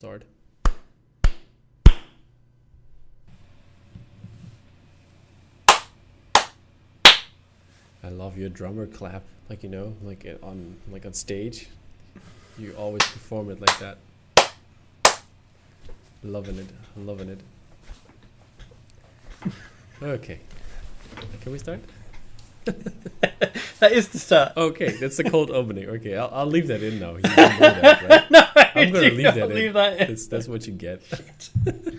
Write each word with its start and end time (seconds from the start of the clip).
Start. 0.00 0.22
I 8.04 8.08
love 8.08 8.38
your 8.38 8.48
drummer 8.48 8.86
clap, 8.86 9.24
like 9.50 9.64
you 9.64 9.68
know, 9.68 9.94
like 10.04 10.24
it 10.24 10.38
on 10.40 10.76
like 10.92 11.04
on 11.04 11.14
stage. 11.14 11.66
You 12.56 12.74
always 12.78 13.02
perform 13.02 13.50
it 13.50 13.60
like 13.60 13.76
that. 13.80 13.98
Loving 16.22 16.58
it, 16.58 16.68
loving 16.96 17.30
it. 17.30 17.40
Okay, 20.00 20.38
can 21.40 21.50
we 21.50 21.58
start? 21.58 21.80
that 23.80 23.92
is 23.92 24.08
the 24.10 24.18
start. 24.18 24.52
Okay, 24.56 24.90
that's 24.92 25.16
the 25.16 25.24
cold 25.24 25.50
opening. 25.50 25.88
Okay, 25.88 26.16
I'll, 26.16 26.30
I'll 26.32 26.46
leave 26.46 26.68
that 26.68 26.82
in 26.84 27.00
now. 27.00 27.16
You 27.16 27.22
know 27.22 27.58
that, 27.58 28.08
right? 28.08 28.30
no, 28.30 28.47
I'm 28.78 28.92
gonna 28.92 29.10
leave 29.10 29.22
not 29.22 29.34
that 29.34 29.50
in. 29.50 29.72
that 29.72 30.00
in. 30.00 30.08
That's 30.08 30.26
that's 30.26 30.48
what 30.48 30.66
you 30.66 30.72
get. 30.72 31.02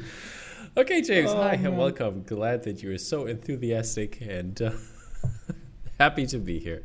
okay, 0.78 1.02
James. 1.02 1.30
Oh, 1.32 1.38
hi 1.38 1.54
and 1.54 1.78
welcome. 1.78 2.24
Glad 2.24 2.64
that 2.64 2.82
you 2.82 2.92
are 2.94 2.98
so 2.98 3.26
enthusiastic 3.26 4.22
and 4.22 4.62
uh, 4.62 4.72
happy 6.00 6.26
to 6.28 6.38
be 6.38 6.60
here. 6.60 6.84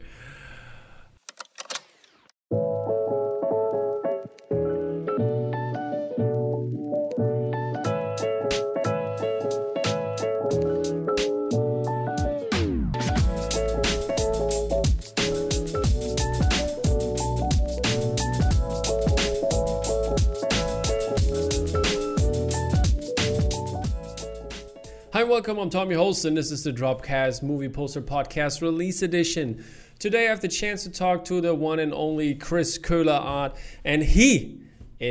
Welcome. 25.35 25.59
I'm 25.59 25.69
Tommy 25.69 25.97
Holston. 25.97 26.35
This 26.35 26.53
is 26.53 26.63
the 26.63 26.71
Dropcast 26.71 27.43
Movie 27.43 27.69
Poster 27.69 28.01
Podcast 28.01 28.63
Release 28.63 29.03
Edition. 29.03 29.65
Today, 29.99 30.29
I 30.29 30.31
have 30.31 30.41
the 30.41 30.47
chance 30.47 30.85
to 30.85 30.91
talk 30.91 31.25
to 31.25 31.41
the 31.41 31.53
one 31.53 31.81
and 31.81 31.93
only 31.93 32.37
Chris 32.37 32.79
Köhler 32.79 33.21
Art, 33.21 33.57
and 33.85 34.05
he 34.05 34.61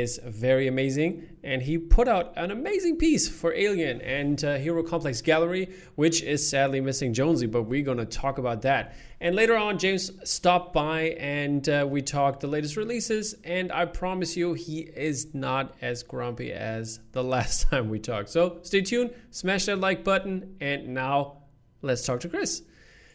is 0.00 0.18
very 0.24 0.66
amazing. 0.66 1.28
And 1.42 1.62
he 1.62 1.78
put 1.78 2.08
out 2.08 2.32
an 2.36 2.50
amazing 2.50 2.96
piece 2.96 3.28
for 3.28 3.54
Alien 3.54 4.00
and 4.00 4.42
uh, 4.42 4.56
Hero 4.56 4.82
Complex 4.82 5.20
Gallery, 5.20 5.74
which 5.94 6.22
is 6.22 6.48
sadly 6.48 6.80
missing 6.80 7.12
Jonesy, 7.14 7.46
but 7.46 7.62
we're 7.62 7.84
going 7.84 7.98
to 7.98 8.06
talk 8.06 8.38
about 8.38 8.62
that. 8.62 8.96
And 9.20 9.36
later 9.36 9.56
on, 9.56 9.78
James 9.78 10.10
stopped 10.28 10.72
by 10.72 11.10
and 11.18 11.68
uh, 11.68 11.86
we 11.88 12.02
talked 12.02 12.40
the 12.40 12.46
latest 12.46 12.76
releases. 12.76 13.34
And 13.44 13.70
I 13.70 13.84
promise 13.84 14.36
you, 14.36 14.54
he 14.54 14.80
is 14.80 15.34
not 15.34 15.74
as 15.80 16.02
grumpy 16.02 16.52
as 16.52 17.00
the 17.12 17.22
last 17.34 17.70
time 17.70 17.88
we 17.88 17.98
talked. 18.00 18.30
So 18.30 18.58
stay 18.62 18.80
tuned, 18.80 19.14
smash 19.30 19.66
that 19.66 19.78
like 19.78 20.02
button, 20.02 20.56
and 20.60 20.88
now 20.88 21.42
let's 21.82 22.04
talk 22.04 22.20
to 22.20 22.28
Chris. 22.28 22.62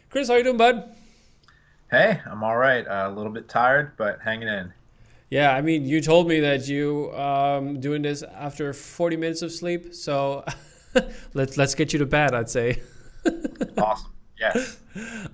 Chris, 0.08 0.28
how 0.28 0.36
you 0.36 0.44
doing, 0.44 0.56
bud? 0.56 0.94
Hey, 1.90 2.20
I'm 2.24 2.44
all 2.44 2.56
right. 2.56 2.86
Uh, 2.86 3.08
a 3.08 3.12
little 3.12 3.32
bit 3.32 3.48
tired, 3.48 3.96
but 3.96 4.20
hanging 4.22 4.48
in. 4.48 4.72
Yeah, 5.30 5.54
I 5.54 5.60
mean, 5.60 5.84
you 5.84 6.00
told 6.00 6.26
me 6.28 6.40
that 6.40 6.68
you 6.68 7.12
um 7.14 7.80
doing 7.80 8.02
this 8.02 8.22
after 8.22 8.72
40 8.72 9.16
minutes 9.16 9.42
of 9.42 9.52
sleep, 9.52 9.94
so 9.94 10.44
let's 11.34 11.56
let's 11.56 11.74
get 11.74 11.92
you 11.92 12.00
to 12.00 12.06
bed. 12.06 12.34
I'd 12.34 12.50
say. 12.50 12.82
Awesome. 13.76 14.12
Yes. 14.38 14.78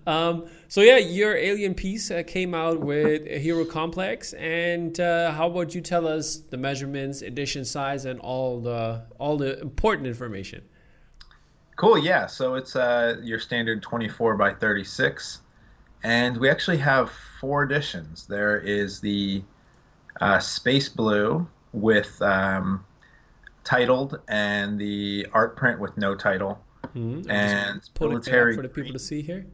Um, 0.06 0.46
so 0.68 0.80
yeah, 0.80 0.98
your 0.98 1.36
alien 1.36 1.74
piece 1.74 2.10
uh, 2.10 2.24
came 2.26 2.54
out 2.54 2.80
with 2.80 3.22
a 3.26 3.38
Hero 3.38 3.64
Complex, 3.64 4.32
and 4.32 4.98
uh, 4.98 5.30
how 5.30 5.46
about 5.46 5.74
you 5.74 5.80
tell 5.80 6.08
us 6.08 6.36
the 6.36 6.56
measurements, 6.56 7.22
edition 7.22 7.64
size, 7.64 8.04
and 8.04 8.18
all 8.20 8.60
the 8.60 9.06
all 9.18 9.36
the 9.36 9.60
important 9.60 10.08
information? 10.08 10.62
Cool. 11.76 11.98
Yeah. 11.98 12.26
So 12.26 12.56
it's 12.56 12.74
uh, 12.74 13.16
your 13.22 13.38
standard 13.38 13.82
24 13.82 14.36
by 14.36 14.52
36, 14.54 15.40
and 16.02 16.36
we 16.36 16.50
actually 16.50 16.78
have 16.78 17.12
four 17.40 17.62
editions. 17.62 18.26
There 18.26 18.58
is 18.58 19.00
the 19.00 19.42
uh, 20.20 20.38
space 20.38 20.88
blue 20.88 21.46
with 21.72 22.20
um, 22.22 22.84
titled, 23.64 24.20
and 24.28 24.78
the 24.78 25.26
art 25.32 25.56
print 25.56 25.80
with 25.80 25.96
no 25.96 26.14
title. 26.14 26.58
Mhm. 26.94 27.28
And 27.28 27.80
military 28.00 28.54
for 28.54 28.62
the 28.62 28.68
people 28.68 28.84
green. 28.84 28.92
to 28.92 28.98
see 28.98 29.22
here. 29.22 29.46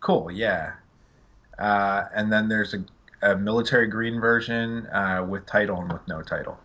Cool, 0.00 0.30
yeah. 0.30 0.72
Uh, 1.58 2.04
and 2.14 2.32
then 2.32 2.48
there's 2.48 2.74
a, 2.74 2.84
a 3.22 3.36
military 3.36 3.86
green 3.86 4.20
version 4.20 4.86
uh, 4.88 5.24
with 5.28 5.46
title 5.46 5.80
and 5.80 5.92
with 5.92 6.06
no 6.08 6.22
title. 6.22 6.58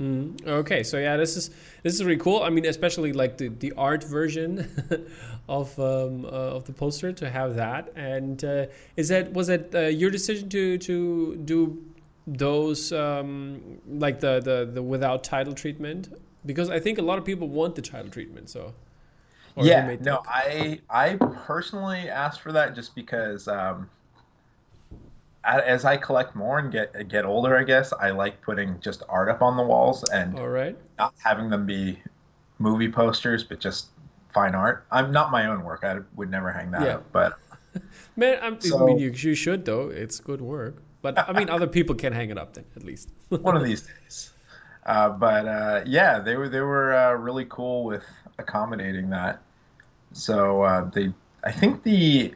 Mm, 0.00 0.44
okay, 0.46 0.82
so 0.82 0.98
yeah, 0.98 1.16
this 1.16 1.36
is 1.36 1.50
this 1.82 1.94
is 1.94 2.02
really 2.02 2.18
cool. 2.18 2.42
I 2.42 2.50
mean, 2.50 2.64
especially 2.64 3.12
like 3.12 3.38
the, 3.38 3.48
the 3.48 3.72
art 3.76 4.02
version 4.02 4.66
of 5.48 5.78
um, 5.78 6.24
uh, 6.24 6.28
of 6.28 6.64
the 6.64 6.72
poster 6.72 7.12
to 7.12 7.30
have 7.30 7.54
that. 7.56 7.92
And 7.94 8.42
uh, 8.42 8.66
is 8.96 9.08
that 9.08 9.32
was 9.32 9.48
it 9.48 9.72
uh, 9.74 9.80
your 9.82 10.10
decision 10.10 10.48
to 10.48 10.78
to 10.78 11.36
do 11.36 11.78
those 12.26 12.92
um, 12.92 13.80
like 13.88 14.20
the, 14.20 14.40
the 14.40 14.70
the 14.72 14.82
without 14.82 15.24
title 15.24 15.54
treatment? 15.54 16.10
Because 16.44 16.70
I 16.70 16.80
think 16.80 16.98
a 16.98 17.02
lot 17.02 17.18
of 17.18 17.24
people 17.24 17.48
want 17.48 17.74
the 17.76 17.82
title 17.82 18.10
treatment. 18.10 18.50
So 18.50 18.74
or 19.56 19.64
yeah, 19.64 19.96
no. 20.00 20.22
I 20.26 20.80
I 20.90 21.14
personally 21.46 22.08
asked 22.08 22.40
for 22.40 22.52
that 22.52 22.74
just 22.74 22.94
because 22.94 23.48
um, 23.48 23.88
as 25.44 25.84
I 25.84 25.96
collect 25.96 26.36
more 26.36 26.58
and 26.58 26.70
get 26.70 27.08
get 27.08 27.24
older, 27.24 27.56
I 27.56 27.64
guess 27.64 27.92
I 27.92 28.10
like 28.10 28.40
putting 28.42 28.78
just 28.80 29.02
art 29.08 29.28
up 29.28 29.42
on 29.42 29.56
the 29.56 29.62
walls 29.62 30.04
and 30.04 30.36
All 30.36 30.48
right. 30.48 30.76
not 30.98 31.14
having 31.22 31.50
them 31.50 31.66
be 31.66 31.98
movie 32.58 32.90
posters, 32.90 33.42
but 33.44 33.58
just 33.60 33.88
fine 34.32 34.54
art. 34.54 34.86
I'm 34.90 35.10
not 35.12 35.30
my 35.32 35.46
own 35.46 35.64
work. 35.64 35.84
I 35.84 35.98
would 36.14 36.30
never 36.30 36.52
hang 36.52 36.70
that 36.72 36.82
Yeah. 36.82 36.94
up, 36.96 37.12
but 37.12 37.38
Man, 38.16 38.38
I'm, 38.42 38.58
I 38.74 38.84
mean, 38.84 38.98
you, 38.98 39.10
you 39.10 39.34
should 39.34 39.64
though. 39.64 39.88
It's 39.88 40.20
good 40.20 40.40
work. 40.40 40.82
But 41.02 41.18
I 41.18 41.32
mean, 41.32 41.50
other 41.50 41.66
people 41.66 41.94
can 41.94 42.12
hang 42.12 42.30
it 42.30 42.38
up 42.38 42.54
then 42.54 42.64
at 42.76 42.84
least. 42.84 43.10
one 43.28 43.56
of 43.56 43.64
these 43.64 43.82
days. 43.82 44.32
Uh, 44.86 45.10
but 45.10 45.46
uh, 45.46 45.82
yeah, 45.84 46.18
they 46.20 46.36
were 46.36 46.48
they 46.48 46.60
were 46.60 46.94
uh, 46.94 47.12
really 47.12 47.46
cool 47.48 47.84
with 47.84 48.04
accommodating 48.38 49.10
that. 49.10 49.42
So 50.12 50.62
uh, 50.62 50.90
they, 50.90 51.12
I 51.44 51.52
think 51.52 51.82
the 51.82 52.34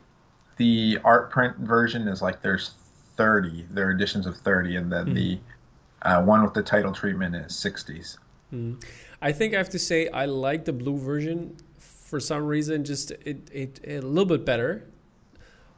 the 0.56 0.98
art 1.04 1.30
print 1.30 1.56
version 1.58 2.08
is 2.08 2.22
like 2.22 2.42
there's 2.42 2.72
30. 3.16 3.66
There 3.70 3.88
are 3.88 3.90
editions 3.92 4.26
of 4.26 4.36
30, 4.36 4.76
and 4.76 4.92
then 4.92 5.14
the 5.14 5.38
uh, 6.02 6.22
one 6.22 6.42
with 6.42 6.54
the 6.54 6.62
title 6.62 6.92
treatment 6.92 7.34
is 7.34 7.52
60s. 7.52 8.18
Mm. 8.52 8.82
I 9.22 9.32
think 9.32 9.54
I 9.54 9.58
have 9.58 9.70
to 9.70 9.78
say 9.78 10.08
I 10.08 10.26
like 10.26 10.64
the 10.64 10.72
blue 10.72 10.98
version 10.98 11.56
for 11.78 12.20
some 12.20 12.46
reason, 12.46 12.84
just 12.84 13.10
it, 13.10 13.50
it, 13.52 13.80
a 13.86 14.00
little 14.00 14.26
bit 14.26 14.44
better. 14.44 14.84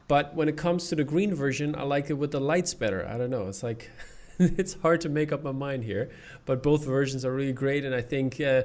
But 0.09 0.35
when 0.35 0.49
it 0.49 0.57
comes 0.57 0.89
to 0.89 0.97
the 0.97 1.05
green 1.05 1.35
version, 1.35 1.77
I 1.77 1.83
like 1.83 2.09
it 2.09 2.15
with 2.15 2.33
the 2.33 2.41
lights 2.41 2.73
better. 2.73 3.07
I 3.07 3.19
don't 3.19 3.31
know. 3.31 3.47
It's 3.47 3.63
like 3.63 3.91
it's 4.39 4.75
hard 4.81 5.03
to 5.03 5.09
make 5.09 5.33
up 5.33 5.45
my 5.45 5.53
mind 5.53 5.85
here. 5.85 6.11
But 6.47 6.63
both 6.63 6.85
versions 6.85 7.25
are 7.25 7.33
really 7.33 7.53
great, 7.53 7.85
and 7.85 7.95
I 7.95 8.01
think 8.01 8.41
uh, 8.41 8.63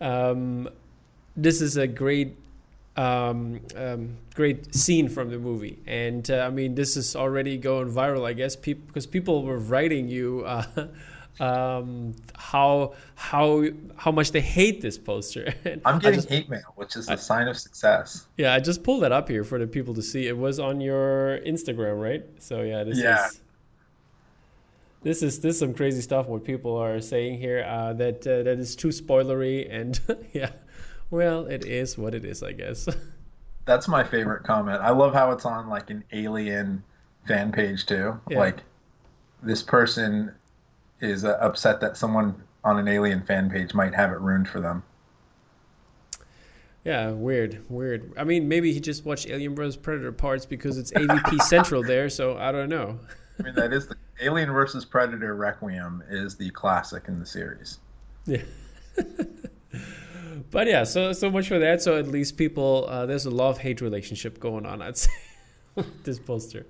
um, 0.00 0.68
this 1.36 1.60
is 1.60 1.76
a 1.76 1.86
great. 1.86 2.38
Um, 2.96 3.60
um, 3.74 4.18
great 4.36 4.72
scene 4.72 5.08
from 5.08 5.28
the 5.28 5.36
movie, 5.36 5.80
and 5.84 6.30
uh, 6.30 6.46
I 6.46 6.50
mean, 6.50 6.76
this 6.76 6.96
is 6.96 7.16
already 7.16 7.56
going 7.56 7.90
viral, 7.90 8.24
I 8.24 8.34
guess, 8.34 8.54
peop- 8.54 8.86
because 8.86 9.04
people 9.04 9.42
were 9.42 9.58
writing 9.58 10.06
you 10.06 10.44
uh, 10.46 10.64
um, 11.40 12.14
how 12.36 12.94
how 13.16 13.64
how 13.96 14.10
much 14.12 14.30
they 14.32 14.40
hate 14.40 14.80
this 14.80 14.96
poster. 14.98 15.52
And 15.64 15.80
I'm 15.84 15.98
getting 15.98 16.18
just- 16.18 16.28
hate 16.28 16.48
mail, 16.48 16.72
which 16.76 16.96
is 16.96 17.08
a 17.08 17.16
sign 17.16 17.48
of 17.48 17.56
success. 17.56 18.26
yeah, 18.36 18.54
I 18.54 18.60
just 18.60 18.82
pulled 18.82 19.02
that 19.02 19.12
up 19.12 19.28
here 19.28 19.44
for 19.44 19.58
the 19.58 19.66
people 19.66 19.94
to 19.94 20.02
see. 20.02 20.26
It 20.28 20.36
was 20.38 20.58
on 20.60 20.80
your 20.80 21.38
Instagram, 21.46 22.00
right? 22.00 22.24
So 22.38 22.62
yeah, 22.62 22.84
this 22.84 22.98
Yeah. 22.98 23.26
is 23.26 23.40
this 25.02 25.22
is 25.22 25.40
this 25.40 25.54
is 25.56 25.58
some 25.60 25.74
crazy 25.74 26.00
stuff. 26.00 26.26
What 26.26 26.44
people 26.44 26.76
are 26.76 27.00
saying 27.00 27.38
here 27.38 27.64
uh, 27.68 27.92
that 27.94 28.26
uh, 28.26 28.42
that 28.42 28.58
is 28.58 28.74
too 28.74 28.88
spoilery, 28.88 29.68
and 29.70 30.00
yeah, 30.32 30.50
well, 31.10 31.46
it 31.46 31.64
is 31.66 31.98
what 31.98 32.14
it 32.14 32.24
is, 32.24 32.42
I 32.42 32.52
guess. 32.52 32.88
That's 33.66 33.88
my 33.88 34.04
favorite 34.04 34.44
comment. 34.44 34.80
I 34.82 34.90
love 34.90 35.14
how 35.14 35.30
it's 35.32 35.44
on 35.46 35.68
like 35.68 35.90
an 35.90 36.04
alien 36.12 36.82
fan 37.26 37.50
page 37.52 37.86
too. 37.86 38.18
Yeah. 38.30 38.38
Like 38.38 38.58
this 39.42 39.62
person 39.62 40.32
is 41.04 41.24
uh, 41.24 41.38
upset 41.40 41.80
that 41.80 41.96
someone 41.96 42.42
on 42.64 42.78
an 42.78 42.88
alien 42.88 43.22
fan 43.22 43.50
page 43.50 43.74
might 43.74 43.94
have 43.94 44.10
it 44.10 44.20
ruined 44.20 44.48
for 44.48 44.60
them. 44.60 44.82
yeah, 46.84 47.10
weird, 47.10 47.62
weird. 47.68 48.12
I 48.16 48.24
mean, 48.24 48.48
maybe 48.48 48.72
he 48.72 48.80
just 48.80 49.04
watched 49.04 49.28
Alien 49.28 49.54
vs 49.54 49.76
Predator 49.76 50.12
parts 50.12 50.46
because 50.46 50.78
it's 50.78 50.90
AVP 50.92 51.42
Central 51.54 51.82
there. 51.82 52.08
So 52.08 52.36
I 52.36 52.52
don't 52.52 52.68
know. 52.68 52.98
I 53.38 53.42
mean, 53.42 53.54
that 53.54 53.72
is 53.72 53.86
the 53.88 53.96
Alien 54.20 54.50
versus 54.52 54.84
Predator 54.84 55.34
Requiem 55.34 56.02
is 56.08 56.36
the 56.36 56.50
classic 56.50 57.04
in 57.08 57.18
the 57.18 57.26
series. 57.26 57.78
Yeah. 58.26 58.42
but 60.50 60.66
yeah, 60.66 60.84
so 60.84 61.12
so 61.12 61.30
much 61.30 61.48
for 61.48 61.58
that. 61.58 61.82
So 61.82 61.98
at 61.98 62.06
least 62.06 62.36
people, 62.36 62.86
uh, 62.88 63.06
there's 63.06 63.26
a 63.26 63.30
love 63.30 63.58
hate 63.58 63.80
relationship 63.80 64.38
going 64.40 64.66
on. 64.66 64.80
I'd 64.82 64.96
say 64.96 65.10
with 65.74 66.04
this 66.04 66.18
poster. 66.18 66.66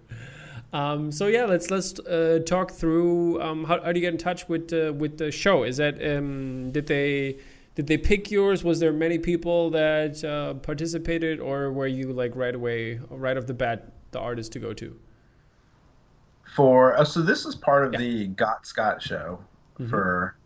Um, 0.74 1.12
so 1.12 1.28
yeah, 1.28 1.44
let's 1.44 1.70
let's 1.70 1.98
uh, 2.00 2.40
talk 2.44 2.72
through 2.72 3.40
um, 3.40 3.62
how, 3.64 3.80
how 3.80 3.92
do 3.92 4.00
you 4.00 4.04
get 4.04 4.12
in 4.12 4.18
touch 4.18 4.48
with 4.48 4.72
uh, 4.72 4.92
with 4.92 5.18
the 5.18 5.30
show? 5.30 5.62
Is 5.62 5.76
that 5.76 5.94
um, 6.04 6.72
did 6.72 6.88
they 6.88 7.38
did 7.76 7.86
they 7.86 7.96
pick 7.96 8.28
yours? 8.30 8.64
Was 8.64 8.80
there 8.80 8.92
many 8.92 9.18
people 9.18 9.70
that 9.70 10.24
uh, 10.24 10.54
participated, 10.54 11.38
or 11.38 11.70
were 11.72 11.86
you 11.86 12.12
like 12.12 12.34
right 12.34 12.54
away, 12.54 12.98
right 13.08 13.36
off 13.36 13.46
the 13.46 13.54
bat, 13.54 13.92
the 14.10 14.18
artist 14.18 14.50
to 14.52 14.58
go 14.58 14.72
to? 14.74 14.98
For 16.56 16.96
uh, 16.98 17.04
so 17.04 17.22
this 17.22 17.46
is 17.46 17.54
part 17.54 17.84
of 17.86 17.92
Yeah. 17.92 18.00
the 18.00 18.26
Got 18.28 18.66
Scott 18.66 19.00
show 19.00 19.38
Mhm. 19.78 19.90
for 19.90 20.36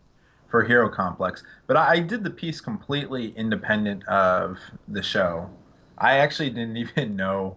for 0.48 0.62
Hero 0.64 0.90
Complex, 0.90 1.42
but 1.66 1.76
I, 1.78 1.92
I 1.92 2.00
did 2.00 2.22
the 2.22 2.30
piece 2.30 2.60
completely 2.60 3.30
independent 3.36 4.06
of 4.08 4.58
the 4.88 5.02
show. 5.02 5.48
I 5.98 6.18
actually 6.18 6.50
didn't 6.50 6.76
even 6.84 7.16
know 7.16 7.56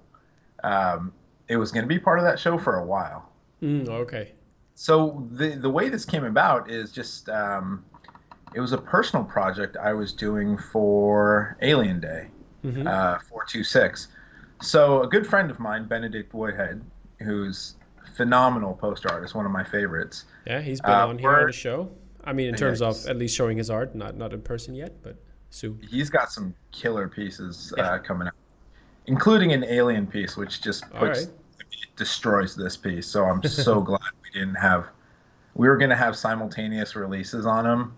um, 0.64 1.12
it 1.52 1.58
was 1.58 1.72
going 1.72 1.84
to 1.84 1.88
be 1.88 2.00
part 2.00 2.18
of 2.18 2.24
that 2.26 2.40
show 2.40 2.58
for 2.58 2.78
a 2.80 2.86
while. 2.86 3.30
Mm, 3.62 3.88
okay. 3.90 4.32
So 4.76 5.28
the 5.32 5.50
the 5.56 5.70
way 5.70 5.90
this 5.90 6.06
came 6.06 6.24
about 6.24 6.72
is 6.72 6.92
just 6.92 7.28
um, 7.30 7.84
it 8.56 8.62
was 8.62 8.72
a 8.72 8.78
personal 8.78 9.24
project 9.26 9.76
I 9.78 9.94
was 9.94 10.14
doing 10.14 10.58
for 10.58 11.58
Alien 11.62 12.00
Day, 12.00 12.28
hmm 12.64 12.88
uh, 12.88 13.20
four 13.30 13.44
two 13.46 13.64
six. 13.64 14.08
So 14.62 15.04
a 15.04 15.08
good 15.08 15.28
friend 15.28 15.52
of 15.52 15.60
mine, 15.60 15.88
Benedict 15.88 16.34
Woodhead, 16.34 16.82
who's 17.20 17.76
phenomenal 18.16 18.74
poster 18.76 19.10
artist, 19.12 19.36
one 19.36 19.46
of 19.46 19.52
my 19.52 19.64
favorites. 19.64 20.26
yeah, 20.46 20.62
he's 20.62 20.80
been 20.82 20.92
uh, 20.92 21.08
on 21.08 21.18
here 21.20 21.30
on 21.30 21.48
the 21.48 21.52
show. 21.52 21.92
I 22.24 22.34
mean, 22.34 22.48
in 22.48 22.56
terms 22.56 22.82
of 22.82 23.06
at 23.08 23.18
least 23.18 23.36
showing 23.36 23.58
his 23.58 23.70
art, 23.70 23.94
not 23.96 24.16
not 24.16 24.32
in 24.34 24.42
person 24.42 24.74
yet, 24.74 25.04
but 25.04 25.16
soon. 25.50 25.80
He's 25.88 26.10
got 26.10 26.32
some 26.32 26.56
killer 26.72 27.08
pieces 27.10 27.74
Yeah. 27.78 27.84
uh, 27.94 28.00
coming 28.00 28.28
out, 28.30 28.34
including 29.08 29.52
an 29.54 29.64
alien 29.66 30.08
piece, 30.08 30.38
which 30.38 30.62
just 30.62 30.90
puts 30.92 31.20
right. 31.26 31.30
It 31.82 31.96
destroys 31.96 32.56
this 32.56 32.78
piece. 32.78 33.08
So 33.08 33.26
I'm 33.26 33.44
so 33.44 33.82
glad 33.90 34.02
we 34.24 34.40
didn't 34.40 34.56
have. 34.56 34.88
We 35.56 35.68
were 35.68 35.78
going 35.78 35.90
to 35.90 35.96
have 35.96 36.16
simultaneous 36.16 36.96
releases 36.96 37.46
on 37.46 37.66
them, 37.66 37.98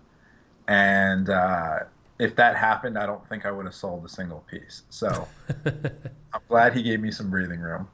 and 0.67 1.29
uh, 1.29 1.79
if 2.19 2.35
that 2.35 2.55
happened, 2.55 2.97
I 2.97 3.05
don't 3.05 3.27
think 3.27 3.45
I 3.45 3.51
would 3.51 3.65
have 3.65 3.75
sold 3.75 4.05
a 4.05 4.09
single 4.09 4.43
piece. 4.49 4.83
So 4.89 5.27
I'm 5.65 6.41
glad 6.47 6.73
he 6.73 6.81
gave 6.81 6.99
me 6.99 7.11
some 7.11 7.29
breathing 7.29 7.59
room. 7.59 7.87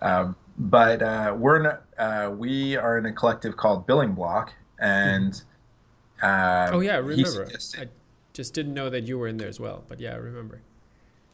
Um, 0.00 0.36
but 0.58 1.02
uh, 1.02 1.34
we're 1.38 1.60
in 1.60 1.66
a, 1.66 1.80
uh, 1.98 2.30
we 2.30 2.76
are 2.76 2.98
in 2.98 3.06
a 3.06 3.12
collective 3.12 3.56
called 3.56 3.86
Billing 3.86 4.12
Block, 4.12 4.52
and 4.78 5.40
uh, 6.22 6.70
oh 6.72 6.80
yeah, 6.80 6.94
I 6.94 6.98
remember. 6.98 7.48
I 7.78 7.88
just 8.32 8.54
didn't 8.54 8.74
know 8.74 8.90
that 8.90 9.04
you 9.04 9.18
were 9.18 9.28
in 9.28 9.36
there 9.36 9.48
as 9.48 9.60
well, 9.60 9.84
but 9.88 10.00
yeah, 10.00 10.12
I 10.12 10.16
remember. 10.16 10.60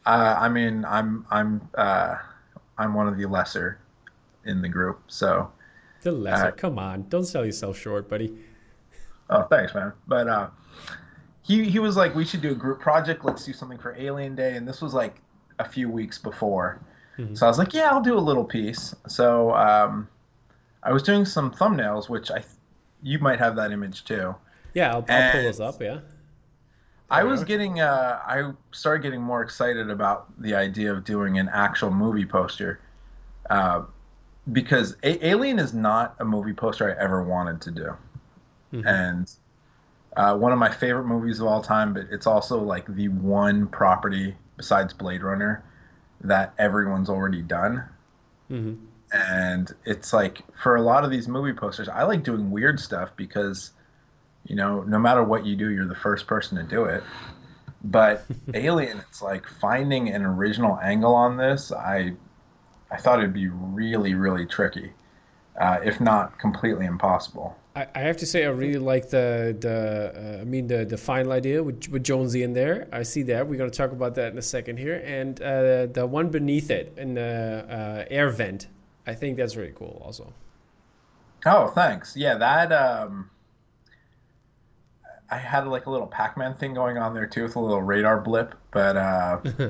Uh, 0.05 0.35
I 0.39 0.49
mean, 0.49 0.85
I'm 0.85 1.25
I'm 1.29 1.67
uh, 1.75 2.17
I'm 2.79 2.93
one 2.93 3.07
of 3.07 3.17
the 3.17 3.25
lesser 3.27 3.79
in 4.45 4.61
the 4.61 4.69
group. 4.69 5.01
So, 5.07 5.51
The 6.01 6.11
lesser. 6.11 6.47
Uh, 6.47 6.51
Come 6.51 6.79
on, 6.79 7.05
don't 7.09 7.25
sell 7.25 7.45
yourself 7.45 7.77
short, 7.77 8.09
buddy. 8.09 8.33
oh, 9.29 9.43
thanks, 9.43 9.75
man. 9.75 9.91
But 10.07 10.27
uh, 10.27 10.47
he 11.43 11.69
he 11.69 11.79
was 11.79 11.95
like, 11.97 12.15
we 12.15 12.25
should 12.25 12.41
do 12.41 12.51
a 12.51 12.55
group 12.55 12.79
project. 12.79 13.25
Let's 13.25 13.45
do 13.45 13.53
something 13.53 13.77
for 13.77 13.95
Alien 13.95 14.33
Day, 14.35 14.55
and 14.55 14.67
this 14.67 14.81
was 14.81 14.93
like 14.93 15.21
a 15.59 15.65
few 15.67 15.89
weeks 15.89 16.17
before. 16.17 16.79
Mhm. 17.17 17.37
So 17.37 17.45
I 17.45 17.49
was 17.49 17.57
like, 17.59 17.73
yeah, 17.73 17.89
I'll 17.91 18.01
do 18.01 18.17
a 18.17 18.19
little 18.19 18.45
piece. 18.45 18.95
So 19.07 19.53
um, 19.53 20.07
I 20.83 20.93
was 20.93 21.03
doing 21.03 21.25
some 21.25 21.51
thumbnails, 21.51 22.07
which 22.09 22.31
I 22.31 22.43
you 23.03 23.19
might 23.19 23.39
have 23.39 23.55
that 23.57 23.71
image 23.71 24.05
too. 24.05 24.33
Yeah, 24.73 24.91
I'll, 24.93 25.05
I'll 25.09 25.31
pull 25.33 25.43
those 25.43 25.59
up. 25.59 25.81
Yeah. 25.81 25.99
I 27.11 27.23
was 27.23 27.43
getting 27.43 27.79
uh, 27.79 28.19
I 28.25 28.51
started 28.71 29.01
getting 29.03 29.21
more 29.21 29.41
excited 29.41 29.89
about 29.89 30.27
the 30.41 30.53
idea 30.55 30.91
of 30.91 31.03
doing 31.03 31.39
an 31.39 31.49
actual 31.49 31.91
movie 31.91 32.25
poster, 32.25 32.79
uh, 33.49 33.83
because 34.51 34.95
a- 35.03 35.25
Alien 35.27 35.59
is 35.59 35.73
not 35.73 36.15
a 36.19 36.25
movie 36.25 36.53
poster 36.53 36.89
I 36.89 37.01
ever 37.03 37.23
wanted 37.23 37.61
to 37.61 37.71
do, 37.71 37.97
Mhm. 38.73 38.85
and 38.85 39.31
uh, 40.17 40.35
one 40.37 40.51
of 40.51 40.59
my 40.59 40.69
favorite 40.69 41.05
movies 41.05 41.39
of 41.39 41.47
all 41.47 41.61
time. 41.61 41.93
But 41.93 42.07
it's 42.11 42.27
also 42.27 42.59
like 42.61 42.85
the 42.87 43.07
one 43.07 43.67
property 43.67 44.35
besides 44.57 44.93
Blade 44.93 45.23
Runner 45.23 45.63
that 46.21 46.53
everyone's 46.57 47.09
already 47.09 47.41
done. 47.41 47.83
Mhm. 48.51 48.77
And 49.11 49.73
it's 49.85 50.13
like 50.13 50.41
for 50.55 50.75
a 50.75 50.81
lot 50.81 51.03
of 51.03 51.09
these 51.11 51.27
movie 51.27 51.53
posters, 51.53 51.89
I 51.89 52.03
like 52.03 52.23
doing 52.23 52.51
weird 52.51 52.79
stuff 52.79 53.09
because, 53.15 53.71
you 54.49 54.55
know, 54.55 54.81
no 54.81 54.99
matter 54.99 55.23
what 55.23 55.45
you 55.45 55.55
do, 55.55 55.69
you're 55.69 55.87
the 55.87 55.95
first 55.95 56.27
person 56.27 56.57
to 56.57 56.63
do 56.63 56.85
it. 56.85 57.03
But 57.83 58.25
Alien, 58.53 58.97
it's 58.97 59.21
like 59.21 59.47
finding 59.47 60.09
an 60.09 60.23
original 60.23 60.77
angle 60.83 61.13
on 61.13 61.37
this. 61.37 61.71
I, 61.71 62.13
I 62.91 62.97
thought 62.97 63.19
it'd 63.19 63.31
be 63.31 63.47
really, 63.47 64.15
really 64.15 64.47
tricky, 64.47 64.91
uh, 65.61 65.77
if 65.83 66.01
not 66.01 66.37
completely 66.39 66.87
impossible. 66.87 67.55
I, 67.75 67.87
I 67.93 67.99
have 67.99 68.17
to 68.17 68.25
say, 68.25 68.43
I 68.43 68.49
really 68.49 68.79
like 68.79 69.11
the 69.11 69.55
the 69.57 70.39
uh, 70.39 70.41
I 70.41 70.43
mean 70.43 70.65
the 70.65 70.83
the 70.83 70.97
final 70.97 71.31
idea 71.31 71.61
with 71.61 71.87
with 71.89 72.03
Jonesy 72.03 72.41
in 72.41 72.53
there. 72.53 72.87
I 72.91 73.03
see 73.03 73.21
that. 73.23 73.47
We're 73.47 73.59
gonna 73.59 73.69
talk 73.69 73.91
about 73.91 74.15
that 74.15 74.31
in 74.31 74.39
a 74.39 74.41
second 74.41 74.77
here, 74.77 75.03
and 75.05 75.39
uh, 75.39 75.85
the 75.85 76.07
one 76.09 76.29
beneath 76.29 76.71
it 76.71 76.95
in 76.97 77.13
the 77.13 77.65
uh, 77.69 78.05
air 78.09 78.29
vent. 78.29 78.67
I 79.05 79.13
think 79.13 79.37
that's 79.37 79.55
really 79.55 79.73
cool. 79.75 80.01
Also. 80.03 80.33
Oh, 81.45 81.67
thanks. 81.67 82.17
Yeah, 82.17 82.35
that 82.35 82.71
um 82.71 83.29
I 85.31 85.37
had 85.37 85.67
like 85.67 85.85
a 85.85 85.91
little 85.91 86.07
Pac-Man 86.07 86.55
thing 86.55 86.73
going 86.73 86.97
on 86.97 87.13
there 87.13 87.27
too 87.27 87.43
with 87.43 87.55
a 87.55 87.59
little 87.59 87.81
radar 87.81 88.19
blip, 88.19 88.55
but 88.71 88.97
uh 88.97 89.39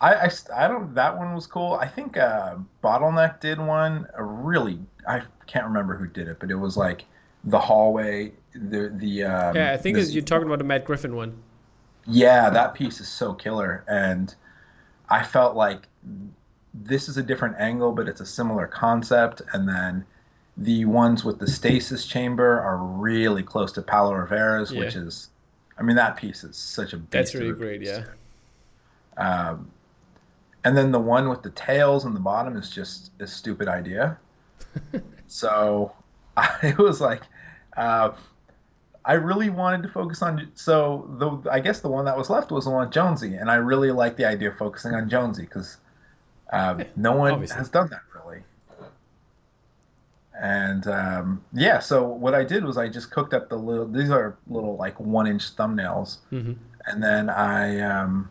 I, 0.00 0.14
I, 0.26 0.30
I 0.54 0.68
don't 0.68 0.94
that 0.94 1.16
one 1.16 1.34
was 1.34 1.46
cool. 1.46 1.74
I 1.74 1.88
think 1.88 2.16
uh 2.16 2.56
Bottleneck 2.82 3.40
did 3.40 3.58
one 3.60 4.06
a 4.14 4.22
really 4.24 4.80
I 5.08 5.22
can't 5.46 5.66
remember 5.66 5.96
who 5.96 6.06
did 6.06 6.28
it, 6.28 6.38
but 6.40 6.50
it 6.50 6.56
was 6.56 6.76
like 6.76 7.04
the 7.44 7.60
hallway 7.60 8.32
the 8.54 8.90
the 8.94 9.24
um, 9.24 9.56
yeah, 9.56 9.72
I 9.72 9.76
think 9.76 9.96
this- 9.96 10.12
you're 10.12 10.22
talking 10.24 10.46
about 10.46 10.58
the 10.58 10.64
Matt 10.64 10.84
Griffin 10.84 11.14
one. 11.16 11.42
yeah, 12.06 12.50
that 12.50 12.74
piece 12.74 13.00
is 13.00 13.08
so 13.08 13.32
killer. 13.34 13.84
And 13.88 14.34
I 15.08 15.24
felt 15.24 15.56
like 15.56 15.88
this 16.74 17.08
is 17.08 17.16
a 17.16 17.22
different 17.22 17.56
angle, 17.58 17.92
but 17.92 18.08
it's 18.08 18.20
a 18.20 18.26
similar 18.26 18.66
concept. 18.66 19.42
And 19.52 19.68
then 19.68 20.06
the 20.56 20.84
ones 20.84 21.24
with 21.24 21.38
the 21.38 21.46
stasis 21.46 22.06
chamber 22.06 22.60
are 22.60 22.76
really 22.76 23.42
close 23.42 23.72
to 23.72 23.82
Paolo 23.82 24.12
Rivera's, 24.12 24.72
which 24.72 24.94
is, 24.94 25.30
I 25.78 25.82
mean, 25.82 25.96
that 25.96 26.16
piece 26.16 26.44
is 26.44 26.56
such 26.56 26.92
a 26.92 26.96
beast 26.96 27.10
That's 27.10 27.34
really 27.34 27.52
great. 27.52 27.80
piece. 27.80 27.88
Yeah. 27.88 28.04
Um, 29.16 29.70
and 30.64 30.76
then 30.76 30.92
the 30.92 31.00
one 31.00 31.28
with 31.28 31.42
the 31.42 31.50
tails 31.50 32.04
in 32.04 32.14
the 32.14 32.20
bottom 32.20 32.56
is 32.56 32.70
just 32.70 33.10
a 33.20 33.26
stupid 33.26 33.68
idea. 33.68 34.16
so 35.26 35.92
I, 36.36 36.56
it 36.62 36.78
was 36.78 37.00
like, 37.00 37.22
uh, 37.76 38.12
I 39.04 39.14
really 39.14 39.50
wanted 39.50 39.82
to 39.82 39.88
focus 39.88 40.22
on. 40.22 40.48
So 40.54 41.10
the 41.18 41.50
I 41.50 41.60
guess 41.60 41.80
the 41.80 41.88
one 41.88 42.06
that 42.06 42.16
was 42.16 42.30
left 42.30 42.50
was 42.50 42.64
the 42.64 42.70
one 42.70 42.86
with 42.86 42.94
Jonesy, 42.94 43.34
and 43.34 43.50
I 43.50 43.56
really 43.56 43.90
like 43.90 44.16
the 44.16 44.24
idea 44.24 44.48
of 44.48 44.56
focusing 44.56 44.94
on 44.94 45.10
Jonesy 45.10 45.42
because 45.42 45.76
uh, 46.52 46.82
no 46.96 47.12
one 47.12 47.32
obviously. 47.32 47.58
has 47.58 47.68
done 47.68 47.90
that. 47.90 48.00
And 50.40 50.86
um, 50.88 51.44
yeah, 51.52 51.78
so 51.78 52.04
what 52.04 52.34
I 52.34 52.42
did 52.44 52.64
was 52.64 52.76
I 52.76 52.88
just 52.88 53.10
cooked 53.10 53.34
up 53.34 53.48
the 53.48 53.56
little. 53.56 53.86
These 53.86 54.10
are 54.10 54.36
little 54.48 54.76
like 54.76 54.98
one 54.98 55.26
inch 55.26 55.54
thumbnails 55.54 56.18
hmm 56.30 56.52
and 56.86 57.02
then 57.02 57.30
I 57.30 57.80
um, 57.80 58.30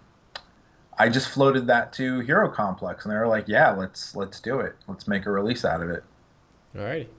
I 0.98 1.10
just 1.10 1.30
floated 1.30 1.68
that 1.68 1.94
to 1.94 2.20
Hero 2.22 2.50
Complex, 2.50 3.06
and 3.06 3.14
they 3.14 3.18
were 3.18 3.28
like, 3.28 3.48
"Yeah, 3.48 3.72
let's 3.72 4.16
let's 4.16 4.40
do 4.40 4.60
it. 4.60 4.76
Let's 4.88 5.08
make 5.08 5.26
a 5.26 5.32
release 5.32 5.66
out 5.66 5.82
of 5.82 5.90
it." 5.90 6.04
All 6.78 6.84
right. 6.84 7.10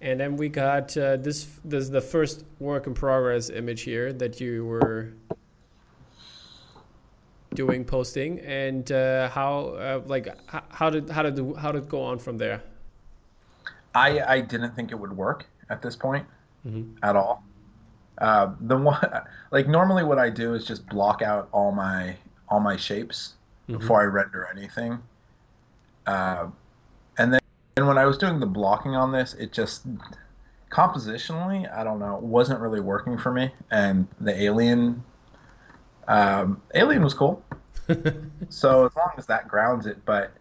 And 0.00 0.20
then 0.20 0.36
we 0.36 0.48
got 0.48 0.96
uh, 0.96 1.16
this. 1.16 1.46
This 1.64 1.84
is 1.84 1.90
the 1.90 2.00
first 2.00 2.44
work 2.58 2.86
in 2.86 2.94
progress 2.94 3.48
image 3.50 3.82
here 3.82 4.12
that 4.12 4.40
you 4.40 4.66
were 4.66 5.14
doing 7.54 7.84
posting, 7.84 8.40
and 8.40 8.90
uh, 8.92 9.30
how 9.30 9.68
uh, 9.68 10.02
like 10.06 10.36
how 10.70 10.90
did 10.90 11.08
how 11.08 11.22
did 11.22 11.36
the, 11.36 11.54
how 11.54 11.72
did 11.72 11.84
it 11.84 11.88
go 11.88 12.02
on 12.02 12.18
from 12.18 12.36
there? 12.36 12.62
I 13.94 14.20
I 14.20 14.40
didn't 14.40 14.74
think 14.74 14.90
it 14.90 14.98
would 14.98 15.16
work 15.16 15.46
at 15.70 15.82
this 15.82 15.96
point 15.96 16.26
Mhm. 16.66 16.96
at 17.02 17.16
all. 17.16 17.42
Uh, 18.18 18.52
the 18.60 18.76
one 18.76 18.98
like 19.50 19.68
normally 19.68 20.04
what 20.04 20.18
I 20.18 20.30
do 20.30 20.54
is 20.54 20.64
just 20.64 20.86
block 20.88 21.22
out 21.22 21.48
all 21.52 21.72
my 21.72 22.16
all 22.48 22.60
my 22.60 22.76
shapes 22.76 23.34
Mhm. 23.68 23.78
before 23.78 24.00
I 24.02 24.04
render 24.04 24.46
anything. 24.54 24.98
Uh, 26.06 26.48
and 27.18 27.32
then 27.32 27.40
and 27.76 27.88
when 27.88 27.98
I 27.98 28.04
was 28.06 28.18
doing 28.18 28.38
the 28.38 28.46
blocking 28.46 28.94
on 28.94 29.10
this, 29.10 29.34
it 29.34 29.52
just 29.52 29.86
compositionally, 30.70 31.72
I 31.74 31.82
don't 31.84 31.98
know, 31.98 32.18
wasn't 32.18 32.60
really 32.60 32.80
working 32.80 33.16
for 33.18 33.32
me. 33.32 33.52
And 33.70 34.06
the 34.20 34.32
alien, 34.42 35.02
um, 36.08 36.60
alien 36.74 37.02
was 37.02 37.14
cool. 37.14 37.42
so 38.48 38.86
as 38.86 38.96
long 38.96 39.10
as 39.16 39.26
that 39.26 39.48
grounds 39.48 39.86
it, 39.86 40.04
but 40.04 40.32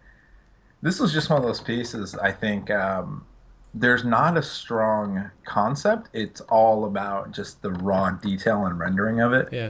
this 0.81 0.99
was 0.99 1.11
just 1.13 1.29
one 1.29 1.39
of 1.39 1.45
those 1.45 1.59
pieces. 1.61 2.15
I 2.15 2.31
think 2.31 2.69
um, 2.71 3.25
there's 3.73 4.03
not 4.03 4.37
a 4.37 4.43
strong 4.43 5.29
concept. 5.45 6.09
It's 6.13 6.41
all 6.41 6.85
about 6.85 7.31
just 7.31 7.61
the 7.61 7.71
raw 7.71 8.11
detail 8.11 8.65
and 8.65 8.77
rendering 8.77 9.21
of 9.21 9.33
it. 9.33 9.49
Yeah. 9.51 9.69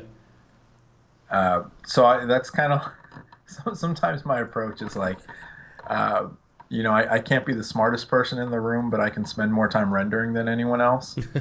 Uh, 1.30 1.64
so 1.86 2.06
I, 2.06 2.26
that's 2.26 2.50
kind 2.50 2.74
of 2.74 2.82
so 3.46 3.74
sometimes 3.74 4.26
my 4.26 4.42
approach 4.42 4.82
is 4.82 4.96
like 4.96 5.20
uh, 5.88 6.28
you 6.74 6.82
know, 6.82 6.92
I, 6.92 7.14
I 7.14 7.20
can't 7.20 7.46
be 7.46 7.54
the 7.54 7.64
smartest 7.64 8.08
person 8.08 8.40
in 8.40 8.50
the 8.50 8.60
room, 8.60 8.90
but 8.90 9.00
I 9.00 9.08
can 9.12 9.26
spend 9.26 9.54
more 9.54 9.70
time 9.70 9.94
rendering 9.94 10.34
than 10.34 10.48
anyone 10.48 10.82
else. 10.82 11.16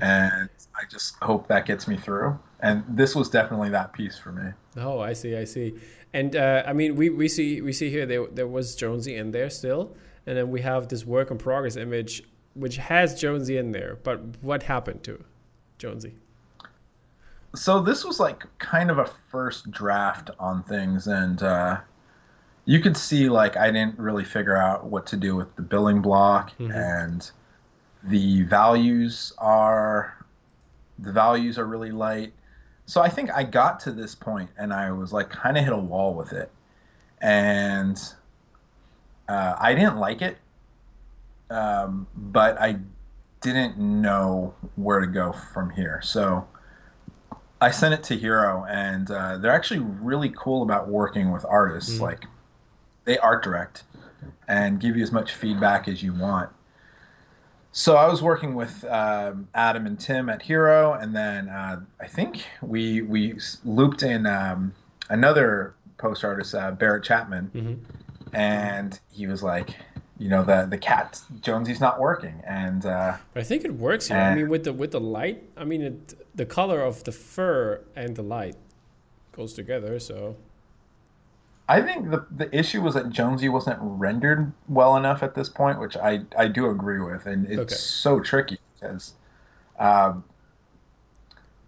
and 0.00 0.48
I 0.76 0.84
just 0.88 1.16
hope 1.22 1.48
that 1.48 1.66
gets 1.66 1.88
me 1.88 1.96
through. 1.96 2.38
And 2.60 2.84
this 2.88 3.16
was 3.16 3.28
definitely 3.28 3.70
that 3.70 3.92
piece 3.92 4.16
for 4.16 4.30
me. 4.30 4.52
Oh, 4.76 5.00
I 5.00 5.12
see, 5.12 5.34
I 5.34 5.42
see. 5.42 5.74
And 6.12 6.36
uh, 6.36 6.62
I 6.64 6.72
mean, 6.72 6.94
we, 6.94 7.10
we 7.10 7.26
see 7.26 7.60
we 7.60 7.72
see 7.72 7.90
here 7.90 8.06
there 8.06 8.28
there 8.28 8.46
was 8.46 8.76
Jonesy 8.76 9.16
in 9.16 9.32
there 9.32 9.50
still, 9.50 9.96
and 10.26 10.36
then 10.36 10.50
we 10.50 10.60
have 10.60 10.88
this 10.88 11.04
work 11.04 11.30
in 11.30 11.38
progress 11.38 11.76
image 11.76 12.22
which 12.56 12.76
has 12.78 13.20
Jonesy 13.20 13.58
in 13.58 13.70
there. 13.70 13.98
But 14.02 14.20
what 14.42 14.62
happened 14.62 15.04
to 15.04 15.22
Jonesy? 15.78 16.14
So 17.54 17.80
this 17.80 18.04
was 18.04 18.18
like 18.18 18.44
kind 18.58 18.90
of 18.90 18.98
a 18.98 19.10
first 19.30 19.70
draft 19.70 20.30
on 20.38 20.62
things, 20.64 21.06
and 21.06 21.42
uh, 21.42 21.78
you 22.64 22.80
could 22.80 22.96
see 22.96 23.28
like 23.28 23.56
I 23.56 23.70
didn't 23.70 23.98
really 23.98 24.24
figure 24.24 24.56
out 24.56 24.86
what 24.86 25.06
to 25.08 25.16
do 25.16 25.36
with 25.36 25.54
the 25.56 25.62
billing 25.62 26.02
block 26.02 26.50
mm-hmm. 26.58 26.72
and 26.72 27.30
the 28.04 28.42
values 28.42 29.32
are 29.38 30.26
the 30.98 31.12
values 31.12 31.58
are 31.58 31.66
really 31.66 31.90
light. 31.90 32.32
So 32.86 33.00
I 33.00 33.08
think 33.08 33.30
I 33.32 33.42
got 33.42 33.80
to 33.80 33.92
this 33.92 34.14
point 34.14 34.50
and 34.58 34.72
I 34.72 34.90
was 34.92 35.12
like 35.12 35.30
kind 35.30 35.56
of 35.56 35.64
hit 35.64 35.72
a 35.72 35.78
wall 35.78 36.14
with 36.14 36.32
it, 36.32 36.50
and 37.20 37.98
uh, 39.28 39.56
I 39.58 39.74
didn't 39.74 39.98
like 39.98 40.22
it, 40.22 40.36
um, 41.50 42.06
but 42.16 42.60
I 42.60 42.78
didn't 43.40 43.78
know 43.78 44.54
where 44.76 45.00
to 45.00 45.06
go 45.06 45.32
from 45.32 45.70
here. 45.70 46.00
So 46.02 46.46
I 47.60 47.70
sent 47.70 47.94
it 47.94 48.02
to 48.04 48.16
Hero, 48.16 48.66
and 48.68 49.10
uh, 49.10 49.38
they're 49.38 49.52
actually 49.52 49.80
really 49.80 50.32
cool 50.36 50.62
about 50.62 50.88
working 50.88 51.32
with 51.32 51.44
artists. 51.44 51.98
Mm. 51.98 52.00
Like 52.00 52.24
they 53.04 53.18
art 53.18 53.42
direct 53.42 53.84
and 54.48 54.80
give 54.80 54.96
you 54.96 55.02
as 55.02 55.12
much 55.12 55.34
feedback 55.34 55.88
as 55.88 56.02
you 56.02 56.12
want. 56.12 56.50
So 57.72 57.96
I 57.96 58.08
was 58.08 58.22
working 58.22 58.54
with 58.54 58.84
um, 58.84 59.48
Adam 59.54 59.86
and 59.86 60.00
Tim 60.00 60.30
at 60.30 60.40
Hero, 60.40 60.94
and 60.94 61.14
then 61.14 61.48
uh, 61.48 61.80
I 62.00 62.06
think 62.06 62.44
we 62.62 63.02
we 63.02 63.38
looped 63.64 64.02
in 64.02 64.26
um, 64.26 64.74
another 65.10 65.74
post 65.98 66.24
artist, 66.24 66.54
uh, 66.54 66.70
Barrett 66.70 67.04
Chapman, 67.04 67.50
mm-hmm. 67.54 67.74
And 68.36 69.00
he 69.10 69.26
was 69.26 69.42
like, 69.42 69.70
you 70.18 70.28
know, 70.28 70.44
the 70.44 70.66
the 70.68 70.78
cat 70.78 71.20
Jonesy's 71.40 71.80
not 71.80 71.98
working, 71.98 72.42
and 72.46 72.84
uh, 72.84 73.16
I 73.34 73.42
think 73.42 73.64
it 73.64 73.74
works 73.74 74.08
here. 74.08 74.18
I 74.18 74.34
mean, 74.34 74.48
with 74.48 74.64
the 74.64 74.72
with 74.72 74.92
the 74.92 75.00
light, 75.00 75.42
I 75.56 75.64
mean, 75.64 75.82
it, 75.82 76.36
the 76.36 76.46
color 76.46 76.82
of 76.82 77.02
the 77.04 77.12
fur 77.12 77.80
and 77.96 78.14
the 78.14 78.22
light 78.22 78.56
goes 79.32 79.54
together, 79.54 79.98
so 79.98 80.36
I 81.68 81.80
think 81.80 82.10
the 82.10 82.26
the 82.30 82.54
issue 82.56 82.82
was 82.82 82.94
that 82.94 83.08
Jonesy 83.08 83.48
wasn't 83.48 83.78
rendered 83.80 84.52
well 84.68 84.96
enough 84.96 85.22
at 85.22 85.34
this 85.34 85.48
point, 85.48 85.80
which 85.80 85.96
I 85.96 86.20
I 86.38 86.48
do 86.48 86.68
agree 86.68 87.00
with, 87.00 87.26
and 87.26 87.46
it's 87.46 87.58
okay. 87.58 87.74
so 87.74 88.20
tricky 88.20 88.58
because 88.74 89.14
um, 89.78 90.24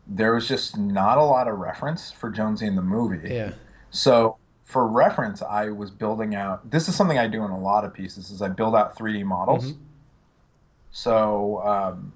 there 0.07 0.35
was 0.35 0.47
just 0.47 0.77
not 0.77 1.17
a 1.17 1.25
lot 1.25 1.49
of 1.49 1.59
reference 1.59 2.13
for 2.13 2.31
Jonesy 2.31 2.67
in 2.67 2.77
the 2.77 2.83
movie. 2.83 3.29
Yeah. 3.29 3.53
So 3.91 4.37
for 4.69 4.87
reference, 4.87 5.41
I 5.41 5.71
was 5.71 5.91
building 5.91 6.35
out. 6.35 6.71
This 6.71 6.91
is 6.91 6.95
something 6.95 7.19
I 7.19 7.27
do 7.27 7.43
in 7.43 7.51
a 7.51 7.59
lot 7.59 7.87
of 7.87 7.95
pieces: 7.95 8.31
is 8.31 8.43
I 8.43 8.49
build 8.49 8.77
out 8.77 8.99
3D 8.99 9.25
models. 9.25 9.73
Mm-hmm. 9.73 9.83
So 10.91 11.63
um, 11.65 12.13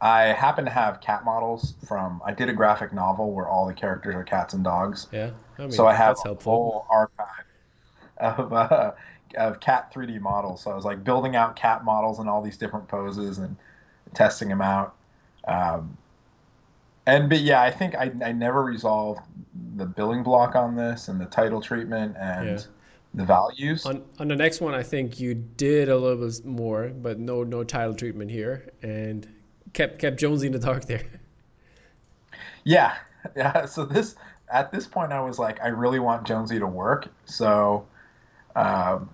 I 0.00 0.22
happen 0.28 0.64
to 0.64 0.70
have 0.70 1.02
cat 1.02 1.22
models 1.22 1.74
from. 1.86 2.22
I 2.24 2.32
did 2.32 2.48
a 2.48 2.54
graphic 2.54 2.94
novel 2.94 3.32
where 3.32 3.46
all 3.46 3.66
the 3.66 3.74
characters 3.74 4.14
are 4.14 4.24
cats 4.24 4.54
and 4.54 4.64
dogs. 4.64 5.06
Yeah, 5.12 5.32
I 5.58 5.62
mean, 5.62 5.70
so 5.70 5.86
I 5.86 5.92
have 5.92 6.16
a 6.24 6.32
whole 6.32 6.86
archive 6.88 7.44
of 8.16 8.52
uh, 8.54 8.92
of 9.36 9.60
cat 9.60 9.92
3D 9.92 10.22
models. 10.22 10.62
So 10.62 10.70
I 10.70 10.74
was 10.74 10.86
like 10.86 11.04
building 11.04 11.36
out 11.36 11.56
cat 11.56 11.84
models 11.84 12.20
in 12.20 12.26
all 12.26 12.40
these 12.40 12.56
different 12.56 12.88
poses 12.88 13.36
and 13.36 13.54
testing 14.14 14.48
them 14.48 14.62
out. 14.62 14.94
Um, 15.46 15.98
and 17.06 17.28
but 17.28 17.40
yeah, 17.40 17.62
I 17.62 17.70
think 17.70 17.94
I 17.94 18.12
I 18.24 18.32
never 18.32 18.62
resolved 18.62 19.20
the 19.76 19.86
billing 19.86 20.22
block 20.22 20.54
on 20.54 20.76
this 20.76 21.08
and 21.08 21.20
the 21.20 21.26
title 21.26 21.60
treatment 21.60 22.16
and. 22.18 22.46
Yeah 22.46 22.64
the 23.14 23.24
values. 23.24 23.86
On, 23.86 24.02
on 24.18 24.28
the 24.28 24.36
next 24.36 24.60
one, 24.60 24.74
I 24.74 24.82
think 24.82 25.20
you 25.20 25.34
did 25.34 25.88
a 25.88 25.96
little 25.96 26.26
bit 26.26 26.44
more, 26.44 26.88
but 26.88 27.18
no 27.18 27.44
no 27.44 27.62
title 27.64 27.94
treatment 27.94 28.30
here. 28.30 28.72
And 28.82 29.26
kept 29.72 29.98
kept 29.98 30.18
Jonesy 30.18 30.46
in 30.46 30.52
the 30.52 30.58
dark 30.58 30.86
there. 30.86 31.04
Yeah, 32.66 32.94
yeah. 33.36 33.66
So 33.66 33.84
this 33.84 34.16
at 34.50 34.72
this 34.72 34.86
point, 34.86 35.12
I 35.12 35.20
was 35.20 35.38
like, 35.38 35.60
I 35.62 35.68
really 35.68 35.98
want 35.98 36.26
Jonesy 36.26 36.58
to 36.58 36.66
work. 36.66 37.08
So 37.26 37.86
um, 38.56 39.10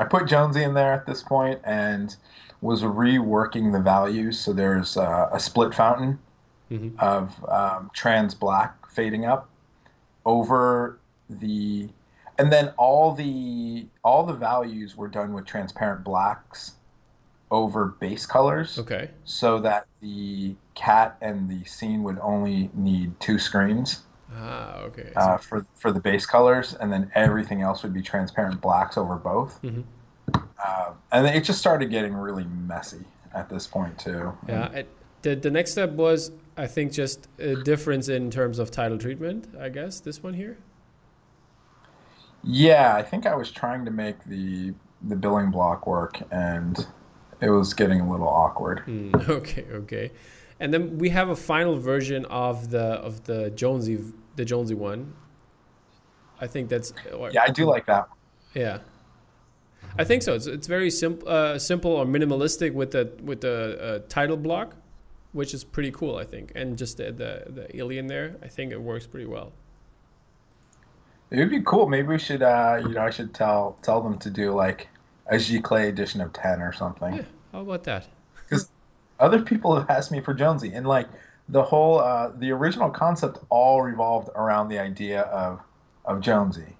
I 0.00 0.04
put 0.04 0.26
Jonesy 0.26 0.64
in 0.64 0.74
there 0.74 0.92
at 0.92 1.06
this 1.06 1.22
point 1.22 1.60
and 1.62 2.16
was 2.62 2.82
reworking 2.82 3.72
the 3.72 3.78
values. 3.78 4.40
So 4.40 4.52
there's 4.52 4.96
uh, 4.96 5.28
a 5.32 5.38
split 5.38 5.74
fountain 5.74 6.18
mm-hmm. 6.70 6.98
of 6.98 7.44
um, 7.48 7.90
trans 7.94 8.34
black 8.34 8.90
fading 8.90 9.24
up 9.24 9.48
over 10.24 10.98
the 11.28 11.88
and 12.38 12.52
then 12.52 12.72
all 12.76 13.12
the 13.12 13.86
all 14.04 14.24
the 14.24 14.32
values 14.32 14.96
were 14.96 15.08
done 15.08 15.32
with 15.32 15.46
transparent 15.46 16.04
blacks 16.04 16.72
over 17.50 17.86
base 18.00 18.26
colors. 18.26 18.78
Okay. 18.78 19.10
So 19.24 19.58
that 19.60 19.86
the 20.00 20.54
cat 20.74 21.16
and 21.20 21.48
the 21.48 21.64
scene 21.64 22.02
would 22.02 22.18
only 22.20 22.70
need 22.74 23.18
two 23.20 23.38
screens. 23.38 24.02
Ah, 24.34 24.80
okay. 24.80 25.12
Uh, 25.16 25.36
for 25.38 25.64
for 25.74 25.92
the 25.92 26.00
base 26.00 26.26
colors, 26.26 26.74
and 26.74 26.92
then 26.92 27.10
everything 27.14 27.62
else 27.62 27.82
would 27.82 27.94
be 27.94 28.02
transparent 28.02 28.60
blacks 28.60 28.98
over 28.98 29.16
both. 29.16 29.60
Mm-hmm. 29.62 29.82
Uh, 30.34 30.92
and 31.12 31.26
it 31.26 31.44
just 31.44 31.58
started 31.58 31.90
getting 31.90 32.14
really 32.14 32.44
messy 32.44 33.04
at 33.34 33.48
this 33.48 33.66
point 33.66 33.98
too. 33.98 34.32
Yeah. 34.48 34.70
It, 34.72 34.88
the 35.22 35.36
the 35.36 35.50
next 35.50 35.72
step 35.72 35.90
was, 35.92 36.32
I 36.56 36.66
think, 36.66 36.92
just 36.92 37.28
a 37.38 37.56
difference 37.56 38.08
in 38.08 38.30
terms 38.30 38.58
of 38.58 38.70
title 38.70 38.98
treatment. 38.98 39.48
I 39.60 39.68
guess 39.68 40.00
this 40.00 40.22
one 40.22 40.34
here. 40.34 40.58
Yeah, 42.42 42.94
I 42.94 43.02
think 43.02 43.26
I 43.26 43.34
was 43.34 43.50
trying 43.50 43.84
to 43.84 43.90
make 43.90 44.22
the 44.24 44.72
the 45.02 45.16
billing 45.16 45.50
block 45.50 45.86
work, 45.86 46.20
and 46.30 46.86
it 47.40 47.50
was 47.50 47.74
getting 47.74 48.00
a 48.00 48.10
little 48.10 48.28
awkward. 48.28 48.82
Mm, 48.86 49.28
okay, 49.28 49.66
okay. 49.72 50.12
And 50.58 50.72
then 50.72 50.96
we 50.98 51.10
have 51.10 51.28
a 51.28 51.36
final 51.36 51.76
version 51.76 52.24
of 52.26 52.70
the 52.70 52.84
of 52.84 53.24
the 53.24 53.50
Jonesy 53.50 53.98
the 54.36 54.44
Jonesy 54.44 54.74
one. 54.74 55.12
I 56.40 56.46
think 56.46 56.68
that's 56.68 56.92
yeah, 57.32 57.42
I 57.42 57.50
do 57.50 57.64
like 57.64 57.86
that. 57.86 58.08
Yeah, 58.54 58.78
I 59.98 60.04
think 60.04 60.22
so. 60.22 60.34
It's 60.34 60.46
it's 60.46 60.66
very 60.66 60.90
simple, 60.90 61.28
uh, 61.28 61.58
simple 61.58 61.90
or 61.90 62.06
minimalistic 62.06 62.72
with 62.72 62.92
the 62.92 63.12
with 63.22 63.40
the 63.40 63.80
uh, 63.80 63.98
title 64.08 64.36
block, 64.36 64.76
which 65.36 65.52
is 65.52 65.62
pretty 65.62 65.92
cool. 65.92 66.16
I 66.16 66.24
think, 66.24 66.52
and 66.54 66.76
just 66.78 66.96
the, 66.96 67.12
the 67.12 67.44
the 67.48 67.76
alien 67.76 68.06
there. 68.06 68.36
I 68.42 68.48
think 68.48 68.72
it 68.72 68.80
works 68.80 69.06
pretty 69.06 69.26
well. 69.26 69.52
It 71.30 71.38
would 71.38 71.50
be 71.50 71.60
cool. 71.62 71.88
Maybe 71.88 72.08
we 72.08 72.18
should, 72.18 72.42
uh, 72.42 72.80
you 72.82 72.94
know, 72.94 73.02
I 73.02 73.10
should 73.10 73.34
tell 73.34 73.76
tell 73.82 74.00
them 74.00 74.18
to 74.18 74.30
do 74.30 74.52
like 74.52 74.88
a 75.26 75.34
Giclée 75.36 75.88
edition 75.88 76.20
of 76.20 76.32
10 76.32 76.62
or 76.62 76.72
something. 76.72 77.14
Yeah, 77.16 77.22
how 77.52 77.60
about 77.60 77.84
that? 77.84 78.06
Because 78.48 78.70
other 79.20 79.42
people 79.42 79.76
have 79.76 79.90
asked 79.90 80.10
me 80.10 80.20
for 80.20 80.32
Jonesy, 80.32 80.72
and 80.72 80.86
like 80.86 81.08
the 81.48 81.62
whole, 81.62 82.00
uh, 82.00 82.30
the 82.36 82.50
original 82.52 82.90
concept 82.90 83.38
all 83.50 83.82
revolved 83.82 84.30
around 84.34 84.68
the 84.68 84.78
idea 84.78 85.22
of 85.22 85.60
of 86.04 86.20
Jonesy 86.20 86.76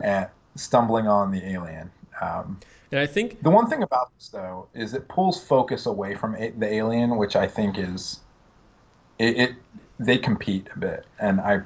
and 0.00 0.26
stumbling 0.54 1.06
on 1.06 1.30
the 1.30 1.44
alien. 1.44 1.90
Um, 2.20 2.58
and 2.90 3.00
I 3.00 3.06
think 3.06 3.42
the 3.42 3.50
one 3.50 3.68
thing 3.68 3.82
about 3.82 4.10
this 4.16 4.28
though 4.28 4.68
is 4.74 4.94
it 4.94 5.08
pulls 5.08 5.42
focus 5.42 5.86
away 5.86 6.14
from 6.14 6.34
a- 6.36 6.50
the 6.50 6.72
alien, 6.72 7.16
which 7.16 7.36
I 7.36 7.46
think 7.46 7.78
is 7.78 8.20
it, 9.18 9.38
it, 9.38 9.50
They 9.98 10.18
compete 10.18 10.68
a 10.74 10.78
bit, 10.78 11.06
and 11.18 11.40
I 11.40 11.60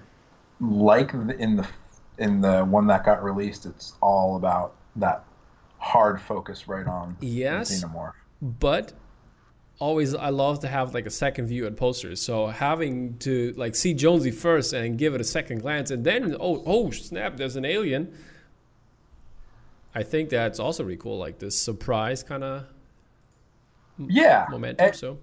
like 0.61 1.12
the, 1.12 1.37
in 1.38 1.57
the 1.57 1.66
in 2.19 2.40
the 2.40 2.64
one 2.64 2.87
that 2.88 3.04
got 3.04 3.23
released. 3.23 3.66
It's 3.66 3.95
all 4.00 4.37
about 4.37 4.75
that 4.97 5.25
hard 5.78 6.21
focus 6.21 6.66
right 6.69 6.87
on 6.87 7.16
yes, 7.21 7.71
xenomorph. 7.71 8.12
But 8.40 8.93
always 9.78 10.14
I 10.14 10.31
love 10.31 10.61
to 10.61 10.69
have 10.69 10.95
like 10.95 11.07
a 11.07 11.11
second 11.11 11.47
view 11.47 11.66
at 11.66 11.76
posters. 11.76 12.21
So 12.21 12.47
having 12.47 13.19
to 13.19 13.52
like 13.57 13.75
see 13.75 13.95
Jonesy 13.95 14.31
first 14.31 14.73
and 14.73 14.99
give 14.99 15.14
it 15.14 15.21
a 15.21 15.25
second 15.25 15.61
glance 15.62 15.90
and 15.90 16.04
then 16.04 16.37
oh 16.40 16.62
oh 16.66 16.90
snap, 16.90 17.37
there's 17.37 17.57
an 17.57 17.64
alien. 17.64 18.12
I 19.94 20.02
think 20.02 20.28
that's 20.28 20.58
also 20.58 20.82
really 20.84 20.96
cool, 20.96 21.18
like 21.18 21.38
this 21.38 21.58
surprise 21.58 22.22
kind 22.22 22.44
of 22.44 22.64
yeah 24.08 24.46
momentum. 24.50 24.86
And 24.86 24.96
so 24.96 25.18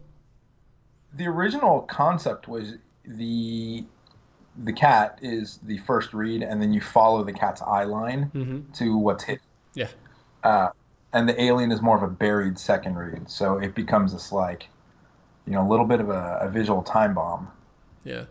the 1.13 1.27
original 1.27 1.81
concept 1.81 2.47
was 2.47 2.75
the 3.05 3.83
the 4.63 4.73
cat 4.73 5.19
is 5.21 5.59
the 5.63 5.77
first 5.79 6.13
read, 6.13 6.43
and 6.43 6.61
then 6.61 6.73
you 6.73 6.81
follow 6.81 7.23
the 7.23 7.33
cat's 7.33 7.61
eye 7.61 7.83
line 7.83 8.31
mm-hmm. 8.33 8.71
to 8.73 8.97
what's 8.97 9.23
hidden. 9.23 9.43
Yeah. 9.73 9.87
Uh, 10.43 10.69
and 11.13 11.27
the 11.27 11.41
alien 11.41 11.71
is 11.71 11.81
more 11.81 11.97
of 11.97 12.03
a 12.03 12.07
buried 12.07 12.57
second 12.57 12.95
read, 12.95 13.29
so 13.29 13.57
it 13.57 13.75
becomes 13.75 14.13
this 14.13 14.31
like, 14.31 14.69
you 15.45 15.53
know, 15.53 15.65
a 15.65 15.69
little 15.69 15.85
bit 15.85 15.99
of 15.99 16.09
a, 16.09 16.39
a 16.41 16.49
visual 16.49 16.81
time 16.81 17.13
bomb. 17.13 17.49
Yeah, 18.03 18.25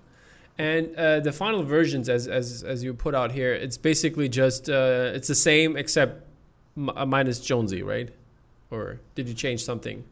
and 0.59 0.95
uh, 0.97 1.21
the 1.21 1.33
final 1.33 1.63
versions, 1.63 2.09
as 2.09 2.27
as 2.27 2.63
as 2.63 2.83
you 2.83 2.95
put 2.95 3.15
out 3.15 3.33
here, 3.33 3.53
it's 3.53 3.77
basically 3.77 4.29
just 4.29 4.71
uh, 4.71 5.13
it's 5.15 5.29
the 5.29 5.35
same 5.35 5.77
except 5.77 6.25
minus 6.77 7.41
Jonesy, 7.41 7.83
right? 7.83 8.11
Or 8.71 9.01
did 9.15 9.29
you 9.29 9.35
change 9.35 9.65
something? 9.65 10.05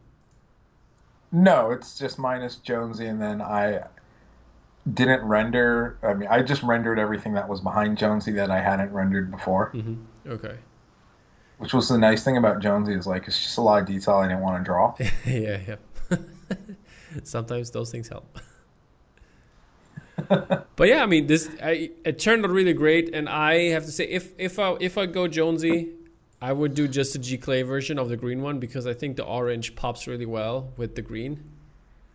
No, 1.31 1.71
it's 1.71 1.99
just 1.99 2.19
minus 2.19 2.57
Jonesy, 2.57 3.07
and 3.07 3.21
then 3.21 3.43
I 3.43 3.85
didn't 4.95 5.23
render. 5.23 5.99
I 6.03 6.15
mean, 6.15 6.29
I 6.29 6.43
just 6.43 6.63
rendered 6.63 6.99
everything 6.99 7.35
that 7.35 7.49
was 7.49 7.61
behind 7.61 7.99
Jonesy 7.99 8.33
that 8.33 8.51
I 8.51 8.61
hadn't 8.61 8.93
rendered 8.93 9.31
before. 9.31 9.71
Mm-hmm. 9.75 10.31
Okay. 10.31 10.57
Which 11.59 11.75
was 11.75 11.89
the 11.89 11.99
nice 11.99 12.25
thing 12.25 12.37
about 12.37 12.61
Jonesy 12.61 12.95
is 12.95 13.07
like 13.07 13.27
it's 13.27 13.43
just 13.43 13.59
a 13.59 13.61
lot 13.61 13.83
of 13.83 13.87
detail 13.87 14.17
I 14.17 14.29
didn't 14.29 14.43
want 14.43 14.63
to 14.63 14.65
draw. 14.65 14.95
yeah, 15.27 15.77
yeah. 16.11 16.17
Sometimes 17.25 17.71
those 17.71 17.91
things 17.91 18.09
help. 18.09 18.39
but 20.29 20.89
yeah, 20.89 21.03
I 21.03 21.07
mean, 21.07 21.27
this 21.27 21.51
I, 21.63 21.91
it 22.05 22.19
turned 22.19 22.45
out 22.45 22.51
really 22.51 22.73
great, 22.73 23.15
and 23.15 23.29
I 23.29 23.71
have 23.71 23.85
to 23.85 23.93
say, 23.93 24.05
if 24.05 24.33
if 24.39 24.59
I 24.59 24.77
if 24.81 24.97
I 24.97 25.07
go 25.07 25.29
Jonesy, 25.29 25.91
I 26.41 26.53
would 26.53 26.75
do 26.75 26.87
just 26.87 27.17
a 27.17 27.19
Giclée 27.19 27.67
version 27.67 27.99
of 27.99 28.09
the 28.09 28.17
green 28.17 28.43
one 28.43 28.61
because 28.61 28.87
I 28.87 28.95
think 28.95 29.17
the 29.17 29.25
orange 29.25 29.75
pops 29.75 30.07
really 30.07 30.27
well 30.27 30.73
with 30.77 30.95
the 30.95 31.03
green 31.03 31.43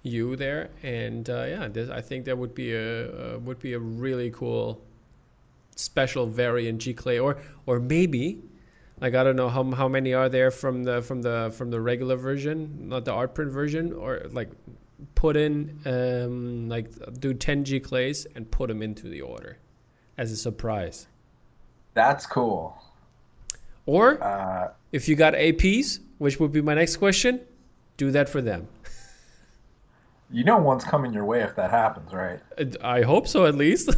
hue 0.04 0.36
there, 0.36 0.70
and 0.82 1.30
uh, 1.30 1.46
yeah, 1.46 1.68
this, 1.68 1.90
I 1.90 2.02
think 2.02 2.26
that 2.26 2.38
would 2.38 2.56
be 2.56 2.74
a 2.74 3.36
uh, 3.36 3.40
would 3.40 3.60
be 3.60 3.74
a 3.74 3.80
really 3.80 4.32
cool 4.32 4.82
special 5.76 6.26
variant 6.28 6.82
Giclée, 6.82 7.22
or 7.22 7.38
or 7.66 7.80
maybe 7.80 8.42
like 9.02 9.16
I 9.16 9.24
don't 9.24 9.36
know 9.36 9.50
how 9.50 9.64
how 9.72 9.88
many 9.88 10.14
are 10.14 10.30
there 10.30 10.52
from 10.52 10.84
the 10.84 11.02
from 11.02 11.22
the 11.22 11.54
from 11.58 11.72
the 11.72 11.82
regular 11.82 12.16
version, 12.16 12.90
not 12.90 13.06
the 13.06 13.12
art 13.12 13.36
print 13.36 13.52
version, 13.52 13.92
or 13.92 14.22
like 14.32 14.50
put 15.16 15.36
in 15.36 15.80
um, 15.86 16.70
like 16.70 16.90
do 17.20 17.34
10 17.34 17.66
Giclées 17.66 18.26
and 18.36 18.50
put 18.50 18.70
them 18.70 18.82
into 18.82 19.10
the 19.10 19.22
order 19.22 19.58
as 20.18 20.32
a 20.32 20.38
surprise. 20.38 21.08
That's 21.94 22.26
cool. 22.26 22.78
Or 23.86 24.22
Uh, 24.24 24.72
if 24.92 25.08
you 25.10 25.16
got 25.16 25.34
APs, 25.34 26.00
which 26.18 26.40
would 26.40 26.52
be 26.52 26.62
my 26.62 26.74
next 26.74 26.98
question, 26.98 27.42
do 27.98 28.12
that 28.12 28.30
for 28.30 28.42
them. 28.42 28.68
you 30.32 30.44
know, 30.44 30.58
one's 30.58 30.84
coming 30.84 31.14
your 31.14 31.26
way 31.26 31.42
if 31.42 31.56
that 31.56 31.70
happens, 31.70 32.12
right? 32.14 32.40
I 32.82 33.02
hope 33.02 33.28
so, 33.28 33.46
at 33.46 33.56
least. 33.56 33.90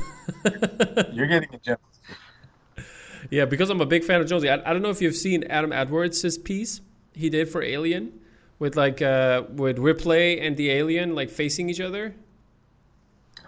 You're 1.14 1.28
getting 1.28 1.54
a 1.54 1.60
Jonesy. 1.60 2.90
yeah, 3.30 3.46
because 3.46 3.70
I'm 3.70 3.80
a 3.82 3.86
big 3.86 4.04
fan 4.04 4.22
of 4.22 4.28
Jonesy. 4.28 4.50
I, 4.50 4.56
I 4.70 4.74
don't 4.74 4.82
know 4.82 4.90
if 4.90 5.02
you've 5.02 5.16
seen 5.16 5.44
Adam 5.46 5.72
Edwards' 5.72 6.38
piece 6.40 6.82
he 7.14 7.30
did 7.30 7.48
for 7.50 7.62
Alien, 7.62 8.12
with 8.60 8.76
like 8.76 9.02
uh, 9.02 9.44
with 9.50 9.78
Ripley 9.80 10.40
and 10.42 10.58
the 10.58 10.70
alien 10.72 11.16
like 11.16 11.30
facing 11.30 11.70
each 11.70 11.80
other. 11.80 12.16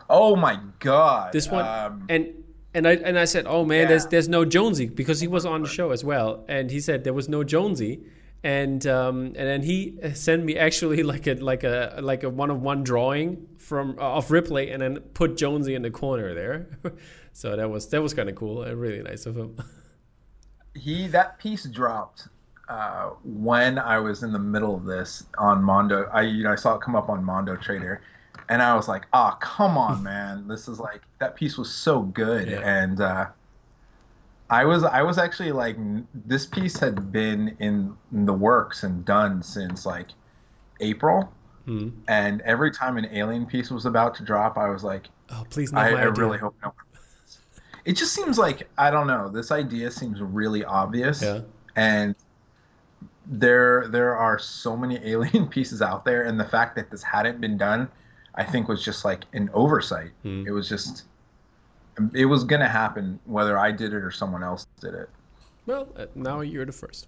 Oh 0.09 0.35
my 0.37 0.59
god! 0.79 1.33
This 1.33 1.49
one 1.49 1.65
Um, 1.65 2.05
and 2.07 2.43
and 2.77 2.87
I 2.87 2.93
and 3.09 3.17
I 3.19 3.25
said, 3.25 3.45
"Oh 3.47 3.63
man, 3.65 3.81
Yeah. 3.81 3.87
there's 3.91 4.05
there's 4.13 4.29
no 4.29 4.45
Jonesy 4.45 4.87
because 5.01 5.19
he 5.19 5.27
was 5.27 5.45
on 5.45 5.63
the 5.63 5.67
show 5.77 5.91
as 5.91 6.03
well." 6.11 6.45
And 6.47 6.71
he 6.71 6.79
said 6.79 7.03
there 7.03 7.13
was 7.21 7.27
no 7.27 7.43
Jonesy, 7.43 7.93
and 8.43 8.85
um, 8.87 9.17
and 9.39 9.45
then 9.51 9.63
he 9.63 9.97
sent 10.13 10.43
me 10.45 10.57
actually 10.57 11.03
like 11.13 11.25
a 11.27 11.35
like 11.35 11.63
a 11.63 11.99
like 12.01 12.23
a 12.23 12.29
one 12.29 12.49
of 12.51 12.61
one 12.61 12.83
drawing 12.83 13.47
from 13.57 13.97
uh, 13.99 14.17
of 14.19 14.31
Ripley, 14.31 14.69
and 14.71 14.81
then 14.81 14.99
put 15.13 15.37
Jonesy 15.37 15.73
in 15.75 15.81
the 15.81 15.91
corner 15.91 16.33
there. 16.33 16.79
so 17.33 17.55
that 17.55 17.69
was 17.69 17.87
that 17.89 18.01
was 18.01 18.13
kind 18.13 18.29
of 18.29 18.35
cool 18.35 18.63
and 18.63 18.79
really 18.79 19.01
nice 19.01 19.25
of 19.25 19.35
him. 19.35 19.57
he 20.75 21.07
that 21.07 21.39
piece 21.39 21.65
dropped 21.65 22.27
uh, 22.69 23.09
when 23.23 23.79
I 23.79 23.97
was 23.99 24.23
in 24.23 24.31
the 24.31 24.39
middle 24.53 24.75
of 24.75 24.85
this 24.85 25.23
on 25.37 25.63
Mondo. 25.63 26.09
I 26.13 26.21
you 26.23 26.43
know 26.43 26.51
I 26.51 26.55
saw 26.55 26.75
it 26.75 26.81
come 26.81 26.95
up 26.95 27.09
on 27.09 27.23
Mondo 27.23 27.55
Trader, 27.55 28.01
and 28.49 28.61
I 28.61 28.75
was 28.75 28.87
like, 28.87 29.05
"Ah, 29.13 29.37
come 29.41 29.77
on, 29.77 30.03
man! 30.11 30.47
This 30.47 30.67
is 30.67 30.79
like 30.79 31.01
that 31.19 31.35
piece 31.35 31.57
was 31.57 31.69
so 31.73 32.01
good." 32.01 32.47
Yeah. 32.49 32.61
And 32.63 33.01
uh, 33.01 33.27
I 34.49 34.65
was 34.65 34.83
I 34.83 35.01
was 35.01 35.17
actually 35.17 35.51
like, 35.51 35.77
this 36.13 36.45
piece 36.45 36.79
had 36.79 37.11
been 37.11 37.55
in, 37.59 37.95
in 38.13 38.25
the 38.25 38.33
works 38.33 38.83
and 38.83 39.03
done 39.03 39.41
since 39.43 39.85
like 39.85 40.07
April. 40.79 41.31
Hmm. 41.65 41.89
And 42.07 42.39
every 42.41 42.71
time 42.71 42.97
an 42.97 43.05
alien 43.11 43.45
piece 43.45 43.69
was 43.69 43.85
about 43.85 44.15
to 44.15 44.23
drop, 44.23 44.57
I 44.57 44.69
was 44.69 44.85
like, 44.85 45.07
Oh, 45.29 45.43
please 45.49 45.73
not 45.73 45.85
I, 45.85 45.89
I 45.99 46.03
really 46.03 46.37
hope 46.37 46.55
no. 46.63 46.73
It 47.83 47.93
just 47.97 48.13
seems 48.13 48.37
like 48.37 48.69
I 48.77 48.89
don't 48.91 49.07
know. 49.07 49.29
This 49.29 49.51
idea 49.51 49.91
seems 49.91 50.21
really 50.21 50.63
obvious, 50.63 51.21
Yeah. 51.21 51.41
and 51.75 52.15
there 53.25 53.87
there 53.89 54.15
are 54.15 54.39
so 54.39 54.75
many 54.77 54.97
alien 55.03 55.47
pieces 55.47 55.81
out 55.81 56.05
there, 56.05 56.23
and 56.23 56.39
the 56.39 56.45
fact 56.45 56.75
that 56.77 56.89
this 56.89 57.03
hadn't 57.03 57.41
been 57.41 57.57
done, 57.57 57.89
I 58.37 58.43
think 58.43 58.67
was 58.67 58.83
just 58.85 59.03
like 59.03 59.25
an 59.33 59.49
oversight. 59.53 60.11
Hmm. 60.23 60.45
It 60.47 60.51
was 60.51 60.69
just 60.69 61.05
it 62.13 62.25
was 62.25 62.43
gonna 62.43 62.69
happen 62.69 63.19
whether 63.25 63.57
I 63.57 63.71
did 63.71 63.93
it 63.93 64.03
or 64.03 64.11
someone 64.11 64.43
else 64.43 64.67
did 64.79 64.93
it. 64.93 65.09
Well, 65.65 65.89
uh, 65.97 66.05
now 66.15 66.41
you're 66.41 66.65
the 66.65 66.71
first. 66.71 67.07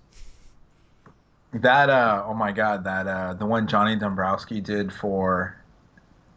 That 1.54 1.90
uh 1.90 2.24
oh 2.28 2.34
my 2.34 2.52
god 2.52 2.84
that 2.84 3.08
uh 3.08 3.34
the 3.34 3.46
one 3.46 3.68
Johnny 3.68 3.96
Dombrowski 3.96 4.62
did 4.62 4.92
for 4.94 5.56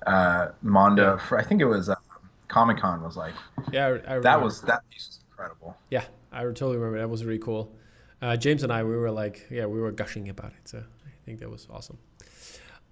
uh 0.07 0.49
Mondo 0.63 1.13
Yeah. 1.13 1.19
for 1.19 1.39
I 1.39 1.43
think 1.43 1.61
it 1.61 1.67
was 1.67 1.89
uh, 1.89 1.95
Comic 2.49 2.79
Con 2.79 3.03
was 3.03 3.17
like 3.17 3.35
Yeah, 3.73 3.99
I, 4.07 4.17
I 4.17 4.19
that 4.21 4.41
was 4.41 4.61
that 4.63 4.83
piece 4.91 5.09
was 5.09 5.21
incredible. 5.31 5.77
Yeah, 5.91 6.05
I 6.33 6.43
totally 6.45 6.77
remember. 6.77 6.99
That 6.99 7.09
was 7.09 7.25
really 7.25 7.39
cool. 7.39 7.75
Uh, 8.21 8.37
James 8.37 8.63
and 8.63 8.73
I, 8.73 8.85
we 8.85 8.97
were 8.97 9.11
like, 9.11 9.49
yeah, 9.51 9.67
we 9.67 9.81
were 9.81 9.91
gushing 9.91 10.29
about 10.29 10.53
it. 10.53 10.69
So 10.69 10.79
I 10.79 11.11
think 11.27 11.41
that 11.41 11.51
was 11.51 11.67
awesome. 11.69 11.99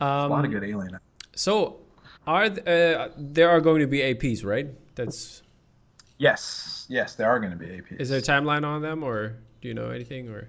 Um, 0.01 0.09
a 0.09 0.27
lot 0.29 0.45
of 0.45 0.51
good 0.51 0.65
alien. 0.65 0.99
So, 1.37 1.79
are 2.35 2.49
th- 2.51 2.67
uh, 2.67 3.09
there 3.17 3.49
are 3.51 3.61
going 3.61 3.81
to 3.81 3.87
be 3.87 3.99
APs, 3.99 4.45
right? 4.45 4.69
That's 4.95 5.43
Yes, 6.19 6.87
yes, 6.89 7.15
there 7.15 7.29
are 7.29 7.39
going 7.41 7.53
to 7.53 7.57
be 7.57 7.67
APs. 7.67 8.01
is 8.01 8.09
there 8.11 8.19
a 8.19 8.23
timeline 8.23 8.65
on 8.65 8.83
them, 8.83 9.03
or 9.03 9.37
do 9.61 9.69
you 9.69 9.75
know 9.75 9.91
anything? 9.91 10.29
Or 10.29 10.49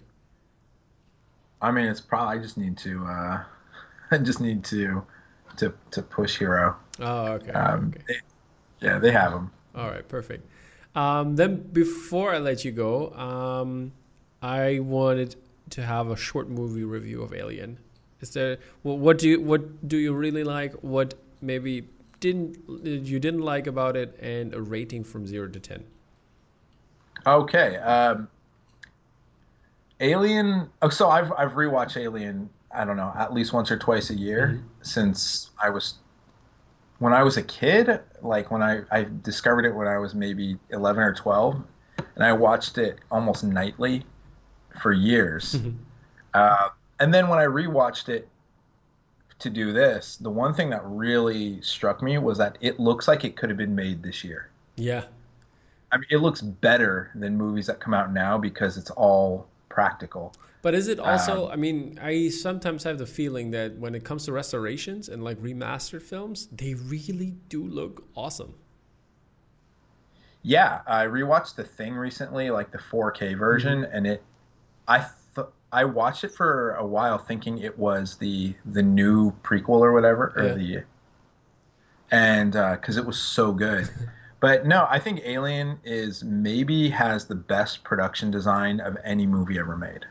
I 1.62 1.72
mean, 1.72 1.86
it's 1.86 2.02
probably 2.02 2.38
I 2.38 2.42
just 2.42 2.58
need 2.58 2.78
to 2.80 3.06
uh 3.06 3.44
I 4.12 4.18
just 4.18 4.42
need 4.42 4.64
to 4.66 5.04
to 5.58 5.74
to 5.92 6.02
push 6.02 6.38
Hero. 6.38 6.76
oh, 7.00 7.26
okay, 7.34 7.52
Um, 7.52 7.94
okay. 7.96 8.04
they- 8.08 8.88
yeah, 8.88 8.98
they 8.98 9.12
have 9.12 9.32
them. 9.32 9.52
All 9.76 9.90
right, 9.90 10.08
perfect. 10.08 10.44
Um, 10.96 11.36
then 11.36 11.58
before 11.72 12.34
I 12.34 12.40
let 12.40 12.66
you 12.66 12.72
go, 12.72 13.12
um, 13.14 13.92
I 14.42 14.80
wanted 14.80 15.36
to 15.70 15.84
have 15.84 16.10
a 16.10 16.16
short 16.18 16.50
movie 16.50 16.84
review 16.84 17.22
of 17.22 17.32
Alien. 17.34 17.78
Is 18.22 18.32
there 18.32 18.58
what, 18.82 18.98
what 18.98 19.18
do 19.20 19.30
you 19.30 19.40
what 19.40 19.88
do 19.88 19.98
you 19.98 20.14
really 20.14 20.44
like? 20.44 20.74
What 20.82 21.14
maybe 21.42 21.88
didn't 22.20 22.58
you 22.86 23.20
didn't 23.20 23.42
like 23.42 23.68
about 23.68 23.98
it, 23.98 24.18
and 24.22 24.54
a 24.54 24.62
rating 24.62 25.04
from 25.04 25.28
zero 25.28 25.48
to 25.48 25.60
ten. 25.60 25.84
Okay. 27.26 27.78
Um, 27.78 28.28
Alien. 30.00 30.70
Oh, 30.82 30.90
so 30.90 31.10
I've 31.10 31.32
I've 31.34 31.54
rewatched 31.54 31.98
Alien. 31.98 32.50
I 32.74 32.86
don't 32.86 32.98
know, 32.98 33.12
at 33.18 33.34
least 33.34 33.52
once 33.52 33.70
or 33.70 33.78
twice 33.78 34.10
a 34.12 34.16
year 34.16 34.64
since 34.82 35.52
I 35.62 35.70
was 35.70 35.96
when 37.00 37.14
I 37.14 37.24
was 37.24 37.38
a 37.38 37.44
kid. 37.44 38.00
Like 38.22 38.50
when 38.52 38.64
I 38.64 38.82
I 38.92 39.08
discovered 39.24 39.66
it 39.66 39.74
when 39.76 39.88
I 39.88 39.98
was 39.98 40.16
maybe 40.16 40.58
eleven 40.70 41.04
or 41.04 41.14
twelve, 41.14 41.62
and 42.16 42.24
I 42.24 42.34
watched 42.34 42.78
it 42.78 43.00
almost 43.12 43.44
nightly 43.44 44.04
for 44.82 44.94
years. 44.94 45.60
uh, 46.34 46.70
and 47.00 47.14
then 47.14 47.28
when 47.28 47.40
I 47.40 47.46
rewatched 47.46 48.10
it 48.10 48.28
to 49.42 49.50
do 49.50 49.74
this, 49.74 50.16
the 50.18 50.30
one 50.30 50.54
thing 50.54 50.70
that 50.70 50.82
really 50.86 51.62
struck 51.62 52.02
me 52.02 52.18
was 52.18 52.38
that 52.38 52.58
it 52.62 52.80
looks 52.80 53.08
like 53.08 53.26
it 53.26 53.36
could 53.36 53.50
have 53.50 53.58
been 53.58 53.76
made 53.76 54.02
this 54.02 54.24
year. 54.24 54.50
Yeah, 54.76 55.06
I 55.92 55.98
mean, 55.98 56.08
it 56.10 56.18
looks 56.18 56.42
better 56.42 57.12
than 57.16 57.38
movies 57.38 57.68
that 57.68 57.80
come 57.80 57.94
out 57.94 58.14
now 58.14 58.38
because 58.38 58.78
it's 58.78 58.92
all 58.92 59.48
practical. 59.70 60.34
but 60.62 60.74
is 60.74 60.88
it 60.88 61.00
also? 61.00 61.48
Um, 61.48 61.52
I 61.52 61.56
mean, 61.58 62.00
I 62.02 62.30
sometimes 62.30 62.84
have 62.84 62.98
the 62.98 63.06
feeling 63.06 63.52
that 63.52 63.78
when 63.78 63.94
it 63.96 64.04
comes 64.04 64.26
to 64.26 64.32
restorations 64.32 65.10
and 65.10 65.24
like 65.24 65.38
remastered 65.42 66.02
films, 66.02 66.48
they 66.52 66.74
really 66.76 67.36
do 67.50 67.66
look 67.66 68.06
awesome. 68.16 68.56
Yeah, 70.44 70.82
I 70.88 71.06
rewatched 71.06 71.56
The 71.56 71.64
Thing 71.64 71.94
recently, 71.94 72.50
like 72.50 72.72
the 72.72 72.80
4K 72.80 73.38
version, 73.38 73.86
and 73.86 74.08
it, 74.08 74.24
I 74.88 75.06
I 75.72 75.86
watched 75.86 76.24
it 76.24 76.32
for 76.34 76.76
a 76.76 76.86
while 76.86 77.18
thinking 77.18 77.60
it 77.60 77.78
was 77.78 78.18
the 78.18 78.56
the 78.66 78.84
new 78.84 79.32
prequel 79.44 79.82
or 79.82 79.94
whatever, 79.94 80.34
or 80.36 80.44
Yeah. 80.48 80.54
the, 80.54 80.84
and 82.12 82.52
because 82.54 82.98
it 82.98 83.06
was 83.06 83.18
so 83.20 83.52
good. 83.52 83.90
But 84.42 84.66
no, 84.66 84.88
I 84.90 84.98
think 84.98 85.22
Alien 85.24 85.80
is 85.84 86.24
maybe 86.24 86.90
has 86.90 87.28
the 87.28 87.36
best 87.36 87.84
production 87.84 88.32
design 88.32 88.80
of 88.80 88.98
any 89.04 89.28
movie 89.28 89.60
ever 89.60 89.78
made. 89.78 90.04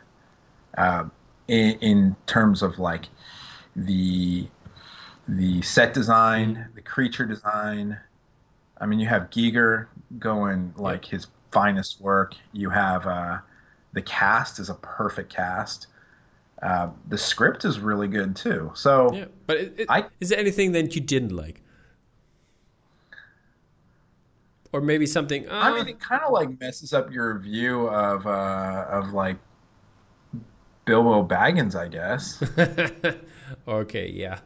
Uh, 0.77 1.03
in, 1.49 1.71
in 1.81 2.15
terms 2.27 2.61
of 2.63 2.79
like 2.79 3.09
the 3.75 4.47
the 5.27 5.61
set 5.61 5.93
design, 5.93 6.67
the 6.75 6.81
creature 6.81 7.25
design. 7.25 7.99
I 8.79 8.85
mean, 8.85 8.99
you 8.99 9.07
have 9.07 9.29
Giger 9.29 9.87
going 10.17 10.73
like 10.77 11.05
his 11.05 11.27
finest 11.51 12.01
work. 12.01 12.33
You 12.53 12.69
have 12.69 13.05
uh, 13.05 13.39
the 13.93 14.01
cast 14.01 14.59
is 14.59 14.69
a 14.69 14.75
perfect 14.75 15.33
cast. 15.33 15.87
Uh, 16.61 16.89
the 17.09 17.17
script 17.17 17.65
is 17.65 17.79
really 17.79 18.07
good 18.07 18.35
too. 18.35 18.71
So 18.75 19.13
Yeah, 19.13 19.25
but 19.47 19.57
it, 19.57 19.73
it, 19.79 19.85
I- 19.89 20.05
is 20.19 20.29
there 20.29 20.39
anything 20.39 20.71
that 20.73 20.93
you 20.95 21.01
didn't 21.01 21.35
like, 21.35 21.61
or 24.71 24.79
maybe 24.81 25.05
something? 25.05 25.47
Uh, 25.49 25.53
I 25.53 25.73
mean, 25.73 25.87
it 25.87 25.99
kind 25.99 26.21
of 26.23 26.31
like 26.31 26.59
messes 26.59 26.93
up 26.93 27.11
your 27.11 27.39
view 27.39 27.87
of 27.87 28.27
uh, 28.27 28.85
of 28.89 29.13
like 29.13 29.37
Bilbo 30.85 31.25
Baggins, 31.27 31.75
I 31.75 31.87
guess. 31.87 32.41
okay, 33.67 34.09
yeah, 34.09 34.39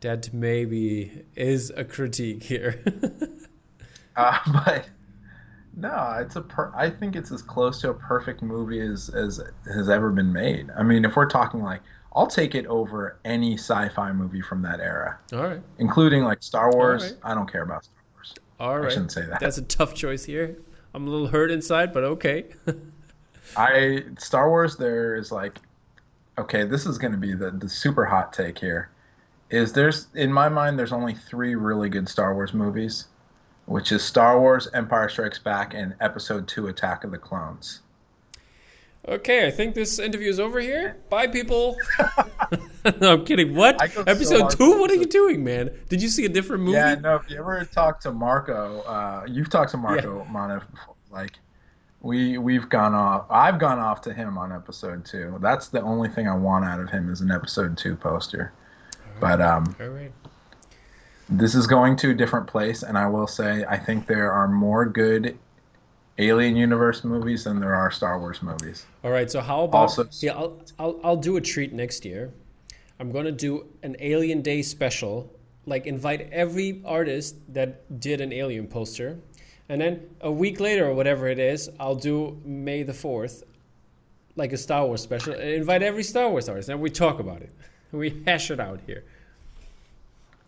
that 0.00 0.32
maybe 0.32 1.24
is 1.36 1.70
a 1.76 1.84
critique 1.84 2.42
here. 2.42 2.82
uh, 4.16 4.38
but 4.52 4.88
no, 5.76 6.16
it's 6.20 6.36
a. 6.36 6.42
Per- 6.42 6.72
I 6.74 6.90
think 6.90 7.16
it's 7.16 7.30
as 7.30 7.42
close 7.42 7.80
to 7.82 7.90
a 7.90 7.94
perfect 7.94 8.42
movie 8.42 8.80
as 8.80 9.08
as 9.10 9.40
has 9.72 9.88
ever 9.88 10.10
been 10.10 10.32
made. 10.32 10.70
I 10.76 10.82
mean, 10.82 11.04
if 11.04 11.16
we're 11.16 11.28
talking 11.28 11.62
like, 11.62 11.80
I'll 12.14 12.26
take 12.26 12.54
it 12.54 12.66
over 12.66 13.18
any 13.24 13.54
sci-fi 13.54 14.12
movie 14.12 14.42
from 14.42 14.62
that 14.62 14.80
era. 14.80 15.18
All 15.32 15.42
right, 15.42 15.62
including 15.78 16.24
like 16.24 16.42
Star 16.42 16.72
Wars. 16.72 17.02
Right. 17.02 17.32
I 17.32 17.34
don't 17.34 17.50
care 17.50 17.62
about 17.62 17.84
Star 17.84 18.02
Wars. 18.14 18.34
All 18.58 18.80
right, 18.80 18.86
I 18.86 18.90
shouldn't 18.90 19.12
say 19.12 19.24
that. 19.26 19.40
That's 19.40 19.58
a 19.58 19.62
tough 19.62 19.94
choice 19.94 20.24
here. 20.24 20.58
I'm 20.92 21.06
a 21.06 21.10
little 21.10 21.28
hurt 21.28 21.50
inside, 21.50 21.92
but 21.92 22.02
okay. 22.04 22.46
I 23.56 24.04
Star 24.18 24.48
Wars. 24.48 24.76
There 24.76 25.14
is 25.14 25.30
like, 25.30 25.58
okay, 26.36 26.64
this 26.64 26.84
is 26.84 26.98
going 26.98 27.12
to 27.12 27.18
be 27.18 27.34
the 27.34 27.52
the 27.52 27.68
super 27.68 28.04
hot 28.04 28.32
take 28.32 28.58
here. 28.58 28.90
Is 29.50 29.72
there's 29.72 30.08
in 30.14 30.32
my 30.32 30.48
mind 30.48 30.78
there's 30.78 30.92
only 30.92 31.14
three 31.14 31.54
really 31.54 31.88
good 31.88 32.08
Star 32.08 32.34
Wars 32.34 32.54
movies, 32.54 33.06
which 33.70 33.92
is 33.92 34.02
Star 34.02 34.40
Wars, 34.40 34.68
Empire 34.74 35.08
Strikes 35.08 35.38
Back, 35.38 35.74
and 35.74 35.94
Episode 36.00 36.48
Two, 36.48 36.66
Attack 36.66 37.04
of 37.04 37.12
the 37.12 37.18
Clones. 37.18 37.82
Okay, 39.06 39.46
I 39.46 39.50
think 39.52 39.76
this 39.76 40.00
interview 40.00 40.28
is 40.28 40.40
over 40.40 40.60
here. 40.60 40.96
Bye, 41.08 41.28
people. 41.28 41.76
no, 43.00 43.12
I'm 43.12 43.24
kidding. 43.24 43.54
What? 43.54 43.80
Episode 43.80 44.50
so 44.50 44.56
two? 44.56 44.80
What 44.80 44.90
are 44.90 44.96
you 44.96 45.06
doing, 45.06 45.44
man? 45.44 45.70
Did 45.88 46.02
you 46.02 46.08
see 46.08 46.24
a 46.24 46.28
different 46.28 46.64
movie? 46.64 46.78
Yeah, 46.78 46.96
no. 46.96 47.14
If 47.14 47.30
you 47.30 47.38
ever 47.38 47.64
talk 47.64 48.00
to 48.00 48.10
Marco, 48.10 48.80
uh, 48.80 49.24
you've 49.28 49.50
talked 49.50 49.70
to 49.70 49.76
Marco 49.76 50.26
yeah. 50.32 50.58
Before. 50.70 50.96
Like, 51.12 51.38
we 52.02 52.38
we've 52.38 52.68
gone 52.68 52.92
off. 52.92 53.26
I've 53.30 53.60
gone 53.60 53.78
off 53.78 54.00
to 54.02 54.12
him 54.12 54.36
on 54.36 54.52
episode 54.52 55.04
two. 55.04 55.38
That's 55.40 55.68
the 55.68 55.80
only 55.80 56.08
thing 56.08 56.26
I 56.26 56.34
want 56.34 56.64
out 56.64 56.80
of 56.80 56.90
him 56.90 57.08
is 57.08 57.20
an 57.20 57.30
episode 57.30 57.78
two 57.78 57.94
poster. 57.94 58.52
Right. 58.92 59.20
But 59.20 59.40
um, 59.40 59.76
all 59.80 59.88
right. 59.90 60.12
This 61.30 61.54
is 61.54 61.66
going 61.68 61.94
to 61.96 62.10
a 62.10 62.14
different 62.14 62.48
place, 62.48 62.82
and 62.82 62.98
I 62.98 63.06
will 63.06 63.28
say 63.28 63.64
I 63.68 63.78
think 63.78 64.06
there 64.06 64.32
are 64.32 64.48
more 64.48 64.84
good 64.84 65.38
Alien 66.18 66.56
Universe 66.56 67.04
movies 67.04 67.44
than 67.44 67.60
there 67.60 67.74
are 67.74 67.90
Star 67.90 68.18
Wars 68.18 68.42
movies. 68.42 68.84
All 69.04 69.10
right, 69.10 69.30
so 69.30 69.40
how 69.40 69.62
about 69.64 69.78
also, 69.78 70.08
yeah, 70.20 70.32
I'll, 70.32 70.60
I'll 70.78 71.00
I'll 71.04 71.16
do 71.16 71.36
a 71.36 71.40
treat 71.40 71.72
next 71.72 72.04
year. 72.04 72.32
I'm 72.98 73.12
gonna 73.12 73.32
do 73.32 73.66
an 73.82 73.96
Alien 74.00 74.42
Day 74.42 74.62
special. 74.62 75.32
Like 75.66 75.86
invite 75.86 76.28
every 76.32 76.82
artist 76.84 77.36
that 77.54 78.00
did 78.00 78.20
an 78.20 78.32
Alien 78.32 78.66
poster, 78.66 79.18
and 79.68 79.80
then 79.80 80.08
a 80.22 80.32
week 80.32 80.58
later 80.58 80.88
or 80.88 80.94
whatever 80.94 81.28
it 81.28 81.38
is, 81.38 81.70
I'll 81.78 81.94
do 81.94 82.40
May 82.44 82.82
the 82.82 82.94
Fourth, 82.94 83.44
like 84.34 84.52
a 84.52 84.58
Star 84.58 84.84
Wars 84.84 85.00
special. 85.00 85.34
And 85.34 85.42
invite 85.42 85.82
every 85.82 86.02
Star 86.02 86.28
Wars 86.28 86.48
artist, 86.48 86.70
and 86.70 86.80
we 86.80 86.90
talk 86.90 87.20
about 87.20 87.40
it. 87.42 87.52
We 87.92 88.22
hash 88.24 88.52
it 88.52 88.60
out 88.60 88.78
here. 88.86 89.02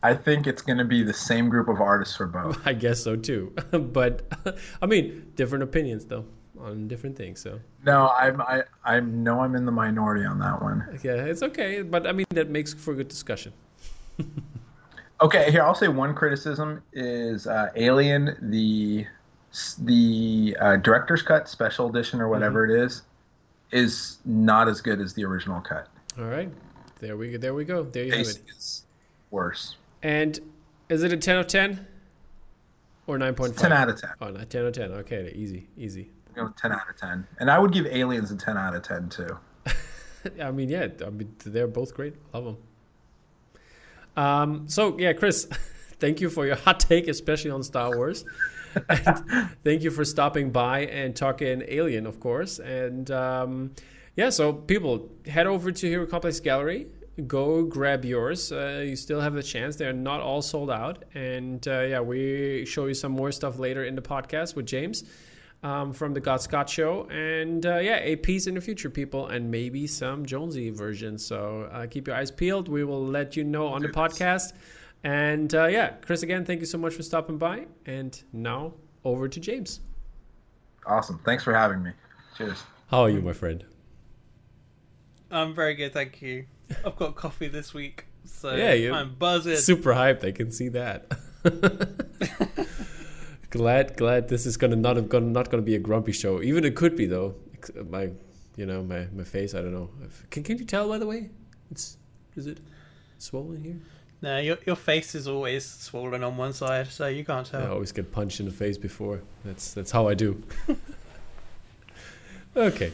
I 0.02 0.14
think 0.14 0.46
it's 0.46 0.62
going 0.62 0.78
to 0.78 0.84
be 0.84 1.02
the 1.02 1.12
same 1.12 1.48
group 1.48 1.68
of 1.68 1.80
artists 1.80 2.16
for 2.16 2.26
both. 2.26 2.60
I 2.66 2.72
guess 2.72 3.02
so 3.02 3.16
too. 3.16 3.52
but 3.70 4.22
I 4.82 4.86
mean, 4.86 5.32
different 5.36 5.62
opinions 5.64 6.04
though 6.04 6.24
on 6.60 6.88
different 6.88 7.16
things. 7.16 7.40
So 7.40 7.60
no, 7.84 8.10
I'm 8.10 8.40
I 8.40 8.62
I 8.84 9.00
know 9.00 9.40
I'm 9.40 9.54
in 9.54 9.64
the 9.64 9.72
minority 9.72 10.24
on 10.24 10.38
that 10.40 10.62
one. 10.62 10.98
Yeah, 11.02 11.24
it's 11.24 11.42
okay, 11.42 11.82
but 11.82 12.06
I 12.06 12.12
mean 12.12 12.26
that 12.30 12.50
makes 12.50 12.72
for 12.74 12.92
a 12.92 12.96
good 12.96 13.08
discussion. 13.08 13.52
okay, 15.20 15.50
here 15.50 15.62
I'll 15.62 15.74
say 15.74 15.88
one 15.88 16.14
criticism 16.14 16.82
is 16.92 17.46
uh, 17.46 17.70
Alien 17.76 18.36
the 18.50 19.06
the 19.80 20.56
uh, 20.60 20.76
director's 20.76 21.22
cut 21.22 21.48
special 21.48 21.88
edition 21.88 22.20
or 22.20 22.28
whatever 22.28 22.66
mm-hmm. 22.66 22.82
it 22.82 22.84
is 22.86 23.02
is 23.70 24.18
not 24.24 24.68
as 24.68 24.80
good 24.80 25.00
as 25.00 25.14
the 25.14 25.24
original 25.24 25.60
cut. 25.60 25.88
All 26.18 26.26
right, 26.26 26.50
there 27.00 27.16
we 27.16 27.32
go. 27.32 27.38
There 27.38 27.54
we 27.54 27.64
go. 27.64 27.84
There 27.84 28.04
you 28.04 28.12
have 28.12 28.20
it. 28.20 28.42
Is 28.48 28.84
worse. 29.30 29.76
And 30.02 30.38
is 30.88 31.02
it 31.02 31.12
a 31.12 31.16
10 31.16 31.36
of 31.38 31.46
10 31.46 31.86
or 33.06 33.18
9.5? 33.18 33.56
10 33.56 33.72
out 33.72 33.88
of 33.88 34.00
10. 34.00 34.10
Oh, 34.20 34.30
not 34.30 34.50
10 34.50 34.62
out 34.62 34.66
of 34.68 34.74
10. 34.74 34.92
Okay, 34.92 35.32
easy, 35.34 35.68
easy. 35.76 36.10
Go 36.34 36.48
10 36.48 36.72
out 36.72 36.88
of 36.88 36.96
10. 36.96 37.26
And 37.38 37.50
I 37.50 37.58
would 37.58 37.72
give 37.72 37.86
Aliens 37.86 38.30
a 38.30 38.36
10 38.36 38.56
out 38.56 38.74
of 38.74 38.82
10 38.82 39.08
too. 39.08 39.38
I 40.42 40.50
mean, 40.50 40.68
yeah, 40.68 40.88
I 41.04 41.10
mean, 41.10 41.34
they're 41.44 41.66
both 41.66 41.94
great. 41.94 42.14
Love 42.32 42.44
them. 42.44 42.56
Um, 44.16 44.68
so, 44.68 44.98
yeah, 44.98 45.12
Chris, 45.12 45.46
thank 45.98 46.20
you 46.20 46.30
for 46.30 46.46
your 46.46 46.56
hot 46.56 46.80
take, 46.80 47.08
especially 47.08 47.50
on 47.50 47.62
Star 47.62 47.96
Wars. 47.96 48.24
thank 49.64 49.82
you 49.82 49.90
for 49.90 50.04
stopping 50.04 50.50
by 50.50 50.80
and 50.86 51.14
talking 51.14 51.62
Alien, 51.68 52.06
of 52.06 52.20
course. 52.20 52.58
And 52.58 53.10
um, 53.10 53.72
yeah, 54.16 54.30
so 54.30 54.52
people, 54.52 55.10
head 55.26 55.46
over 55.46 55.70
to 55.70 55.88
Hero 55.88 56.06
Complex 56.06 56.40
Gallery 56.40 56.86
go 57.26 57.64
grab 57.64 58.04
yours. 58.04 58.52
Uh, 58.52 58.84
you 58.86 58.96
still 58.96 59.20
have 59.20 59.36
a 59.36 59.42
chance. 59.42 59.76
They're 59.76 59.92
not 59.92 60.20
all 60.20 60.42
sold 60.42 60.70
out. 60.70 61.04
And 61.14 61.66
uh, 61.68 61.80
yeah, 61.82 62.00
we 62.00 62.64
show 62.64 62.86
you 62.86 62.94
some 62.94 63.12
more 63.12 63.32
stuff 63.32 63.58
later 63.58 63.84
in 63.84 63.94
the 63.94 64.02
podcast 64.02 64.56
with 64.56 64.66
James 64.66 65.04
um, 65.62 65.92
from 65.92 66.14
the 66.14 66.20
God 66.20 66.40
Scott 66.40 66.68
Show. 66.68 67.06
And 67.10 67.64
uh, 67.64 67.78
yeah, 67.78 67.98
a 67.98 68.16
piece 68.16 68.46
in 68.46 68.54
the 68.54 68.60
future, 68.60 68.90
people, 68.90 69.28
and 69.28 69.50
maybe 69.50 69.86
some 69.86 70.24
Jonesy 70.24 70.70
versions. 70.70 71.24
So 71.24 71.68
uh, 71.72 71.86
keep 71.86 72.06
your 72.06 72.16
eyes 72.16 72.30
peeled. 72.30 72.68
We 72.68 72.84
will 72.84 73.04
let 73.04 73.36
you 73.36 73.44
know 73.44 73.68
on 73.68 73.82
the 73.82 73.88
podcast. 73.88 74.54
And 75.04 75.52
uh, 75.54 75.66
yeah, 75.66 75.90
Chris, 76.04 76.22
again, 76.22 76.44
thank 76.44 76.60
you 76.60 76.66
so 76.66 76.78
much 76.78 76.94
for 76.94 77.02
stopping 77.02 77.38
by. 77.38 77.66
And 77.86 78.20
now 78.32 78.74
over 79.04 79.28
to 79.28 79.40
James. 79.40 79.80
Awesome. 80.86 81.20
Thanks 81.24 81.44
for 81.44 81.54
having 81.54 81.82
me. 81.82 81.90
Cheers. 82.36 82.62
How 82.88 83.02
are 83.02 83.10
you, 83.10 83.20
my 83.20 83.32
friend? 83.32 83.64
I'm 85.30 85.54
very 85.54 85.74
good, 85.74 85.92
thank 85.92 86.20
you. 86.20 86.44
I've 86.84 86.96
got 86.96 87.14
coffee 87.14 87.48
this 87.48 87.74
week, 87.74 88.06
so 88.24 88.54
yeah, 88.54 88.94
I'm 88.94 89.14
buzzing. 89.14 89.56
Super 89.56 89.94
hyped. 89.94 90.24
I 90.24 90.32
can 90.32 90.50
see 90.50 90.68
that. 90.68 91.10
glad, 93.50 93.96
glad 93.96 94.28
this 94.28 94.46
is 94.46 94.56
gonna 94.56 94.76
not 94.76 95.08
gonna 95.08 95.26
not 95.26 95.50
gonna 95.50 95.62
be 95.62 95.74
a 95.74 95.78
grumpy 95.78 96.12
show. 96.12 96.42
Even 96.42 96.64
it 96.64 96.74
could 96.74 96.96
be 96.96 97.06
though. 97.06 97.34
Uh, 97.78 97.84
my, 97.84 98.10
you 98.56 98.66
know, 98.66 98.82
my 98.82 99.06
my 99.14 99.24
face. 99.24 99.54
I 99.54 99.60
don't 99.60 99.72
know. 99.72 99.90
Can 100.30 100.42
can 100.42 100.58
you 100.58 100.64
tell 100.64 100.88
by 100.88 100.98
the 100.98 101.06
way? 101.06 101.30
It's 101.70 101.96
is 102.36 102.46
it 102.46 102.58
swollen 103.18 103.64
here? 103.64 103.80
No, 104.22 104.38
your 104.38 104.58
your 104.66 104.76
face 104.76 105.14
is 105.14 105.26
always 105.26 105.64
swollen 105.64 106.22
on 106.22 106.36
one 106.36 106.52
side, 106.52 106.88
so 106.88 107.08
you 107.08 107.24
can't 107.24 107.46
tell. 107.46 107.62
I 107.62 107.68
always 107.68 107.92
get 107.92 108.12
punched 108.12 108.40
in 108.40 108.46
the 108.46 108.52
face 108.52 108.78
before. 108.78 109.22
That's 109.44 109.74
that's 109.74 109.90
how 109.90 110.08
I 110.08 110.14
do. 110.14 110.42
okay. 112.56 112.92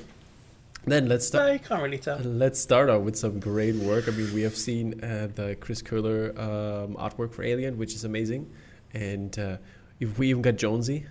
Then 0.89 1.09
let's 1.09 1.27
start. 1.27 1.53
You 1.53 1.59
can't 1.59 1.83
really 1.83 1.99
tell. 1.99 2.19
Let's 2.19 2.59
start 2.59 2.91
out 2.91 3.03
with 3.03 3.17
some 3.17 3.41
great 3.41 3.77
work. 3.77 4.09
I 4.09 4.13
mean, 4.13 4.33
we 4.35 4.43
have 4.43 4.57
seen 4.57 5.03
uh, 5.03 5.29
the 5.35 5.57
Chris 5.61 5.83
Kohler 5.83 6.31
um, 6.39 6.97
artwork 6.97 7.33
for 7.33 7.43
Alien, 7.43 7.79
which 7.79 7.95
is 7.95 8.05
amazing, 8.05 8.51
and 8.95 9.39
uh, 9.39 9.57
if 10.01 10.19
we 10.19 10.31
even 10.31 10.43
got 10.43 10.57
Jonesy 10.57 11.07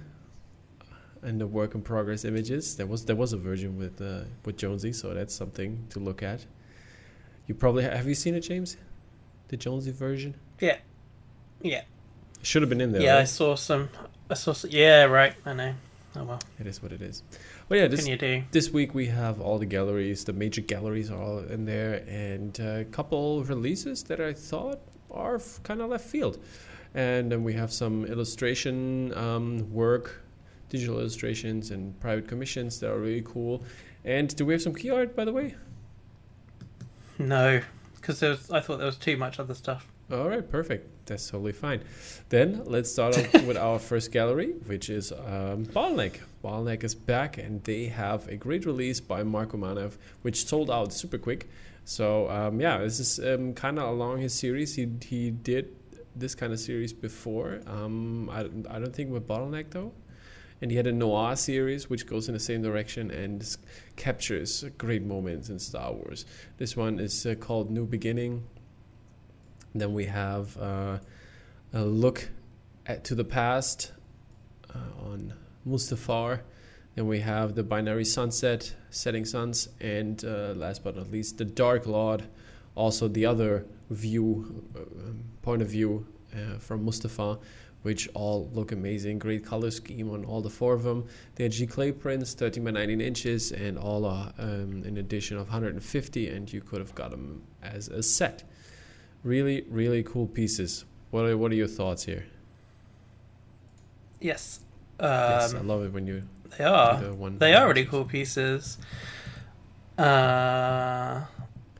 and 1.21 1.41
the 1.41 1.47
work 1.47 1.75
in 1.75 1.81
progress 1.81 2.25
images. 2.25 2.75
There 2.75 2.85
was 2.85 3.05
there 3.05 3.15
was 3.15 3.33
a 3.33 3.37
version 3.37 3.77
with 3.77 4.01
uh, 4.01 4.21
with 4.45 4.57
Jonesy, 4.57 4.93
so 4.93 5.13
that's 5.13 5.35
something 5.35 5.85
to 5.89 5.99
look 5.99 6.23
at. 6.23 6.45
You 7.47 7.55
probably 7.55 7.83
ha- 7.83 7.91
have 7.91 8.07
you 8.07 8.15
seen 8.15 8.35
it, 8.35 8.41
James? 8.41 8.77
The 9.49 9.57
Jonesy 9.57 9.91
version. 9.91 10.35
Yeah, 10.59 10.77
yeah. 11.61 11.83
Should 12.41 12.61
have 12.61 12.69
been 12.69 12.81
in 12.81 12.91
there. 12.91 13.01
Yeah, 13.01 13.15
right? 13.15 13.21
I 13.21 13.25
saw 13.25 13.55
some. 13.55 13.89
I 14.29 14.33
saw. 14.35 14.53
Some, 14.53 14.71
yeah, 14.71 15.03
right. 15.03 15.33
I 15.45 15.53
know. 15.53 15.73
Oh 16.17 16.23
well. 16.23 16.39
It 16.59 16.65
is 16.65 16.81
what 16.81 16.91
it 16.91 17.01
is. 17.01 17.21
Well, 17.69 17.79
yeah, 17.79 17.87
this, 17.87 18.07
this 18.51 18.71
week 18.71 18.95
we 18.95 19.05
have 19.05 19.39
all 19.39 19.59
the 19.59 19.67
galleries, 19.67 20.23
the 20.23 20.33
major 20.33 20.61
galleries 20.61 21.11
are 21.11 21.21
all 21.21 21.39
in 21.39 21.65
there, 21.65 22.03
and 22.07 22.57
a 22.59 22.85
couple 22.85 23.43
releases 23.43 24.03
that 24.05 24.19
I 24.19 24.33
thought 24.33 24.79
are 25.11 25.39
kind 25.63 25.79
of 25.79 25.89
left 25.89 26.05
field. 26.05 26.39
And 26.95 27.31
then 27.31 27.43
we 27.43 27.53
have 27.53 27.71
some 27.71 28.05
illustration 28.05 29.15
um, 29.15 29.71
work, 29.71 30.23
digital 30.69 30.99
illustrations, 30.99 31.69
and 31.69 31.99
private 31.99 32.27
commissions 32.27 32.79
that 32.79 32.89
are 32.91 32.97
really 32.97 33.23
cool. 33.23 33.63
And 34.03 34.35
do 34.35 34.45
we 34.45 34.53
have 34.53 34.61
some 34.61 34.73
key 34.73 34.89
art, 34.89 35.15
by 35.15 35.23
the 35.23 35.33
way? 35.33 35.53
No, 37.19 37.61
because 37.95 38.23
I 38.23 38.59
thought 38.59 38.77
there 38.77 38.85
was 38.87 38.97
too 38.97 39.17
much 39.17 39.39
other 39.39 39.53
stuff. 39.53 39.91
All 40.09 40.29
right, 40.29 40.49
perfect. 40.49 41.05
That's 41.05 41.29
totally 41.29 41.51
fine. 41.51 41.81
Then 42.29 42.61
let's 42.63 42.89
start 42.89 43.17
off 43.17 43.33
with 43.45 43.57
our 43.57 43.77
first 43.77 44.13
gallery, 44.13 44.53
which 44.65 44.89
is 44.89 45.11
um, 45.11 45.65
Bottleneck. 45.65 46.19
Bottleneck 46.41 46.85
is 46.85 46.95
back, 46.95 47.37
and 47.37 47.61
they 47.65 47.87
have 47.87 48.25
a 48.29 48.37
great 48.37 48.65
release 48.65 49.01
by 49.01 49.23
Marko 49.23 49.57
Manev, 49.57 49.97
which 50.21 50.45
sold 50.45 50.71
out 50.71 50.93
super 50.93 51.17
quick. 51.17 51.49
So 51.83 52.29
um, 52.29 52.61
yeah, 52.61 52.77
this 52.77 53.01
is 53.01 53.19
um, 53.19 53.53
kind 53.53 53.79
of 53.79 53.89
along 53.89 54.19
his 54.19 54.33
series. 54.33 54.75
He 54.75 54.89
he 55.01 55.29
did 55.29 55.75
this 56.15 56.35
kind 56.35 56.53
of 56.53 56.59
series 56.59 56.93
before. 56.93 57.59
Um, 57.67 58.29
I 58.29 58.41
I 58.73 58.79
don't 58.79 58.95
think 58.95 59.11
with 59.11 59.27
Bottleneck 59.27 59.71
though. 59.71 59.91
And 60.61 60.71
he 60.71 60.77
had 60.77 60.87
a 60.87 60.91
noir 60.91 61.35
series 61.35 61.87
which 61.87 62.07
goes 62.07 62.29
in 62.29 62.33
the 62.33 62.39
same 62.39 62.63
direction 62.63 63.11
and 63.11 63.45
captures 63.95 64.65
great 64.77 65.03
moments 65.03 65.49
in 65.49 65.59
Star 65.59 65.93
Wars. 65.93 66.25
This 66.57 66.75
one 66.75 66.99
is 66.99 67.27
uh, 67.27 67.35
called 67.35 67.69
New 67.69 67.85
Beginning 67.85 68.43
then 69.79 69.93
we 69.93 70.05
have 70.05 70.57
uh, 70.57 70.97
a 71.73 71.83
look 71.83 72.29
at, 72.85 73.03
to 73.05 73.15
the 73.15 73.23
past 73.23 73.91
uh, 74.73 75.09
on 75.09 75.33
Mustafar. 75.67 76.41
Then 76.95 77.07
we 77.07 77.19
have 77.19 77.53
the 77.53 77.63
binary 77.63 78.05
sunset, 78.05 78.73
setting 78.89 79.25
suns, 79.25 79.69
and 79.79 80.23
uh, 80.25 80.53
last 80.55 80.83
but 80.83 80.95
not 80.95 81.11
least, 81.11 81.37
the 81.37 81.45
Dark 81.45 81.85
Lord. 81.85 82.23
Also, 82.75 83.07
the 83.07 83.25
other 83.25 83.65
view, 83.89 84.63
uh, 84.75 84.79
point 85.41 85.61
of 85.61 85.67
view 85.67 86.07
uh, 86.33 86.57
from 86.59 86.85
Mustafar, 86.85 87.39
which 87.83 88.09
all 88.13 88.49
look 88.53 88.71
amazing. 88.71 89.19
Great 89.19 89.45
color 89.45 89.71
scheme 89.71 90.09
on 90.09 90.25
all 90.25 90.41
the 90.41 90.49
four 90.49 90.73
of 90.73 90.83
them. 90.83 91.05
They're 91.35 91.49
giclée 91.49 91.97
prints, 91.97 92.33
13 92.33 92.63
by 92.63 92.71
19 92.71 92.99
inches, 92.99 93.51
and 93.51 93.77
all 93.77 94.05
are 94.05 94.33
um, 94.37 94.83
an 94.85 94.97
edition 94.97 95.37
of 95.37 95.47
150, 95.47 96.29
and 96.29 96.51
you 96.51 96.61
could 96.61 96.79
have 96.79 96.95
got 96.95 97.11
them 97.11 97.43
as 97.61 97.87
a 97.87 98.01
set. 98.01 98.43
Really, 99.27 99.65
really 99.69 100.03
cool 100.03 100.25
pieces. 100.25 100.85
What 101.11 101.25
are, 101.25 101.37
what 101.37 101.51
are 101.51 101.55
your 101.55 101.67
thoughts 101.67 102.05
here? 102.05 102.25
Yes. 104.21 104.61
Um, 105.01 105.09
yes, 105.09 105.53
I 105.53 105.57
Um, 105.57 105.67
love 105.67 105.83
it 105.83 105.91
when 105.91 106.07
you 106.07 106.23
they 106.57 106.63
are. 106.63 106.97
the 107.01 107.13
one. 107.13 107.37
They 107.37 107.53
are 107.53 107.67
really 107.67 107.83
cool 107.85 108.05
pieces. 108.05 108.77
Uh, 109.97 111.25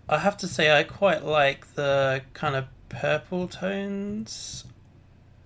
I 0.10 0.18
have 0.18 0.36
to 0.38 0.48
say, 0.48 0.78
I 0.78 0.84
quite 0.84 1.24
like 1.24 1.74
the 1.76 2.22
kind 2.34 2.56
of 2.58 2.66
purple 2.90 3.48
tones 3.48 4.66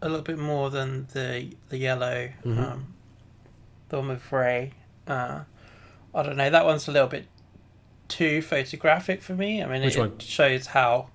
a 0.01 0.09
little 0.09 0.23
bit 0.23 0.39
more 0.39 0.71
than 0.71 1.05
the 1.13 1.55
the 1.69 1.77
yellow. 1.77 2.29
Mhm. 2.43 2.57
Um, 2.57 2.93
the 3.89 3.97
one 3.99 4.07
with 4.07 4.31
Rey. 4.31 4.73
Uh, 5.07 5.41
I 6.15 6.23
don't 6.23 6.35
know. 6.35 6.49
That 6.49 6.65
one's 6.65 6.87
a 6.87 6.91
little 6.91 7.07
bit 7.07 7.27
too 8.07 8.41
photographic 8.41 9.21
for 9.21 9.35
me. 9.35 9.61
I 9.63 9.67
mean, 9.67 9.83
Which 9.83 9.97
it 9.97 9.99
one? 9.99 10.17
shows 10.17 10.65
how 10.67 11.10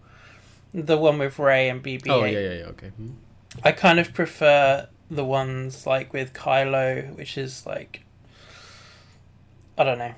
the 0.74 0.96
one 0.96 1.18
with 1.18 1.38
Rey 1.38 1.68
and 1.68 1.83
BB-8. 1.83 2.09
Oh 2.11 2.24
yeah, 2.24 2.38
yeah, 2.38 2.52
yeah. 2.52 2.64
Okay. 2.66 2.88
Hmm. 2.88 3.11
I 3.64 3.72
kind 3.72 3.98
of 3.98 4.12
prefer 4.12 4.88
the 5.11 5.24
ones 5.24 5.87
like 5.87 6.12
with 6.12 6.33
Kylo, 6.35 7.14
which 7.16 7.38
is 7.38 7.64
like 7.66 8.02
I 9.79 9.85
don't 9.85 9.98
know. 9.98 10.14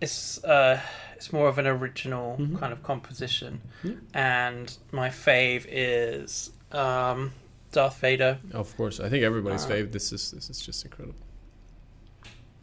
It's 0.00 0.42
uh 0.44 0.80
it's 1.16 1.32
more 1.32 1.48
of 1.48 1.58
an 1.58 1.66
original 1.66 2.36
Mhm. 2.38 2.58
kind 2.58 2.72
of 2.72 2.82
composition. 2.82 3.60
Yeah. 3.82 3.92
And 4.14 4.76
my 4.92 5.08
fave 5.10 5.66
is 5.68 6.50
um 6.72 7.32
Darth 7.72 7.98
Vader. 8.00 8.38
Of 8.52 8.74
course, 8.76 9.00
I 9.00 9.08
think 9.08 9.22
everybody's 9.24 9.64
Uh, 9.66 9.70
fave. 9.70 9.92
This 9.92 10.12
is 10.12 10.30
this 10.30 10.48
is 10.50 10.60
just 10.64 10.84
incredible. 10.84 11.18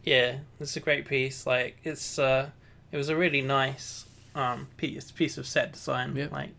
Yeah, 0.04 0.38
it's 0.58 0.76
a 0.76 0.80
great 0.80 1.06
piece. 1.06 1.46
Like 1.46 1.76
it's 1.84 2.18
uh 2.18 2.50
it 2.90 2.96
was 2.96 3.08
a 3.08 3.16
really 3.16 3.42
nice 3.42 4.06
um 4.34 4.68
piece 4.76 5.10
piece 5.10 5.38
of 5.38 5.46
set 5.46 5.72
design. 5.72 6.16
Yeah. 6.16 6.28
Like 6.32 6.50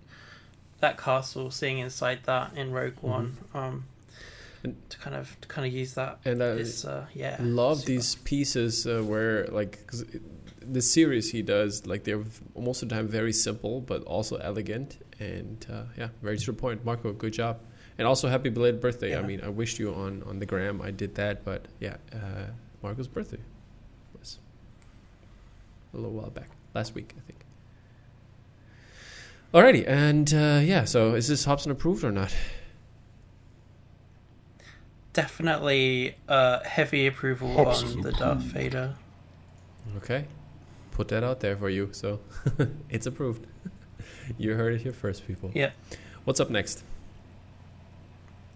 that 0.79 0.97
castle 0.97 1.51
seeing 1.51 1.79
inside 1.79 2.19
that 2.25 2.55
in 2.55 2.71
Rogue 2.71 2.99
One. 3.01 3.37
Um 3.53 3.61
Mm-hmm. 3.61 4.67
And- 4.67 4.75
to 4.89 4.97
kind 4.97 5.15
of 5.15 5.39
to 5.39 5.47
kind 5.47 5.65
of 5.65 5.71
use 5.73 5.93
that 5.93 6.19
And 6.25 6.43
I 6.43 6.47
is 6.47 6.83
uh 6.83 7.05
yeah. 7.13 7.37
love 7.39 7.79
super. 7.79 7.87
these 7.91 8.15
pieces 8.15 8.85
uh, 8.85 9.01
where 9.01 9.45
like 9.47 9.79
it- 9.93 10.21
the 10.73 10.81
series 10.81 11.31
he 11.31 11.41
does 11.41 11.87
like 11.87 12.03
they're 12.03 12.23
most 12.57 12.83
of 12.83 12.89
the 12.89 12.95
time 12.95 13.07
very 13.07 13.31
simple 13.31 13.79
but 13.79 14.03
also 14.03 14.35
elegant 14.35 14.97
and 15.19 15.65
uh, 15.71 15.83
yeah 15.97 16.09
very 16.21 16.37
to 16.37 16.45
the 16.47 16.53
point. 16.53 16.83
Marko, 16.85 17.13
good 17.13 17.33
job. 17.33 17.59
And 17.97 18.05
also 18.07 18.27
happy 18.29 18.49
belated 18.49 18.79
birthday. 18.81 19.17
I 19.17 19.21
mean, 19.21 19.41
I 19.41 19.49
wished 19.49 19.79
you 19.79 19.93
on 19.93 20.23
on 20.23 20.39
the 20.39 20.45
gram. 20.45 20.81
I 20.81 20.91
did 20.91 21.15
that, 21.15 21.43
but 21.43 21.65
yeah, 21.79 21.95
uh, 22.13 22.47
Marko's 22.83 23.07
birthday 23.09 23.39
was 24.17 24.37
a 25.93 25.97
little 25.97 26.11
while 26.11 26.29
back, 26.29 26.49
last 26.73 26.95
week, 26.95 27.13
I 27.17 27.21
think. 27.27 27.38
Alrighty, 29.53 29.88
and 29.88 30.33
uh, 30.33 30.62
yeah, 30.63 30.85
so 30.85 31.15
is 31.15 31.27
this 31.27 31.45
Hobson 31.45 31.71
approved 31.71 32.03
or 32.03 32.12
not? 32.12 32.33
definitely 35.13 36.15
uh, 36.29 36.63
heavy 36.63 37.05
approval 37.07 37.53
Hobson 37.53 37.97
on 37.97 38.01
the 38.01 38.12
Darth 38.13 38.39
Vader. 38.39 38.95
Okay, 39.97 40.25
put 40.91 41.09
that 41.09 41.23
out 41.23 41.39
there 41.41 41.57
for 41.57 41.69
you. 41.69 41.89
So 41.91 42.19
it's 42.89 43.05
approved. 43.05 43.45
you 44.38 44.53
heard 44.53 44.75
it 44.75 44.81
here 44.81 44.93
first, 44.93 45.27
people. 45.27 45.51
Yeah. 45.53 45.71
What's 46.23 46.39
up 46.39 46.49
next? 46.49 46.83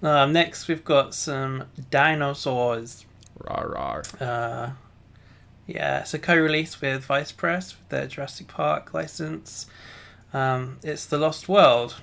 Um, 0.01 0.31
next, 0.33 0.67
we've 0.67 0.85
got 0.85 1.13
some 1.13 1.65
dinosaurs. 1.89 3.05
Rar 3.39 3.69
rar. 3.69 4.03
Uh, 4.19 4.71
yeah, 5.65 6.01
it's 6.01 6.13
a 6.13 6.19
co-release 6.19 6.79
with 6.79 7.05
Vice 7.05 7.31
Press 7.31 7.75
with 7.77 7.89
their 7.89 8.07
Jurassic 8.07 8.47
Park 8.47 8.93
license. 8.93 9.65
Um, 10.33 10.79
it's 10.83 11.05
The 11.05 11.17
Lost 11.17 11.47
World. 11.47 11.95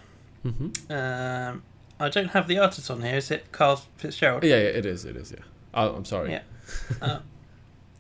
Mm-hmm. 0.45 0.93
Um, 0.93 1.63
I 1.99 2.09
don't 2.09 2.29
have 2.29 2.49
the 2.49 2.59
artist 2.59 2.91
on 2.91 3.03
here. 3.03 3.17
Is 3.17 3.31
it 3.31 3.53
Karl 3.53 3.83
Fitzgerald? 3.97 4.45
Yeah, 4.45 4.57
yeah, 4.57 4.69
it 4.69 4.87
is. 4.87 5.05
It 5.05 5.17
is. 5.17 5.33
Yeah. 5.33 5.45
Oh, 5.75 5.95
I'm 5.95 6.05
sorry. 6.05 6.31
Yeah. 6.31 6.43
Uh, 7.01 7.19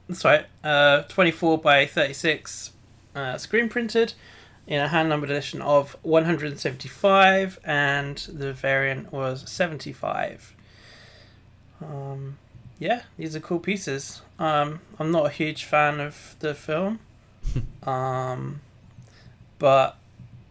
that's 0.08 0.24
right. 0.24 0.46
Uh, 0.64 1.02
24 1.02 1.58
by 1.58 1.86
36, 1.86 2.72
uh, 3.14 3.36
screen 3.38 3.68
printed 3.68 4.14
in 4.66 4.80
a 4.80 4.88
hand 4.88 5.08
numbered 5.08 5.30
edition 5.30 5.60
of 5.60 5.96
175, 6.02 7.60
and 7.64 8.16
the 8.18 8.52
variant 8.52 9.12
was 9.12 9.48
75. 9.50 10.54
Um, 11.82 12.38
yeah, 12.78 13.02
these 13.18 13.36
are 13.36 13.40
cool 13.40 13.58
pieces. 13.58 14.22
Um, 14.38 14.80
I'm 14.98 15.10
not 15.10 15.26
a 15.26 15.30
huge 15.30 15.64
fan 15.64 16.00
of 16.00 16.36
the 16.40 16.54
film, 16.54 17.00
um, 17.82 18.60
but 19.58 19.96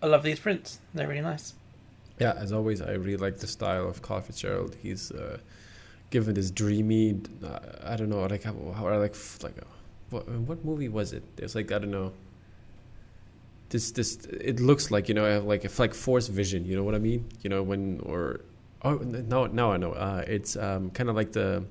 I 0.01 0.07
love 0.07 0.23
these 0.23 0.39
prints. 0.39 0.79
They're 0.93 1.07
really 1.07 1.21
nice. 1.21 1.53
Yeah, 2.19 2.33
as 2.37 2.51
always, 2.51 2.81
I 2.81 2.91
really 2.91 3.17
like 3.17 3.37
the 3.37 3.47
style 3.47 3.87
of 3.87 4.01
Karl 4.01 4.21
Fitzgerald. 4.21 4.75
He's 4.81 5.11
uh, 5.11 5.39
given 6.09 6.33
this 6.35 6.51
dreamy, 6.51 7.19
uh, 7.43 7.59
I 7.83 7.95
don't 7.95 8.09
know, 8.09 8.25
like 8.25 8.43
how, 8.43 8.53
how 8.75 8.85
like 8.97 9.15
like 9.41 9.57
uh, 9.57 9.65
what 10.09 10.27
what 10.27 10.65
movie 10.65 10.89
was 10.89 11.13
it? 11.13 11.23
There's 11.35 11.55
like 11.55 11.71
I 11.71 11.79
don't 11.79 11.91
know. 11.91 12.11
This 13.69 13.91
this 13.91 14.15
it 14.25 14.59
looks 14.59 14.91
like 14.91 15.07
you 15.07 15.15
know 15.15 15.39
like 15.39 15.63
a 15.63 15.69
like 15.81 15.93
force 15.93 16.27
vision. 16.27 16.65
You 16.65 16.75
know 16.75 16.83
what 16.83 16.95
I 16.95 16.99
mean? 16.99 17.25
You 17.41 17.49
know 17.49 17.63
when 17.63 18.01
or 18.03 18.41
oh 18.83 18.95
no 18.95 19.45
now 19.45 19.71
I 19.71 19.77
know. 19.77 19.93
Uh, 19.93 20.23
it's 20.27 20.57
um, 20.57 20.89
kind 20.91 21.09
of 21.09 21.15
like 21.15 21.31
the 21.31 21.63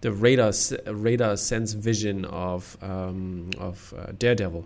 the 0.00 0.12
radar 0.12 0.52
radar 0.86 1.36
sense 1.36 1.72
vision 1.72 2.24
of 2.24 2.76
um, 2.80 3.50
of 3.58 3.92
uh, 3.98 4.12
Daredevil 4.18 4.64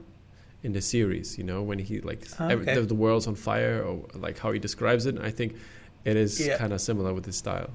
in 0.62 0.72
the 0.72 0.80
series. 0.80 1.36
You 1.38 1.44
know 1.44 1.62
when 1.62 1.78
he 1.78 2.00
like 2.00 2.26
Ah, 2.38 2.48
every, 2.48 2.64
the, 2.66 2.82
the 2.82 2.94
world's 2.94 3.26
on 3.26 3.34
fire 3.34 3.82
or 3.82 4.04
like 4.14 4.38
how 4.38 4.52
he 4.52 4.58
describes 4.58 5.06
it. 5.06 5.18
I 5.20 5.30
think 5.30 5.56
it 6.04 6.16
is 6.16 6.40
Yeah. 6.46 6.58
kind 6.58 6.72
of 6.72 6.80
similar 6.80 7.12
with 7.14 7.26
his 7.26 7.36
style. 7.36 7.70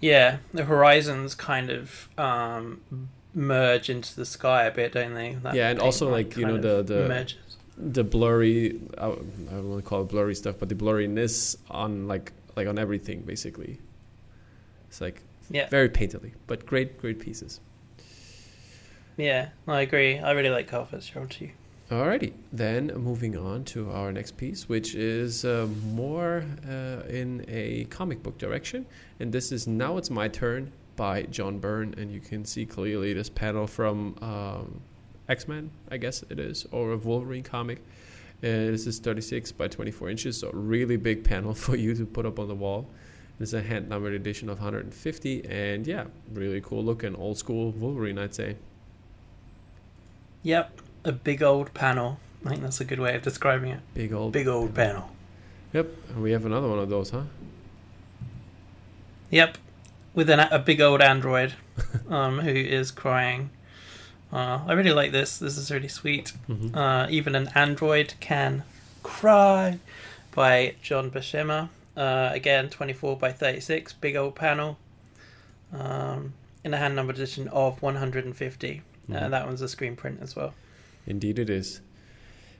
Yeah, 0.00 0.38
the 0.52 0.64
horizons 0.64 1.34
kind 1.34 1.70
of 1.70 2.08
um, 2.18 2.80
merge 3.34 3.88
into 3.88 4.14
the 4.14 4.26
sky 4.26 4.64
a 4.64 4.70
bit, 4.70 4.92
don't 4.92 5.14
they? 5.14 5.34
That 5.42 5.54
Yeah, 5.54 5.70
and 5.70 5.80
also, 5.80 6.10
like, 6.10 6.36
you 6.36 6.46
know, 6.46 6.58
the- 6.58 6.82
the- 6.82 7.08
merges. 7.08 7.56
the 7.78 8.04
blurry 8.04 8.80
I, 8.98 9.06
I 9.06 9.08
don't 9.50 9.68
want 9.70 9.84
to 9.84 9.88
call 9.88 10.00
it 10.02 10.08
blurry 10.08 10.34
stuff 10.34 10.56
but 10.58 10.70
the 10.70 10.74
blurriness 10.74 11.56
on 11.70 12.08
like 12.08 12.32
like 12.56 12.66
on 12.66 12.78
everything 12.78 13.20
basically 13.20 13.78
it's 14.88 15.02
like 15.02 15.20
Yeah, 15.50 15.68
very 15.68 15.90
painterly 15.90 16.32
but 16.46 16.64
great 16.64 16.96
great 16.98 17.18
pieces 17.20 17.60
yeah, 19.16 19.48
I 19.66 19.80
agree. 19.82 20.18
I 20.18 20.32
really 20.32 20.50
like 20.50 20.68
Karl 20.68 20.84
Fitzgerald 20.84 21.30
too. 21.30 21.50
alrighty 21.90 22.32
then 22.52 22.88
moving 22.96 23.36
on 23.36 23.62
to 23.64 23.88
our 23.92 24.10
next 24.10 24.36
piece 24.36 24.68
which 24.68 24.96
is 24.96 25.44
uh, 25.44 25.68
more 25.94 26.44
uh, 26.68 27.02
in 27.20 27.44
a 27.46 27.84
comic 27.90 28.22
book 28.24 28.36
direction 28.38 28.84
and 29.20 29.32
this 29.32 29.52
is 29.52 29.68
now 29.68 29.96
it's 29.96 30.10
my 30.10 30.26
turn 30.26 30.72
by 30.96 31.22
john 31.36 31.60
byrne 31.60 31.94
and 31.96 32.10
you 32.10 32.18
can 32.18 32.44
see 32.44 32.66
clearly 32.66 33.12
this 33.12 33.28
panel 33.30 33.68
from 33.68 34.16
um, 34.20 34.80
x-men 35.28 35.70
i 35.92 35.96
guess 35.96 36.24
it 36.28 36.40
is 36.40 36.66
or 36.72 36.90
a 36.92 36.96
wolverine 36.96 37.44
comic 37.44 37.78
Uh, 38.42 38.68
this 38.74 38.86
is 38.86 38.98
36 38.98 39.52
by 39.52 39.66
24 39.66 40.10
inches, 40.10 40.36
so 40.40 40.50
a 40.50 40.56
really 40.56 40.98
big 40.98 41.24
panel 41.24 41.54
for 41.64 41.74
you 41.74 41.94
to 41.94 42.04
put 42.04 42.26
up 42.26 42.38
on 42.38 42.48
the 42.48 42.54
wall. 42.54 42.84
This 43.38 43.48
is 43.50 43.54
a 43.54 43.62
hand 43.62 43.88
numbered 43.88 44.12
edition 44.12 44.50
of 44.50 44.58
150, 44.58 45.44
and 45.48 45.86
yeah, 45.86 46.04
really 46.34 46.60
cool 46.60 46.84
looking, 46.84 47.14
old 47.16 47.38
school 47.38 47.72
Wolverine, 47.72 48.18
I'd 48.18 48.34
say. 48.34 48.56
Yep, 50.46 50.80
a 51.04 51.10
big 51.10 51.42
old 51.42 51.74
panel. 51.74 52.20
I 52.44 52.50
think 52.50 52.62
that's 52.62 52.80
a 52.80 52.84
good 52.84 53.00
way 53.00 53.16
of 53.16 53.22
describing 53.22 53.72
it. 53.72 53.80
Big 53.94 54.12
old. 54.12 54.30
Big 54.30 54.46
old 54.46 54.76
panel. 54.76 55.10
Yep, 55.72 55.88
and 56.10 56.22
we 56.22 56.30
have 56.30 56.46
another 56.46 56.68
one 56.68 56.78
of 56.78 56.88
those, 56.88 57.10
huh? 57.10 57.22
Yep, 59.30 59.58
with 60.14 60.30
an, 60.30 60.38
a 60.38 60.60
big 60.60 60.80
old 60.80 61.02
android 61.02 61.54
um, 62.08 62.38
who 62.38 62.52
is 62.52 62.92
crying. 62.92 63.50
Uh, 64.32 64.60
I 64.68 64.74
really 64.74 64.92
like 64.92 65.10
this. 65.10 65.36
This 65.36 65.58
is 65.58 65.72
really 65.72 65.88
sweet. 65.88 66.32
Mm-hmm. 66.48 66.78
Uh, 66.78 67.08
even 67.10 67.34
an 67.34 67.50
android 67.56 68.14
can 68.20 68.62
cry 69.02 69.80
by 70.30 70.76
John 70.80 71.10
Buscema. 71.10 71.70
Uh, 71.96 72.30
again, 72.32 72.70
24 72.70 73.16
by 73.16 73.32
36, 73.32 73.94
big 73.94 74.14
old 74.14 74.36
panel. 74.36 74.78
Um, 75.72 76.34
in 76.62 76.72
a 76.72 76.76
hand 76.76 76.94
numbered 76.94 77.16
edition 77.16 77.48
of 77.48 77.82
150. 77.82 78.82
Uh, 79.10 79.14
Mhm. 79.14 79.30
that 79.30 79.46
one's 79.46 79.62
a 79.62 79.68
screen 79.68 79.96
print 79.96 80.18
as 80.20 80.34
well. 80.36 80.54
Indeed, 81.06 81.38
it 81.38 81.48
is. 81.50 81.80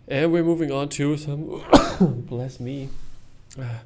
And 0.08 0.30
we're 0.32 0.44
moving 0.44 0.70
on 0.70 0.88
to 0.90 1.16
some. 1.16 1.64
bless 2.28 2.60
me. 2.60 2.88
Uh, 3.58 3.78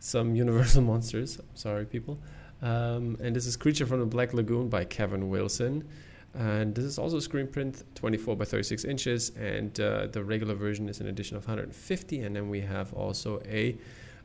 some 0.00 0.34
Universal 0.34 0.82
Monsters. 0.90 1.38
Sorry, 1.54 1.84
people. 1.84 2.18
Um, 2.62 3.18
and 3.20 3.36
this 3.36 3.46
is 3.46 3.56
Creature 3.56 3.86
from 3.86 4.00
the 4.00 4.06
Black 4.06 4.32
Lagoon 4.32 4.68
by 4.68 4.84
Kevin 4.84 5.28
Wilson. 5.28 5.84
And 6.32 6.74
this 6.74 6.84
is 6.84 6.98
also 6.98 7.20
screen 7.20 7.46
print, 7.46 7.84
24 7.94 8.36
by 8.36 8.44
36 8.44 8.84
inches, 8.84 9.30
and 9.36 9.78
uh, 9.78 10.06
the 10.08 10.24
regular 10.24 10.54
version 10.54 10.88
is 10.88 11.00
an 11.00 11.06
edition 11.06 11.36
of 11.36 11.46
150. 11.46 12.20
And 12.20 12.34
then 12.34 12.48
we 12.48 12.60
have 12.62 12.92
also 12.94 13.40
a 13.46 13.76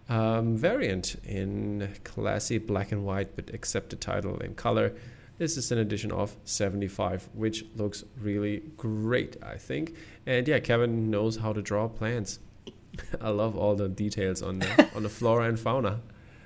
um, 0.08 0.58
variant 0.58 1.18
in 1.26 1.88
classy 2.04 2.58
black 2.58 2.92
and 2.94 3.06
white, 3.06 3.36
but 3.36 3.52
except 3.54 3.90
the 3.92 3.96
title 3.96 4.40
in 4.40 4.56
color. 4.56 4.94
This 5.40 5.56
is 5.58 5.72
an 5.72 5.78
edition 5.78 6.12
of 6.12 6.36
75, 6.44 7.30
which 7.34 7.64
looks 7.76 8.04
really 8.22 8.62
great, 8.78 9.38
I 9.42 9.56
think. 9.56 9.96
And 10.28 10.46
yeah, 10.48 10.60
Kevin 10.60 11.10
knows 11.10 11.38
how 11.38 11.54
to 11.54 11.62
draw 11.62 11.88
plants. 11.88 12.40
I 13.22 13.30
love 13.30 13.58
all 13.58 13.74
the 13.76 13.88
details 13.88 14.42
on 14.44 14.60
the 14.60 14.90
on 14.96 15.04
the 15.04 15.10
flora 15.10 15.46
and 15.48 15.58
fauna. 15.60 16.02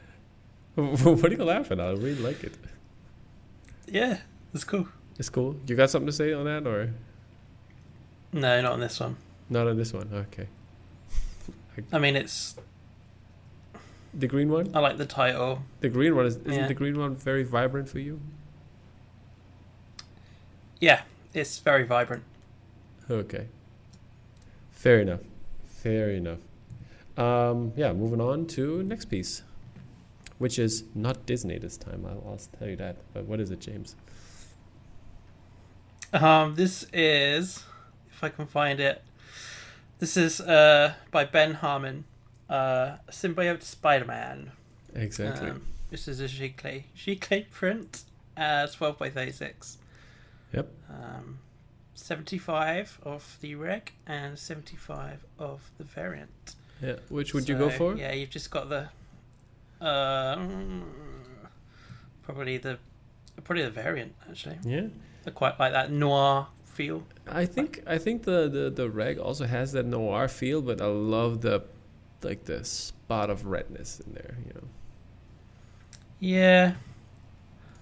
what 0.75 1.25
are 1.25 1.34
you 1.34 1.43
laughing 1.43 1.79
at? 1.79 1.88
I 1.88 1.91
really 1.91 2.15
like 2.21 2.43
it. 2.43 2.53
Yeah, 3.88 4.19
it's 4.53 4.63
cool. 4.63 4.88
It's 5.17 5.29
cool. 5.29 5.56
You 5.67 5.75
got 5.75 5.89
something 5.89 6.08
to 6.08 6.13
say 6.13 6.32
on 6.34 6.45
that, 6.45 6.65
or 6.67 6.91
No, 8.32 8.62
not 8.62 8.73
on 8.73 8.79
this 8.79 8.99
one. 8.99 9.17
not 9.49 9.67
on 9.67 9.75
this 9.77 9.91
one? 9.91 10.10
Okay. 10.13 10.47
I 11.91 11.97
mean, 11.97 12.15
it's. 12.15 12.56
The 14.13 14.27
green 14.27 14.51
one. 14.51 14.69
I 14.75 14.79
like 14.79 14.97
the 14.97 15.08
title. 15.08 15.63
The 15.82 15.89
green 15.89 16.15
one 16.15 16.27
is 16.27 16.36
isn't 16.38 16.53
Yeah. 16.53 16.67
the 16.67 16.75
green 16.75 16.99
one 16.99 17.15
very 17.15 17.43
vibrant 17.43 17.89
for 17.89 17.97
you? 17.97 18.19
Yeah, 20.83 21.03
it's 21.33 21.59
very 21.59 21.83
vibrant. 21.83 22.23
Okay. 23.09 23.47
Fair 24.71 24.99
enough. 24.99 25.21
Fair 25.65 26.09
enough. 26.09 26.39
Um, 27.17 27.71
yeah, 27.77 27.93
moving 27.93 28.19
on 28.19 28.47
to 28.47 28.83
next 28.83 29.05
piece, 29.05 29.43
which 30.39 30.59
is 30.59 30.83
not 30.93 31.25
Disney 31.25 31.57
this 31.57 31.77
time. 31.77 32.05
I'll, 32.05 32.21
I'll 32.27 32.41
tell 32.59 32.67
you 32.67 32.75
that. 32.75 32.97
But 33.13 33.23
what 33.23 33.39
is 33.39 33.49
it, 33.49 33.61
James? 33.61 33.95
Um, 36.11 36.55
this 36.55 36.85
is, 36.91 37.63
if 38.11 38.21
I 38.21 38.27
can 38.27 38.45
find 38.45 38.81
it, 38.81 39.03
this 39.99 40.17
is 40.17 40.41
uh 40.41 40.95
by 41.11 41.23
Ben 41.23 41.53
Harmon, 41.53 42.03
uh, 42.49 42.97
Symbiote 43.09 43.63
Spider-Man. 43.63 44.51
Exactly. 44.93 45.51
Um, 45.51 45.61
this 45.89 46.09
is 46.09 46.19
a 46.19 46.25
Giclée 46.25 46.83
Giclée 46.93 47.49
print, 47.49 48.03
uh, 48.35 48.67
twelve 48.67 48.97
by 48.97 49.09
thirty-six. 49.09 49.77
Yep. 50.53 50.67
Um, 50.89 51.39
seventy-five 51.95 52.99
of 53.03 53.37
the 53.41 53.55
reg 53.55 53.91
and 54.07 54.37
seventy-five 54.37 55.25
of 55.39 55.71
the 55.77 55.83
variant. 55.83 56.55
yeah. 56.81 56.95
Which 57.09 57.33
would 57.33 57.49
you 57.49 57.57
go 57.57 57.69
for? 57.69 57.95
Yeah, 57.95 58.13
you've 58.13 58.29
just 58.29 58.51
got 58.51 58.69
the, 58.69 58.89
uh, 59.83 60.37
probably 62.23 62.57
the, 62.57 62.77
probably 63.43 63.63
the 63.63 63.71
variant 63.71 64.13
actually. 64.29 64.57
Yeah. 64.63 64.87
I 65.25 65.29
quite 65.31 65.59
like 65.59 65.71
that 65.73 65.91
noir 65.91 66.47
feel. 66.65 67.03
I 67.27 67.45
think 67.45 67.81
I 67.87 67.97
think 67.97 68.23
the, 68.23 68.49
the 68.49 68.69
the 68.69 68.89
reg 68.89 69.17
also 69.17 69.45
has 69.45 69.71
that 69.71 69.85
noir 69.85 70.27
feel, 70.27 70.61
but 70.61 70.81
I 70.81 70.87
love 70.87 71.41
the 71.41 71.63
like 72.21 72.45
the 72.45 72.63
spot 72.65 73.29
of 73.29 73.45
redness 73.45 74.01
in 74.05 74.13
there. 74.13 74.37
You 74.45 74.53
know. 74.53 74.67
Yeah, 76.19 76.73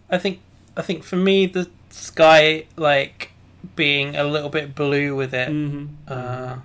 I 0.10 0.18
think 0.18 0.42
I 0.78 0.82
think 0.84 1.04
for 1.04 1.16
me 1.16 1.48
the 1.48 1.70
sky 1.92 2.66
like 2.76 3.32
being 3.76 4.16
a 4.16 4.24
little 4.24 4.50
bit 4.50 4.74
blue 4.76 5.16
with 5.16 5.34
it. 5.34 5.50
Mm-hmm. 5.50 5.86
Uh, 6.08 6.58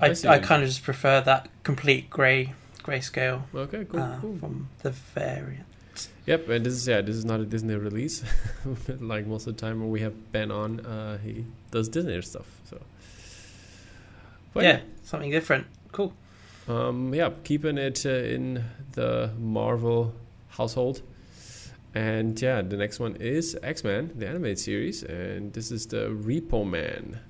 I 0.00 0.06
I 0.06 0.34
I, 0.34 0.38
kind 0.38 0.62
of 0.62 0.68
just 0.68 0.82
prefer 0.82 1.20
that 1.22 1.48
complete 1.62 2.10
grey 2.10 2.52
grayscale 2.82 3.42
Okay. 3.54 3.84
Cool. 3.84 4.00
uh, 4.00 4.18
cool. 4.20 4.36
from 4.38 4.68
the 4.82 4.90
variant. 4.90 5.64
Yep, 6.26 6.48
and 6.48 6.66
this 6.66 6.74
is 6.74 6.88
yeah, 6.88 7.00
this 7.00 7.16
is 7.16 7.24
not 7.24 7.40
a 7.40 7.44
Disney 7.44 7.74
release. 7.74 8.22
like 9.00 9.26
most 9.26 9.46
of 9.46 9.56
the 9.56 9.60
time 9.60 9.80
when 9.80 9.90
we 9.90 10.00
have 10.00 10.32
Ben 10.32 10.50
on, 10.50 10.80
uh, 10.80 11.18
he 11.18 11.44
does 11.70 11.88
Disney 11.88 12.20
stuff. 12.22 12.46
So, 12.68 12.80
but 14.52 14.64
yeah, 14.64 14.80
something 15.04 15.30
different. 15.30 15.66
Cool. 15.92 16.12
um, 16.68 17.14
yeah, 17.14 17.30
keeping 17.44 17.78
it 17.78 18.04
uh, 18.04 18.10
in 18.10 18.64
the 18.92 19.30
Marvel 19.38 20.14
household. 20.48 21.00
And 21.96 22.38
yeah, 22.42 22.60
the 22.60 22.76
next 22.76 23.00
one 23.00 23.16
is 23.16 23.56
X 23.62 23.82
Men, 23.82 24.12
the 24.14 24.28
animated 24.28 24.58
series, 24.58 25.02
and 25.02 25.50
this 25.54 25.70
is 25.70 25.86
the 25.86 26.10
Repo 26.10 26.68
Man 26.68 27.20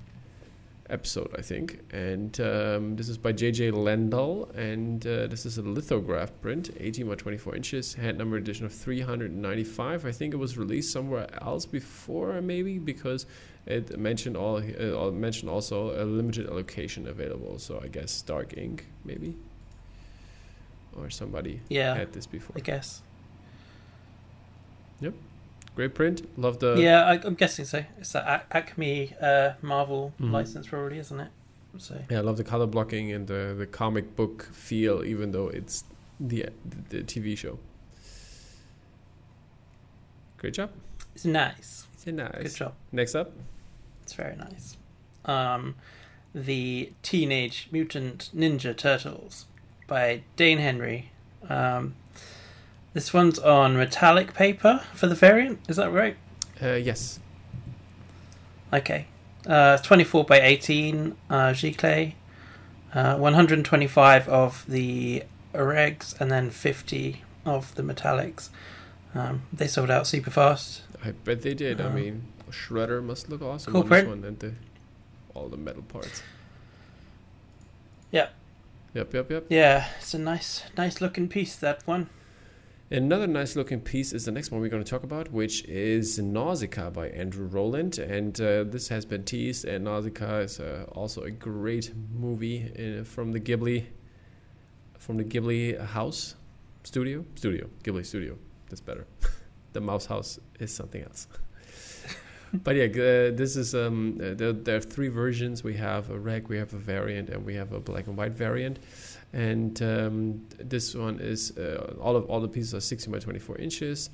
episode, 0.89 1.33
I 1.37 1.41
think. 1.41 1.79
And 1.93 2.37
um, 2.41 2.97
this 2.97 3.07
is 3.07 3.17
by 3.17 3.31
J.J. 3.31 3.71
Lendl, 3.71 4.53
and 4.57 5.07
uh, 5.07 5.27
this 5.27 5.45
is 5.45 5.57
a 5.57 5.61
lithograph 5.61 6.33
print, 6.41 6.71
18 6.77 7.07
by 7.07 7.15
24 7.15 7.55
inches, 7.55 7.93
hand 7.93 8.17
number 8.17 8.35
edition 8.35 8.65
of 8.65 8.73
395. 8.73 10.05
I 10.05 10.11
think 10.11 10.33
it 10.33 10.37
was 10.37 10.57
released 10.57 10.91
somewhere 10.91 11.27
else 11.41 11.65
before, 11.65 12.41
maybe 12.41 12.77
because 12.77 13.25
it 13.65 13.97
mentioned 13.97 14.35
all 14.35 14.57
uh, 14.57 15.11
mentioned 15.11 15.49
also 15.49 15.91
a 15.91 16.03
limited 16.03 16.45
allocation 16.49 17.07
available. 17.07 17.57
So 17.57 17.79
I 17.81 17.87
guess 17.87 18.21
Dark 18.21 18.57
Ink, 18.57 18.85
maybe, 19.05 19.37
or 20.93 21.09
somebody 21.09 21.61
Yeah, 21.69 21.95
had 21.95 22.11
this 22.11 22.25
before. 22.25 22.57
I 22.57 22.59
guess. 22.59 23.01
Great 25.75 25.93
print. 25.93 26.27
Love 26.39 26.57
the 26.57 26.75
yeah, 26.81 27.05
I, 27.05 27.21
I'm 27.23 27.35
guessing 27.35 27.63
so. 27.65 27.83
It's 27.99 28.11
that 28.13 28.47
Acme 28.51 29.13
uh, 29.21 29.51
Marvel 29.61 30.11
Mhm. 30.19 30.31
license, 30.31 30.65
probably, 30.67 30.97
isn't 30.97 31.19
it? 31.19 31.29
So 31.77 32.03
Yeah, 32.09 32.17
I 32.17 32.21
love 32.21 32.37
the 32.37 32.43
color 32.43 32.65
blocking 32.65 33.11
and 33.11 33.27
the, 33.27 33.53
the 33.55 33.67
comic 33.67 34.15
book 34.15 34.49
feel, 34.51 35.05
even 35.05 35.31
though 35.33 35.49
it's 35.49 35.83
the 36.19 36.47
the 36.89 37.03
TV 37.03 37.37
show. 37.37 37.59
Great 40.39 40.53
job. 40.55 40.71
it's 41.13 41.25
nice. 41.25 41.85
It's 41.93 42.07
nice. 42.07 42.31
Good 42.41 42.55
job. 42.55 42.73
Next 42.91 43.13
up, 43.15 43.31
It's 44.03 44.13
very 44.13 44.35
nice. 44.35 44.77
Um, 45.25 45.75
the 46.33 46.91
Teenage 47.03 47.67
Mutant 47.71 48.29
Ninja 48.35 48.75
Turtles 48.75 49.45
by 49.87 50.23
Dane 50.35 50.57
Henry. 50.59 51.11
Um, 51.49 51.93
this 52.97 53.13
one's 53.13 53.37
on 53.37 53.77
metallic 53.77 54.33
paper 54.33 54.83
for 54.95 55.05
the 55.05 55.13
variant. 55.13 55.59
Is 55.69 55.75
that 55.75 55.91
right? 55.91 56.17
uh, 56.61 56.73
yes, 56.73 57.19
Okay. 58.73 59.05
Uh, 59.45 59.77
24 59.77 60.25
by 60.25 60.41
18 60.41 61.15
uh, 61.29 61.35
Giclée. 61.53 62.13
Uh, 62.93 63.15
125 63.17 64.27
of 64.27 64.65
the 64.67 65.23
regs 65.53 66.19
and 66.19 66.31
then 66.31 66.49
50 66.49 67.21
of 67.45 67.73
the 67.75 67.83
metallics. 67.83 68.49
Um, 69.13 69.43
they 69.53 69.67
sold 69.67 69.91
out 69.91 70.07
super 70.07 70.31
fast. 70.31 70.81
I 71.05 71.11
bet 71.11 71.43
they 71.43 71.53
did. 71.53 71.79
I 71.79 71.85
Uh, 71.85 71.89
mean, 71.91 72.23
Shredder 72.49 73.03
must 73.03 73.29
look 73.29 73.41
awesome 73.43 73.71
cool 73.73 73.83
on 73.83 73.89
this 73.89 74.01
print. 74.03 74.09
one, 74.09 74.23
and 74.25 74.39
the 74.39 74.53
all 75.35 75.47
the 75.49 75.57
metal 75.57 75.83
parts. 75.83 76.23
Yep. 78.11 78.33
Yep, 78.95 79.13
yep, 79.13 79.31
yep. 79.31 79.45
Yeah, 79.49 79.87
it's 79.99 80.13
a 80.15 80.19
nice, 80.19 80.63
nice 80.77 80.99
looking 81.01 81.27
piece. 81.29 81.55
That 81.55 81.85
one. 81.85 82.09
Another 82.89 83.27
nice 83.27 83.57
looking 83.57 83.81
piece 83.81 84.13
is 84.13 84.23
the 84.23 84.31
next 84.31 84.49
one 84.49 84.61
we're 84.61 84.69
going 84.69 84.83
to 84.83 84.89
talk 84.89 85.03
about, 85.03 85.29
which 85.33 85.65
is 85.65 86.17
Nausicaa 86.19 86.89
by 86.89 87.09
Andrew 87.09 87.45
Rowland. 87.45 87.97
And 87.99 88.39
uh, 88.39 88.63
this 88.63 88.87
has 88.87 89.03
been 89.03 89.25
teased, 89.25 89.65
and 89.65 89.83
Nausicaa 89.83 90.37
is 90.37 90.61
uh, 90.61 90.85
also 90.93 91.23
a 91.23 91.31
great 91.31 91.91
movie 92.15 92.71
uh, 92.79 93.03
from 93.03 93.33
the 93.33 93.41
Ghibli 93.41 93.87
from 94.97 95.17
the 95.17 95.25
Ghibli 95.25 95.79
house 95.85 96.35
studio 96.83 97.25
studio 97.35 97.69
Ghibli 97.83 98.05
studio. 98.05 98.37
That's 98.69 98.79
better. 98.79 99.05
the 99.73 99.81
Mouse 99.81 100.05
House 100.05 100.39
is 100.57 100.73
something 100.73 101.03
else. 101.03 101.27
but 102.53 102.77
yeah, 102.77 102.85
uh, 102.85 103.35
this 103.35 103.57
is 103.57 103.75
um, 103.75 104.17
uh, 104.21 104.33
there, 104.33 104.53
there 104.53 104.77
are 104.77 104.81
three 104.81 105.09
versions. 105.09 105.61
We 105.61 105.73
have 105.73 106.09
a 106.09 106.17
reg, 106.17 106.47
we 106.47 106.55
have 106.55 106.73
a 106.73 106.77
variant, 106.77 107.27
and 107.27 107.45
we 107.45 107.55
have 107.55 107.73
a 107.73 107.81
black 107.81 108.07
and 108.07 108.15
white 108.15 108.31
variant 108.31 108.79
and 109.33 109.81
um, 109.81 110.47
this 110.57 110.95
one 110.95 111.19
is 111.19 111.57
uh, 111.57 111.95
all 111.99 112.15
of 112.15 112.25
all 112.25 112.39
the 112.39 112.47
pieces 112.47 112.73
are 112.73 112.79
16 112.79 113.11
by 113.11 113.19
24 113.19 113.57
inches. 113.57 114.09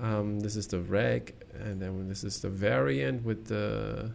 Um, 0.00 0.40
this 0.40 0.56
is 0.56 0.66
the 0.66 0.80
reg, 0.80 1.34
and 1.54 1.80
then 1.80 2.08
this 2.08 2.22
is 2.22 2.40
the 2.40 2.48
variant 2.48 3.24
with 3.24 3.46
the 3.46 4.10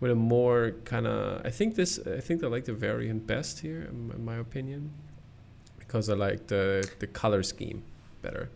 with 0.00 0.10
a 0.10 0.14
more 0.14 0.72
kind 0.84 1.06
of. 1.06 1.44
I 1.44 1.50
think 1.50 1.74
this. 1.74 1.98
I 2.06 2.20
think 2.20 2.44
I 2.44 2.46
like 2.48 2.66
the 2.66 2.74
variant 2.74 3.26
best 3.26 3.60
here, 3.60 3.88
in, 3.90 4.12
in 4.14 4.24
my 4.24 4.36
opinion, 4.36 4.92
because 5.78 6.08
I 6.08 6.14
like 6.14 6.46
the 6.46 6.88
the 6.98 7.06
color 7.06 7.42
scheme 7.42 7.82
better. 8.22 8.50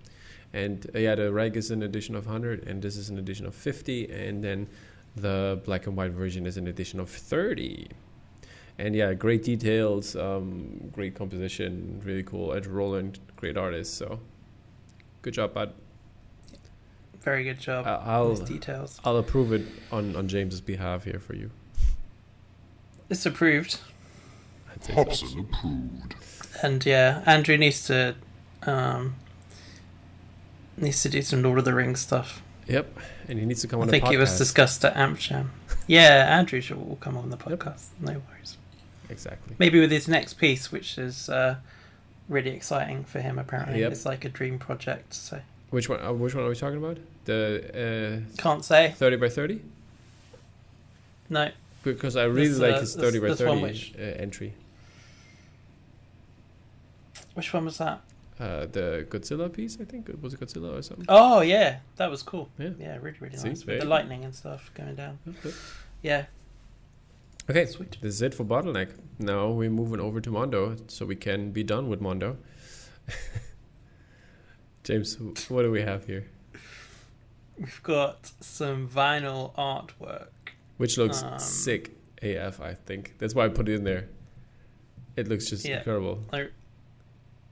And 0.53 0.89
uh, 0.95 0.99
yeah, 0.99 1.15
the 1.15 1.33
reg 1.33 1.57
is 1.57 1.71
an 1.71 1.83
edition 1.83 2.15
of 2.15 2.27
100, 2.27 2.67
and 2.69 2.83
this 2.83 2.97
is 2.97 3.09
an 3.09 3.19
edition 3.19 3.47
of 3.47 3.55
50, 3.55 4.11
and 4.11 4.43
then 4.43 4.69
the 5.17 5.61
black 5.65 5.87
and 5.87 5.97
white 5.97 6.13
version 6.13 6.47
is 6.47 6.57
an 6.57 6.67
edition 6.67 7.01
of 7.01 7.09
30 7.09 7.89
and 8.81 8.95
yeah, 8.95 9.15
great 9.15 9.43
details, 9.45 10.17
um, 10.17 10.91
great 10.93 11.15
composition, 11.15 12.01
really 12.05 12.23
cool. 12.23 12.53
Ed 12.55 12.67
Rowland, 12.67 13.19
great 13.37 13.57
artist. 13.57 13.95
So, 13.97 14.21
good 15.23 15.35
job, 15.35 15.55
bud. 15.55 15.73
Very 17.21 17.45
good 17.45 17.61
job. 17.61 17.87
I- 17.87 18.03
I'll 18.13 18.31
Nice 18.37 18.41
details. 18.49 19.01
I'll 19.05 19.19
approve 19.19 19.53
it 19.53 19.67
on 19.93 20.17
on 20.17 20.27
James's 20.29 20.61
behalf 20.61 21.05
here 21.05 21.19
for 21.21 21.35
you. 21.35 21.51
It's 23.11 23.27
approved. 23.27 23.79
I'd 24.73 24.83
so. 24.85 25.01
Approved. 25.03 26.15
And 26.63 26.85
yeah, 26.87 27.23
Andrew 27.27 27.57
needs 27.57 27.85
to 27.87 28.15
um, 28.63 29.17
Needs 30.77 31.03
to 31.03 31.09
do 31.11 31.21
some 31.23 31.43
Lord 31.43 31.59
of 31.59 31.65
the 31.67 31.75
Rings 31.75 32.01
stuff. 32.01 32.43
Yep, 32.67 32.97
and 33.29 33.39
he 33.39 33.45
needs 33.45 33.61
to 33.63 33.69
come 33.69 33.81
I 33.81 33.83
on 33.83 33.89
think 33.91 34.05
the 34.05 34.11
podcast. 34.11 34.15
it 34.15 34.19
was 34.19 34.39
discussed 34.39 34.85
at 34.85 34.95
AmpJam. 34.95 35.49
yeah, 35.87 36.39
Andrew 36.39 36.61
should 36.61 36.79
will 36.79 36.97
come 36.97 37.17
on 37.19 37.29
the 37.31 37.37
podcast. 37.37 37.89
No 38.01 38.13
worries. 38.13 38.57
Exactly. 39.11 39.57
Maybe 39.59 39.81
with 39.81 39.91
his 39.91 40.09
next 40.09 40.35
piece, 40.35 40.71
which 40.73 40.97
is 40.99 41.29
uh, 41.29 41.57
really 42.29 42.51
exciting 42.51 43.05
for 43.05 43.21
him. 43.21 43.39
Apparently, 43.39 43.81
Yep. 43.81 43.93
it's 43.93 44.07
like 44.07 44.25
a 44.25 44.29
dream 44.29 44.59
project. 44.59 45.15
So 45.15 45.41
Which 45.71 45.89
one? 45.89 46.01
Uh, 46.03 46.13
which 46.13 46.35
one 46.35 46.45
are 46.45 46.49
we 46.49 46.55
talking 46.55 46.79
about? 46.79 46.99
The 47.27 48.23
can't 48.39 48.65
say 48.65 48.89
uh, 48.89 48.93
thirty 48.93 49.17
by 49.17 49.29
thirty. 49.29 49.61
no. 51.29 51.51
Because 51.83 52.15
I 52.17 52.25
really 52.25 52.49
This, 52.49 52.59
like 52.59 52.75
uh, 52.75 52.81
his 52.81 52.95
this- 52.95 53.03
thirty 53.05 53.19
by 53.21 53.29
this 53.29 53.39
thirty 53.39 53.63
which- 53.63 53.95
uh, 53.99 54.03
entry. 54.03 54.53
Which 57.35 57.53
one 57.53 57.65
was 57.65 57.79
that? 57.79 58.01
Uh, 58.39 58.67
the 58.67 59.07
Godzilla 59.09 59.53
piece, 59.53 59.79
I 59.81 59.85
think. 59.85 60.11
Was 60.23 60.33
it 60.35 60.41
Godzilla 60.41 60.79
or 60.79 60.83
something? 60.83 61.05
Oh 61.09 61.41
yeah, 61.43 61.79
that 61.97 62.11
was 62.11 62.23
cool. 62.23 62.49
Yeah. 62.59 62.71
Yeah, 62.79 62.97
really, 63.01 63.17
really 63.21 63.37
See, 63.37 63.49
nice 63.51 63.65
with 63.67 63.81
the 63.81 63.87
lightning 63.87 64.25
and 64.25 64.35
stuff 64.35 64.71
going 64.75 64.95
down. 64.95 65.19
Okay. 65.29 65.55
Yeah, 66.03 66.25
Okay, 67.51 67.67
Sweet. 67.67 67.97
this 68.01 68.15
is 68.15 68.23
it 68.23 68.33
for 68.33 68.45
Bottleneck. 68.45 68.91
Now 69.19 69.49
we're 69.51 69.71
moving 69.71 69.99
over 69.99 70.21
to 70.21 70.31
Mondo, 70.31 70.77
so 70.87 71.05
we 71.05 71.17
can 71.17 71.51
be 71.51 71.65
done 71.65 71.89
with 71.89 72.01
Mondo. 72.01 72.37
James, 74.85 75.19
what 75.49 75.63
do 75.63 75.71
we 75.73 75.83
have 75.83 76.07
here? 76.07 76.29
we've 77.59 77.83
got 77.83 78.31
some 78.41 78.89
vinyl 78.89 79.53
artwork. 79.57 80.29
Which 80.77 80.97
looks 80.97 81.23
Um, 81.25 81.39
sick 81.41 81.91
AF, 82.23 82.61
I 82.61 82.75
think. 82.75 83.15
That's 83.19 83.35
why 83.35 83.47
I 83.47 83.49
put 83.49 83.69
it 83.69 83.75
in 83.75 83.83
there. 83.85 84.09
It 85.17 85.27
looks 85.29 85.51
just 85.51 85.67
Yeah. 85.67 85.79
incredible. 85.79 86.25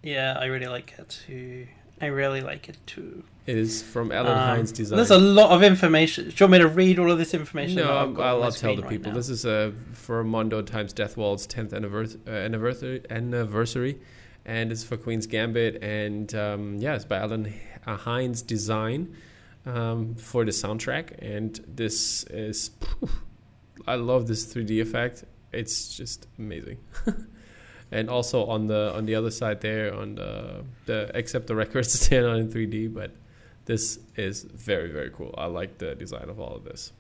Yeah, 0.03 0.37
I 0.39 0.47
really 0.47 0.69
like 0.69 0.95
it 0.97 1.09
too. 1.27 1.67
I 2.01 2.07
really 2.07 2.41
like 2.41 2.69
it 2.69 2.79
too. 2.87 3.25
Is 3.49 3.83
from 3.83 4.13
Alan 4.13 4.33
Um, 4.33 4.59
Hynes 4.59 4.73
Design. 4.75 4.97
There's 4.99 5.11
a 5.11 5.17
lot 5.19 5.53
of 5.53 5.63
information. 5.63 6.25
Do 6.25 6.31
you 6.31 6.37
want 6.45 6.53
me 6.53 6.59
to 6.59 6.69
read 6.69 6.99
all 6.99 7.11
of 7.11 7.17
this 7.17 7.33
information? 7.33 7.77
No, 7.77 7.85
I've 7.85 7.97
I'm- 7.97 8.15
got 8.15 8.23
on 8.27 8.29
I'll, 8.35 8.43
I'll 8.45 8.53
tell 8.53 8.77
the 8.77 8.83
right 8.83 8.91
people. 8.91 9.11
now? 9.13 9.17
This 9.17 9.31
is 9.31 9.47
uh, 9.47 9.73
for 9.95 10.23
Mondo 10.23 10.61
times 10.61 10.93
Death 10.93 11.17
Waltz 11.17 11.47
10th 11.47 11.73
anniversary, 11.73 12.21
uh, 12.27 12.31
anniversary, 12.31 13.01
anniversary, 13.09 14.01
and 14.45 14.71
it's 14.71 14.85
for 14.85 14.99
Queen's 14.99 15.27
Gambit. 15.27 15.83
And 15.83 16.35
um, 16.35 16.77
yeah, 16.77 16.95
it's 16.95 17.07
by 17.07 17.17
Alan 17.17 17.55
uh, 17.87 17.97
Hynes 17.97 18.43
Design 18.47 19.17
um, 19.65 20.15
for 20.17 20.45
the 20.45 20.51
soundtrack. 20.51 21.17
And 21.23 21.59
this 21.67 22.25
is, 22.25 22.71
I 23.87 23.95
love 23.95 24.27
this 24.29 24.45
3D 24.53 24.83
effect. 24.83 25.25
It's 25.53 25.97
just 25.97 26.27
amazing. 26.39 26.81
and 27.91 28.11
also 28.11 28.45
on 28.45 28.67
the 28.67 28.93
on 28.95 29.07
the 29.07 29.15
other 29.15 29.31
side 29.31 29.63
there, 29.63 29.95
on 29.95 30.17
the 30.17 30.65
the 30.85 31.11
except 31.15 31.47
the 31.47 31.55
records 31.57 31.91
stand 31.99 32.27
on 32.27 32.37
in 32.37 32.49
3D, 32.51 32.93
but 32.93 33.13
this 33.69 34.01
is 34.17 34.43
very 34.43 34.91
very 34.91 35.11
cool. 35.11 35.33
I 35.39 35.47
like 35.47 35.79
the 35.79 35.95
design 35.95 36.29
of 36.29 36.41
all 36.41 36.55
of 36.57 36.65
this. 36.65 36.93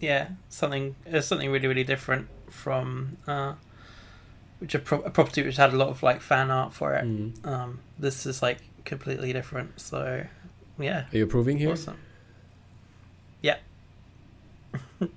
yeah, 0.00 0.28
something 0.48 0.94
uh, 1.12 1.20
something 1.20 1.50
really 1.50 1.68
really 1.68 1.84
different 1.84 2.26
from 2.50 3.16
uh, 3.26 3.52
which 4.58 4.74
a, 4.74 4.78
pro- 4.78 5.02
a 5.02 5.10
property 5.10 5.42
which 5.42 5.56
had 5.56 5.72
a 5.72 5.76
lot 5.76 5.88
of 5.88 6.02
like 6.02 6.20
fan 6.20 6.50
art 6.50 6.72
for 6.72 6.94
it. 6.94 7.04
Mm. 7.04 7.46
Um, 7.46 7.78
this 7.98 8.26
is 8.26 8.42
like 8.42 8.58
completely 8.84 9.32
different. 9.32 9.78
So 9.80 10.24
yeah, 10.78 11.04
Are 11.12 11.16
you 11.18 11.24
approving 11.24 11.58
here? 11.58 11.72
awesome. 11.72 11.98
Yeah. 13.42 13.58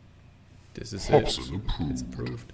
this 0.74 0.94
is 0.94 1.10
it. 1.10 1.12
Hobson 1.12 1.56
approved. 1.56 1.92
It's 1.92 2.02
approved. 2.02 2.54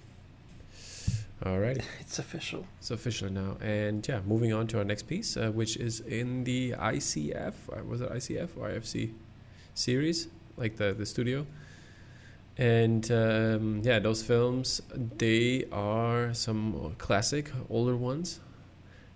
Alrighty, 1.44 1.82
It's 2.00 2.18
official. 2.18 2.66
it's 2.78 2.90
official 2.90 3.30
now. 3.30 3.56
And 3.60 4.06
yeah, 4.08 4.20
moving 4.26 4.52
on 4.52 4.66
to 4.68 4.78
our 4.78 4.84
next 4.84 5.02
piece, 5.04 5.36
uh, 5.36 5.50
which 5.50 5.76
is 5.76 6.00
in 6.00 6.44
the 6.44 6.72
ICF. 6.72 7.52
Uh, 7.70 7.84
was 7.84 8.00
it 8.00 8.10
ICF 8.10 8.48
or 8.56 8.68
IFC 8.68 9.12
series? 9.74 10.28
Like 10.56 10.76
the, 10.76 10.94
the 10.94 11.04
studio. 11.04 11.46
And 12.56 13.10
um, 13.12 13.82
yeah, 13.84 13.98
those 13.98 14.22
films, 14.22 14.80
they 14.94 15.66
are 15.70 16.32
some 16.32 16.94
classic, 16.96 17.52
older 17.68 17.96
ones. 17.96 18.40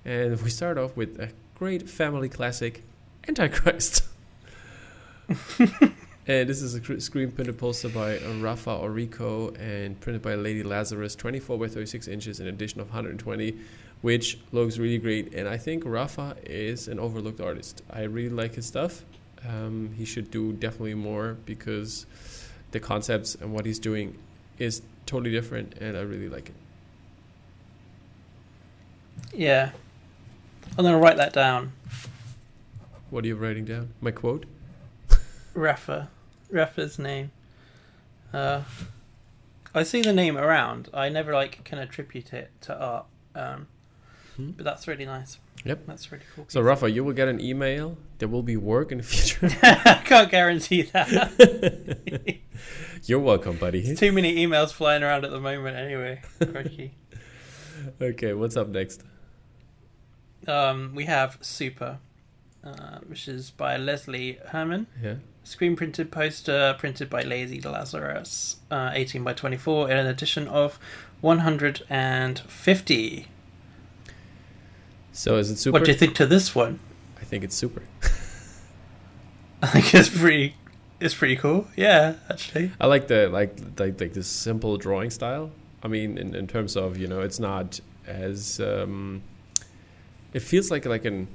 And 0.04 0.40
we 0.42 0.50
start 0.50 0.76
off 0.76 0.94
with 0.96 1.18
a 1.18 1.30
great 1.54 1.88
family 1.88 2.28
classic, 2.28 2.82
Antichrist. 3.26 4.04
And 6.26 6.48
this 6.48 6.60
is 6.62 6.74
a 6.74 6.80
cr- 6.80 6.98
screen 6.98 7.32
printed 7.32 7.58
poster 7.58 7.88
by 7.88 8.18
uh, 8.18 8.32
Rafa 8.40 8.70
Orico 8.70 9.58
and 9.58 9.98
printed 10.00 10.22
by 10.22 10.34
Lady 10.34 10.62
Lazarus, 10.62 11.14
24 11.16 11.58
by 11.58 11.66
36 11.66 12.08
inches, 12.08 12.40
an 12.40 12.46
edition 12.46 12.80
of 12.80 12.88
120, 12.88 13.56
which 14.02 14.38
looks 14.52 14.78
really 14.78 14.98
great. 14.98 15.34
And 15.34 15.48
I 15.48 15.56
think 15.56 15.84
Rafa 15.86 16.36
is 16.44 16.88
an 16.88 16.98
overlooked 16.98 17.40
artist. 17.40 17.82
I 17.90 18.02
really 18.02 18.28
like 18.28 18.54
his 18.54 18.66
stuff. 18.66 19.02
Um, 19.48 19.94
he 19.96 20.04
should 20.04 20.30
do 20.30 20.52
definitely 20.52 20.94
more 20.94 21.38
because 21.46 22.06
the 22.72 22.80
concepts 22.80 23.34
and 23.34 23.52
what 23.52 23.64
he's 23.64 23.78
doing 23.78 24.16
is 24.58 24.82
totally 25.06 25.30
different, 25.30 25.74
and 25.80 25.96
I 25.96 26.02
really 26.02 26.28
like 26.28 26.50
it. 26.50 26.54
Yeah, 29.32 29.70
I'm 30.76 30.84
gonna 30.84 30.98
write 30.98 31.16
that 31.16 31.32
down. 31.32 31.72
What 33.08 33.24
are 33.24 33.26
you 33.26 33.36
writing 33.36 33.64
down? 33.64 33.88
My 34.00 34.10
quote? 34.10 34.44
Rafa, 35.54 36.08
Rafa's 36.50 36.98
name. 36.98 37.30
Uh, 38.32 38.62
I 39.74 39.82
see 39.82 40.02
the 40.02 40.12
name 40.12 40.36
around. 40.36 40.88
I 40.94 41.08
never 41.08 41.32
like 41.32 41.62
can 41.64 41.78
attribute 41.78 42.32
it 42.32 42.50
to 42.62 42.76
art. 42.78 43.06
Um, 43.34 43.66
Hmm. 44.36 44.50
but 44.52 44.64
that's 44.64 44.86
really 44.86 45.04
nice. 45.06 45.38
Yep. 45.64 45.86
That's 45.86 46.10
really 46.10 46.24
cool. 46.34 46.46
So, 46.48 46.60
Rafa, 46.62 46.90
you 46.90 47.04
will 47.04 47.12
get 47.12 47.28
an 47.28 47.40
email. 47.40 47.98
There 48.18 48.28
will 48.28 48.42
be 48.42 48.56
work 48.56 48.92
in 48.92 48.98
the 48.98 49.04
future. 49.04 49.50
I 49.62 50.00
can't 50.04 50.30
guarantee 50.30 50.82
that. 50.82 52.38
You're 53.04 53.18
welcome, 53.18 53.56
buddy. 53.58 53.82
There's 53.82 53.98
too 53.98 54.12
many 54.12 54.36
emails 54.36 54.72
flying 54.72 55.02
around 55.02 55.24
at 55.24 55.30
the 55.32 55.40
moment. 55.40 55.76
Anyway, 55.76 56.22
crikey. 56.40 56.94
Okay, 58.00 58.34
what's 58.34 58.56
up 58.58 58.68
next? 58.68 59.02
Um, 60.46 60.92
we 60.94 61.06
have 61.06 61.38
Super, 61.40 61.98
uh, 62.62 62.98
which 63.06 63.26
is 63.26 63.50
by 63.50 63.78
Leslie 63.78 64.38
Herman. 64.48 64.86
Yeah. 65.02 65.14
Screen 65.44 65.76
printed 65.76 66.12
poster 66.12 66.76
printed 66.78 67.10
by 67.10 67.22
Lazy 67.22 67.60
Lazarus, 67.60 68.56
uh, 68.70 68.90
18 68.92 69.24
by 69.24 69.32
24, 69.32 69.90
in 69.90 69.96
an 69.96 70.06
edition 70.06 70.46
of 70.46 70.78
150. 71.20 73.26
So 75.12 75.36
is 75.36 75.50
it 75.50 75.56
super? 75.56 75.72
What 75.72 75.84
do 75.84 75.90
you 75.90 75.96
think 75.96 76.14
to 76.16 76.26
this 76.26 76.54
one? 76.54 76.78
I 77.20 77.24
think 77.24 77.44
it's 77.44 77.56
super. 77.56 77.82
I 79.62 79.66
think 79.66 79.94
it's 79.94 80.08
pretty. 80.08 80.56
It's 81.00 81.14
pretty 81.14 81.36
cool. 81.36 81.66
Yeah, 81.76 82.14
actually. 82.28 82.72
I 82.80 82.86
like 82.86 83.08
the 83.08 83.28
like 83.28 83.58
like 83.78 84.00
like 84.00 84.12
this 84.12 84.26
simple 84.26 84.76
drawing 84.76 85.10
style. 85.10 85.50
I 85.82 85.88
mean, 85.88 86.18
in, 86.18 86.34
in 86.34 86.46
terms 86.46 86.76
of 86.76 86.98
you 86.98 87.06
know, 87.06 87.20
it's 87.20 87.40
not 87.40 87.80
as 88.06 88.60
um, 88.60 89.22
it 90.32 90.40
feels 90.40 90.70
like 90.70 90.86
like 90.86 91.04
an 91.04 91.28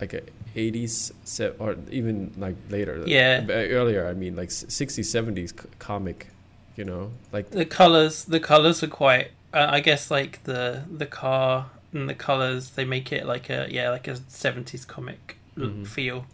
like 0.00 0.12
a 0.12 0.22
80s 0.54 1.12
se- 1.24 1.54
or 1.58 1.76
even 1.90 2.32
like 2.36 2.56
later. 2.70 3.02
Yeah. 3.06 3.44
Earlier. 3.48 4.06
I 4.08 4.14
mean, 4.14 4.36
like 4.36 4.48
60s, 4.50 5.04
70s 5.04 5.52
comic. 5.78 6.28
You 6.76 6.84
know, 6.86 7.10
like 7.32 7.50
The 7.50 7.66
colors. 7.66 8.24
The 8.24 8.40
colors 8.40 8.82
are 8.82 8.88
quite. 8.88 9.32
Uh, 9.52 9.66
I 9.70 9.80
guess 9.80 10.10
like 10.10 10.44
the 10.44 10.84
the 10.90 11.04
car 11.04 11.70
and 11.92 12.08
the 12.08 12.14
colors 12.14 12.70
they 12.70 12.86
make 12.86 13.12
it 13.12 13.26
like 13.26 13.50
a 13.50 13.66
yeah 13.70 13.90
like 13.90 14.08
a 14.08 14.14
70s 14.14 14.86
comic 14.86 15.36
Mhm. 15.58 15.86
feel. 15.86 16.24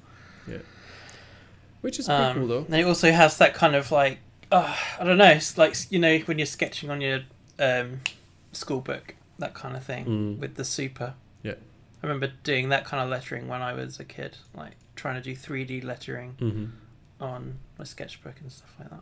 which 1.80 1.98
is 1.98 2.06
pretty 2.06 2.22
Um, 2.22 2.36
cool 2.36 2.46
though. 2.46 2.64
And 2.64 2.74
it 2.76 2.84
also 2.84 3.10
has 3.12 3.38
that 3.38 3.54
kind 3.54 3.74
of 3.74 3.90
like, 3.92 4.18
uh, 4.50 4.76
I 5.00 5.04
don't 5.04 5.18
know, 5.18 5.30
it's 5.30 5.56
like 5.58 5.74
you 5.90 5.98
know 5.98 6.18
when 6.26 6.38
you're 6.38 6.46
sketching 6.46 6.90
on 6.90 7.00
your 7.00 7.20
um, 7.58 8.00
school 8.52 8.80
book, 8.80 9.14
that 9.38 9.54
kind 9.54 9.76
of 9.76 9.82
thing 9.84 10.04
Mm. 10.06 10.38
with 10.38 10.54
the 10.54 10.64
super. 10.64 11.14
I 12.02 12.06
remember 12.06 12.32
doing 12.44 12.68
that 12.68 12.84
kind 12.84 13.02
of 13.02 13.08
lettering 13.10 13.48
when 13.48 13.62
I 13.62 13.72
was 13.72 13.98
a 13.98 14.04
kid, 14.04 14.36
like 14.54 14.76
trying 14.94 15.16
to 15.16 15.20
do 15.20 15.34
3D 15.34 15.84
lettering 15.84 16.36
hmm 16.38 16.66
on 17.20 17.58
my 17.76 17.84
sketchbook 17.84 18.34
and 18.40 18.52
stuff 18.52 18.72
like 18.78 18.90
that. 18.90 19.00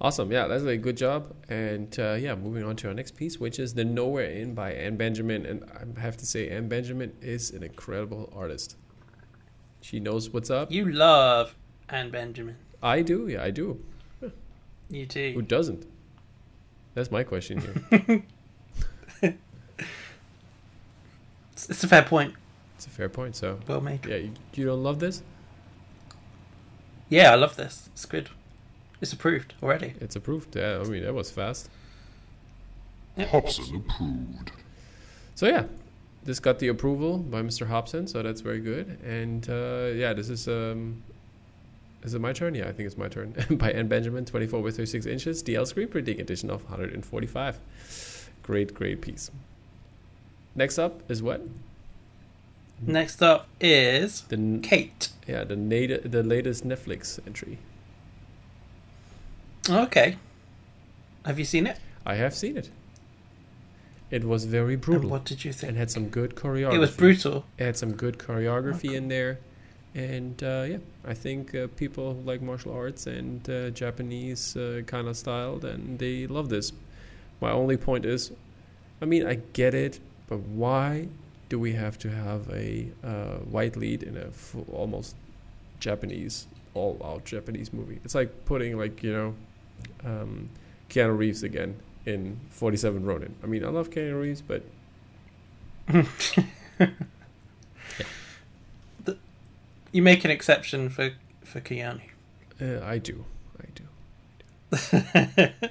Awesome. 0.00 0.30
Yeah, 0.30 0.46
that's 0.48 0.64
a 0.64 0.76
good 0.76 0.96
job. 0.96 1.34
And 1.48 1.96
uh, 1.98 2.14
yeah, 2.14 2.34
moving 2.34 2.64
on 2.64 2.76
to 2.76 2.88
our 2.88 2.94
next 2.94 3.16
piece, 3.16 3.38
which 3.38 3.58
is 3.58 3.74
The 3.74 3.84
Nowhere 3.84 4.30
Inn 4.30 4.54
by 4.54 4.72
Anne 4.72 4.96
Benjamin. 4.96 5.46
And 5.46 5.64
I 5.96 6.00
have 6.00 6.16
to 6.16 6.26
say, 6.26 6.48
Anne 6.48 6.68
Benjamin 6.68 7.12
is 7.20 7.50
an 7.50 7.62
incredible 7.62 8.32
artist. 8.34 8.76
She 9.80 10.00
knows 10.00 10.30
what's 10.30 10.50
up. 10.50 10.70
You 10.70 10.90
love 10.90 11.56
Anne 11.88 12.10
Benjamin. 12.10 12.56
I 12.82 13.02
do. 13.02 13.28
Yeah, 13.28 13.42
I 13.42 13.50
do. 13.50 13.84
You 14.88 15.06
do. 15.06 15.32
Who 15.34 15.42
doesn't? 15.42 15.86
That's 16.94 17.10
my 17.10 17.22
question 17.22 17.60
here. 17.90 18.24
It's, 21.58 21.68
it's 21.70 21.82
a 21.82 21.88
fair 21.88 22.02
point. 22.02 22.34
it's 22.76 22.86
a 22.86 22.90
fair 22.90 23.08
point. 23.08 23.34
So, 23.34 23.58
Well 23.66 23.80
made. 23.80 24.06
yeah, 24.06 24.16
you, 24.16 24.30
you 24.54 24.64
don't 24.64 24.82
love 24.84 25.00
this? 25.00 25.22
Yeah, 27.08 27.32
I 27.32 27.34
love 27.34 27.56
this. 27.56 27.90
It's 27.94 28.04
good. 28.04 28.28
It's 29.00 29.12
approved 29.12 29.54
already. 29.60 29.94
It's 30.00 30.14
approved. 30.14 30.54
Yeah, 30.54 30.78
I 30.80 30.84
mean, 30.84 31.02
that 31.02 31.14
was 31.14 31.32
fast. 31.32 31.68
Hobson 33.18 33.74
approved. 33.74 34.52
So, 35.34 35.46
yeah, 35.48 35.64
this 36.22 36.38
got 36.38 36.60
the 36.60 36.68
approval 36.68 37.18
by 37.18 37.42
Mr. 37.42 37.66
Hobson, 37.66 38.06
so 38.06 38.22
that's 38.22 38.40
very 38.40 38.60
good. 38.60 38.96
And 39.04 39.48
uh, 39.50 39.90
yeah, 39.94 40.12
this 40.12 40.28
is 40.28 40.46
um, 40.46 41.02
is 42.04 42.14
it 42.14 42.20
my 42.20 42.32
turn? 42.32 42.54
Yeah, 42.54 42.68
I 42.68 42.72
think 42.72 42.86
it's 42.86 42.96
my 42.96 43.08
turn. 43.08 43.34
by 43.50 43.72
N. 43.72 43.88
Benjamin, 43.88 44.24
24 44.24 44.62
by 44.62 44.70
36 44.70 45.06
inches, 45.06 45.42
DL 45.42 45.66
screen 45.66 45.88
printing 45.88 46.20
edition 46.20 46.50
of 46.50 46.62
145. 46.70 47.58
Great, 48.44 48.74
great 48.74 49.00
piece. 49.00 49.32
Next 50.58 50.76
up 50.76 51.08
is 51.08 51.22
what? 51.22 51.40
Next 52.82 53.22
up 53.22 53.46
is 53.60 54.22
The 54.22 54.58
Kate. 54.60 55.10
yeah 55.24 55.44
the 55.44 55.54
nat- 55.54 56.10
the 56.10 56.22
latest 56.24 56.66
Netflix 56.66 57.20
entry. 57.28 57.58
Okay. 59.70 60.16
Have 61.24 61.38
you 61.38 61.44
seen 61.44 61.66
it? 61.68 61.78
I 62.04 62.14
have 62.16 62.34
seen 62.34 62.56
it. 62.56 62.70
It 64.10 64.24
was 64.24 64.46
very 64.46 64.74
And 64.74 64.82
brutal 64.82 65.10
what 65.10 65.24
did 65.24 65.44
you 65.44 65.52
think? 65.52 65.68
and 65.70 65.78
had 65.78 65.90
some 65.92 66.08
good 66.08 66.34
choreography. 66.34 66.74
It 66.74 66.78
was 66.78 66.96
brutal. 66.96 67.44
It 67.58 67.64
had 67.64 67.76
some 67.76 67.92
good 67.92 68.18
choreography 68.18 68.86
Okay. 68.88 68.96
in 68.96 69.08
there, 69.08 69.38
and 69.94 70.42
uh, 70.42 70.64
yeah, 70.68 70.78
I 71.04 71.14
think 71.14 71.54
uh, 71.54 71.68
people 71.76 72.14
who 72.14 72.20
like 72.22 72.40
martial 72.42 72.72
arts 72.72 73.06
and 73.06 73.48
uh, 73.48 73.70
Japanese 73.70 74.56
uh, 74.56 74.82
kind 74.86 75.06
of 75.06 75.16
style, 75.16 75.58
then 75.58 75.98
they 75.98 76.26
love 76.26 76.48
this. 76.48 76.72
My 77.40 77.50
only 77.52 77.76
point 77.76 78.04
is, 78.06 78.32
I 79.00 79.04
mean, 79.04 79.26
I 79.26 79.34
get 79.52 79.74
it, 79.74 80.00
but 80.28 80.38
why 80.40 81.08
do 81.48 81.58
we 81.58 81.72
have 81.72 81.98
to 81.98 82.10
have 82.10 82.48
a 82.50 82.88
uh, 83.02 83.38
white 83.50 83.76
lead 83.76 84.02
in 84.02 84.16
a 84.16 84.30
full, 84.30 84.66
almost 84.72 85.16
Japanese, 85.80 86.46
all-out 86.74 87.24
Japanese 87.24 87.72
movie? 87.72 88.00
It's 88.04 88.14
like 88.14 88.44
putting 88.44 88.76
like 88.78 89.02
you 89.02 89.12
know, 89.12 89.34
um, 90.04 90.50
Keanu 90.90 91.16
Reeves 91.16 91.42
again 91.42 91.76
in 92.06 92.38
Forty 92.50 92.76
Seven 92.76 93.04
Ronin. 93.04 93.34
I 93.42 93.46
mean, 93.46 93.64
I 93.64 93.68
love 93.68 93.90
Keanu 93.90 94.20
Reeves, 94.20 94.42
but 94.42 94.62
You 99.90 100.02
make 100.02 100.24
an 100.24 100.30
exception 100.30 100.90
for 100.90 101.12
for 101.44 101.60
Keanu. 101.60 102.02
uh, 102.60 102.80
I 102.84 102.98
do, 102.98 103.24
I 103.60 103.66
do. 103.74 103.84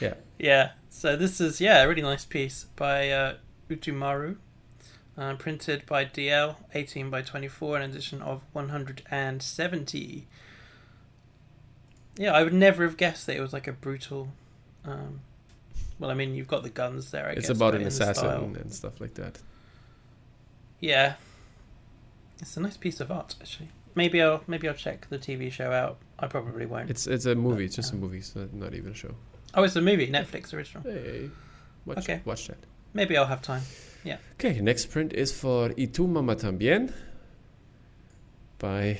Yeah. 0.00 0.14
Yeah. 0.38 0.70
So 0.90 1.16
this 1.16 1.40
is 1.40 1.60
yeah 1.60 1.82
a 1.82 1.88
really 1.88 2.02
nice 2.02 2.24
piece 2.24 2.66
by 2.76 3.10
uh, 3.10 3.34
Utomaru, 3.68 4.36
uh, 5.16 5.34
printed 5.34 5.84
by 5.86 6.04
DL, 6.04 6.56
eighteen 6.74 7.10
by 7.10 7.22
twenty 7.22 7.48
four, 7.48 7.76
an 7.76 7.82
edition 7.90 8.22
of 8.22 8.42
one 8.52 8.68
hundred 8.70 9.02
and 9.10 9.42
seventy. 9.42 10.26
Yeah, 12.16 12.32
I 12.32 12.42
would 12.42 12.52
never 12.54 12.82
have 12.84 12.96
guessed 12.96 13.26
that 13.26 13.36
it 13.36 13.40
was 13.40 13.52
like 13.52 13.66
a 13.68 13.72
brutal. 13.72 14.28
Um, 14.84 15.20
well, 15.98 16.10
I 16.10 16.14
mean, 16.14 16.34
you've 16.34 16.48
got 16.48 16.62
the 16.62 16.68
guns 16.70 17.10
there. 17.10 17.26
I 17.26 17.30
it's 17.32 17.42
guess, 17.48 17.56
about 17.56 17.74
an 17.74 17.82
in 17.82 17.84
the 17.86 17.90
style. 17.90 18.10
assassin 18.10 18.56
and 18.56 18.72
stuff 18.72 19.00
like 19.00 19.14
that. 19.14 19.38
Yeah, 20.80 21.14
it's 22.40 22.56
a 22.56 22.60
nice 22.60 22.76
piece 22.76 23.00
of 23.00 23.10
art 23.10 23.34
actually. 23.40 23.68
Maybe 23.94 24.22
I'll 24.22 24.42
maybe 24.46 24.68
I'll 24.68 24.74
check 24.74 25.08
the 25.10 25.18
TV 25.18 25.50
show 25.50 25.72
out. 25.72 25.98
I 26.18 26.26
probably 26.28 26.66
won't. 26.66 26.90
It's 26.90 27.06
it's 27.06 27.26
a 27.26 27.34
movie. 27.34 27.64
It's 27.64 27.76
But, 27.76 27.82
just 27.82 27.92
a 27.92 27.96
um, 27.96 28.00
movie. 28.02 28.18
It's 28.18 28.34
not, 28.36 28.52
not 28.52 28.74
even 28.74 28.92
a 28.92 28.94
show. 28.94 29.14
Oh, 29.54 29.62
it's 29.64 29.76
a 29.76 29.80
movie, 29.80 30.08
Netflix 30.08 30.52
original. 30.52 30.82
Hey, 30.84 31.30
watch 31.86 31.98
Okay. 31.98 32.20
watch 32.24 32.46
that. 32.48 32.58
Maybe 32.92 33.16
I'll 33.16 33.26
have 33.26 33.42
time. 33.42 33.62
Yeah. 34.04 34.18
Okay, 34.34 34.60
next 34.60 34.86
print 34.86 35.12
is 35.12 35.32
for 35.32 35.72
Y 35.76 35.86
tu 35.92 36.06
mamá 36.06 36.36
también 36.36 36.92
by 38.58 38.98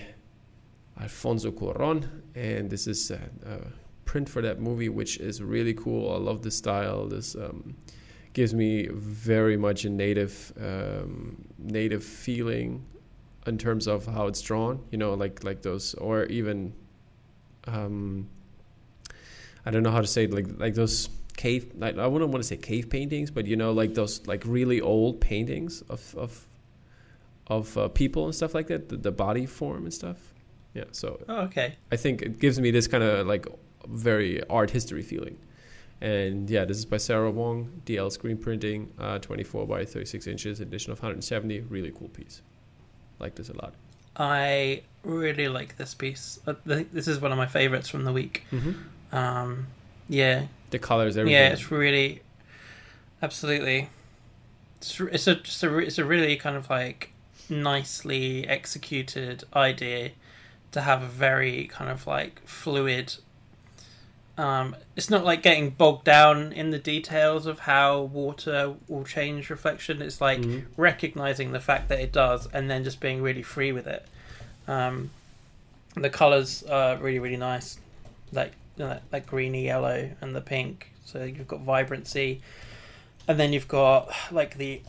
Alfonso 1.00 1.50
Cuarón, 1.52 2.08
and 2.34 2.68
this 2.70 2.86
is 2.86 3.10
a, 3.10 3.20
a 3.46 3.58
print 4.04 4.28
for 4.28 4.42
that 4.42 4.60
movie, 4.60 4.88
which 4.88 5.18
is 5.18 5.42
really 5.42 5.74
cool. 5.74 6.12
I 6.12 6.18
love 6.18 6.42
the 6.42 6.50
style. 6.50 7.06
This 7.06 7.34
um, 7.36 7.76
gives 8.32 8.54
me 8.54 8.88
very 8.90 9.56
much 9.56 9.84
a 9.84 9.90
native 9.90 10.52
um, 10.60 11.44
native 11.58 12.04
feeling 12.04 12.84
in 13.46 13.58
terms 13.58 13.86
of 13.86 14.06
how 14.06 14.26
it's 14.26 14.42
drawn. 14.42 14.80
You 14.90 14.98
know, 14.98 15.14
like 15.14 15.44
like 15.44 15.62
those, 15.62 15.94
or 15.94 16.24
even 16.24 16.72
um, 17.66 18.28
I 19.64 19.70
don't 19.70 19.82
know 19.82 19.90
how 19.90 20.00
to 20.00 20.06
say 20.06 20.24
it, 20.24 20.32
like 20.32 20.46
like 20.58 20.74
those 20.74 21.08
cave. 21.38 21.72
Like, 21.78 21.96
I 21.96 22.06
wouldn't 22.06 22.30
want 22.30 22.42
to 22.42 22.48
say 22.48 22.58
cave 22.58 22.90
paintings, 22.90 23.30
but 23.30 23.46
you 23.46 23.56
know, 23.56 23.72
like 23.72 23.94
those 23.94 24.26
like 24.26 24.42
really 24.44 24.80
old 24.82 25.20
paintings 25.22 25.80
of 25.88 26.14
of 26.16 26.46
of 27.46 27.78
uh, 27.78 27.88
people 27.88 28.26
and 28.26 28.34
stuff 28.34 28.54
like 28.54 28.66
that, 28.66 28.90
the, 28.90 28.96
the 28.96 29.10
body 29.10 29.46
form 29.46 29.84
and 29.84 29.94
stuff. 29.94 30.18
Yeah, 30.74 30.84
so 30.92 31.18
Oh, 31.28 31.40
okay. 31.48 31.76
I 31.90 31.96
think 31.96 32.20
it 32.20 32.38
gives 32.38 32.60
me 32.60 32.70
this 32.70 32.86
kind 32.86 33.02
of 33.02 33.26
like 33.26 33.46
very 33.88 34.44
art 34.50 34.70
history 34.70 35.02
feeling. 35.02 35.38
And 36.00 36.48
yeah, 36.48 36.64
this 36.64 36.76
is 36.76 36.84
by 36.84 36.98
Sarah 36.98 37.30
Wong, 37.30 37.82
DL 37.86 38.12
screen 38.12 38.36
printing, 38.36 38.92
uh, 38.98 39.18
24 39.18 39.66
by 39.66 39.84
36 39.84 40.26
inches, 40.26 40.60
edition 40.60 40.92
of 40.92 40.98
170. 40.98 41.60
Really 41.62 41.90
cool 41.90 42.08
piece. 42.08 42.42
Like 43.18 43.34
this 43.34 43.48
a 43.48 43.56
lot. 43.56 43.74
I 44.16 44.82
really 45.02 45.48
like 45.48 45.76
this 45.76 45.94
piece. 45.94 46.38
This 46.66 47.08
is 47.08 47.20
one 47.20 47.32
of 47.32 47.38
my 47.38 47.46
favorites 47.46 47.88
from 47.88 48.04
the 48.04 48.12
week. 48.12 48.44
Mm-hmm. 48.52 49.16
Um, 49.16 49.66
yeah, 50.08 50.46
The 50.70 50.78
colors, 50.78 51.16
everything. 51.16 51.40
yeah, 51.40 51.48
it's 51.48 51.70
really, 51.70 52.22
absolutely. 53.22 53.88
It's, 54.78 55.00
it's 55.00 55.26
a 55.26 55.34
just 55.36 55.62
a 55.62 55.78
it's 55.78 55.98
a 55.98 56.04
really 56.04 56.36
kind 56.36 56.56
of 56.56 56.68
like 56.70 57.12
nicely 57.48 58.46
executed 58.46 59.44
idea 59.54 60.10
to 60.72 60.82
have 60.82 61.02
a 61.02 61.06
very 61.06 61.66
kind 61.66 61.90
of 61.90 62.06
like 62.06 62.40
fluid. 62.46 63.14
Um, 64.36 64.76
it's 64.94 65.10
not 65.10 65.24
like 65.24 65.42
getting 65.42 65.70
bogged 65.70 66.04
down 66.04 66.52
in 66.52 66.70
the 66.70 66.78
details 66.78 67.46
of 67.46 67.60
how 67.60 68.02
water 68.02 68.74
will 68.86 69.02
change 69.04 69.50
reflection. 69.50 70.00
It's 70.00 70.20
like 70.20 70.38
Mhm. 70.40 70.66
recognizing 70.76 71.50
the 71.50 71.58
fact 71.60 71.88
that 71.88 71.98
it 71.98 72.12
does 72.12 72.46
and 72.52 72.70
then 72.70 72.84
just 72.84 73.00
being 73.00 73.20
really 73.20 73.42
free 73.42 73.72
with 73.72 73.88
it. 73.88 74.06
Um, 74.68 75.10
the 75.96 76.10
colors 76.10 76.62
are 76.64 76.96
really 76.98 77.18
really 77.18 77.36
nice, 77.36 77.78
like 78.30 78.52
you 78.78 78.84
know, 78.84 78.90
that, 78.90 79.10
that 79.10 79.26
greeny 79.26 79.64
yellow 79.64 80.10
and 80.20 80.34
the 80.34 80.40
pink. 80.40 80.92
So 81.04 81.24
you've 81.24 81.48
got 81.48 81.60
vibrancy, 81.60 82.42
and 83.26 83.38
then 83.40 83.52
you've 83.52 83.68
got 83.68 84.10
like 84.30 84.56
the 84.58 84.80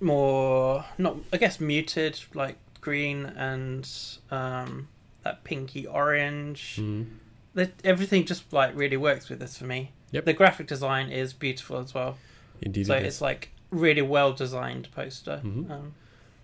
more 0.00 0.84
not 0.98 1.16
I 1.32 1.36
guess 1.36 1.60
muted 1.60 2.18
like 2.34 2.56
green 2.80 3.26
and 3.26 3.88
um, 4.30 4.88
that 5.22 5.44
pinky 5.44 5.86
orange. 5.86 6.76
Mhm. 6.80 7.06
That 7.54 7.72
everything 7.82 8.24
just 8.26 8.52
like 8.52 8.76
really 8.76 8.96
works 8.96 9.28
with 9.28 9.40
this 9.40 9.58
for 9.58 9.64
me. 9.64 9.90
Yep. 10.12 10.24
The 10.24 10.32
graphic 10.32 10.66
design 10.66 11.10
is 11.10 11.32
beautiful 11.32 11.78
as 11.78 11.92
well. 11.94 12.16
Indeed, 12.62 12.86
so 12.86 12.94
it 12.94 13.04
it's 13.04 13.20
like 13.20 13.50
really 13.70 14.02
well 14.02 14.32
designed 14.32 14.88
poster. 14.92 15.40
Mhm. 15.44 15.70
Um, 15.70 15.94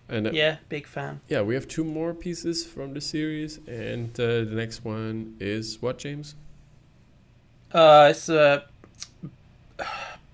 And 0.09 0.27
uh, 0.27 0.31
yeah, 0.31 0.57
big 0.69 0.87
fan. 0.87 1.19
yeah, 1.27 1.41
we 1.41 1.53
have 1.55 1.67
two 1.67 1.83
more 1.83 2.13
pieces 2.13 2.65
from 2.65 2.93
the 2.93 3.01
series, 3.01 3.59
and 3.67 4.17
uh, 4.19 4.45
the 4.45 4.55
next 4.55 4.85
one 4.85 5.35
is 5.39 5.81
what, 5.81 5.97
James? 5.97 6.35
Uh, 7.73 8.07
it's 8.11 8.29
a 8.29 8.63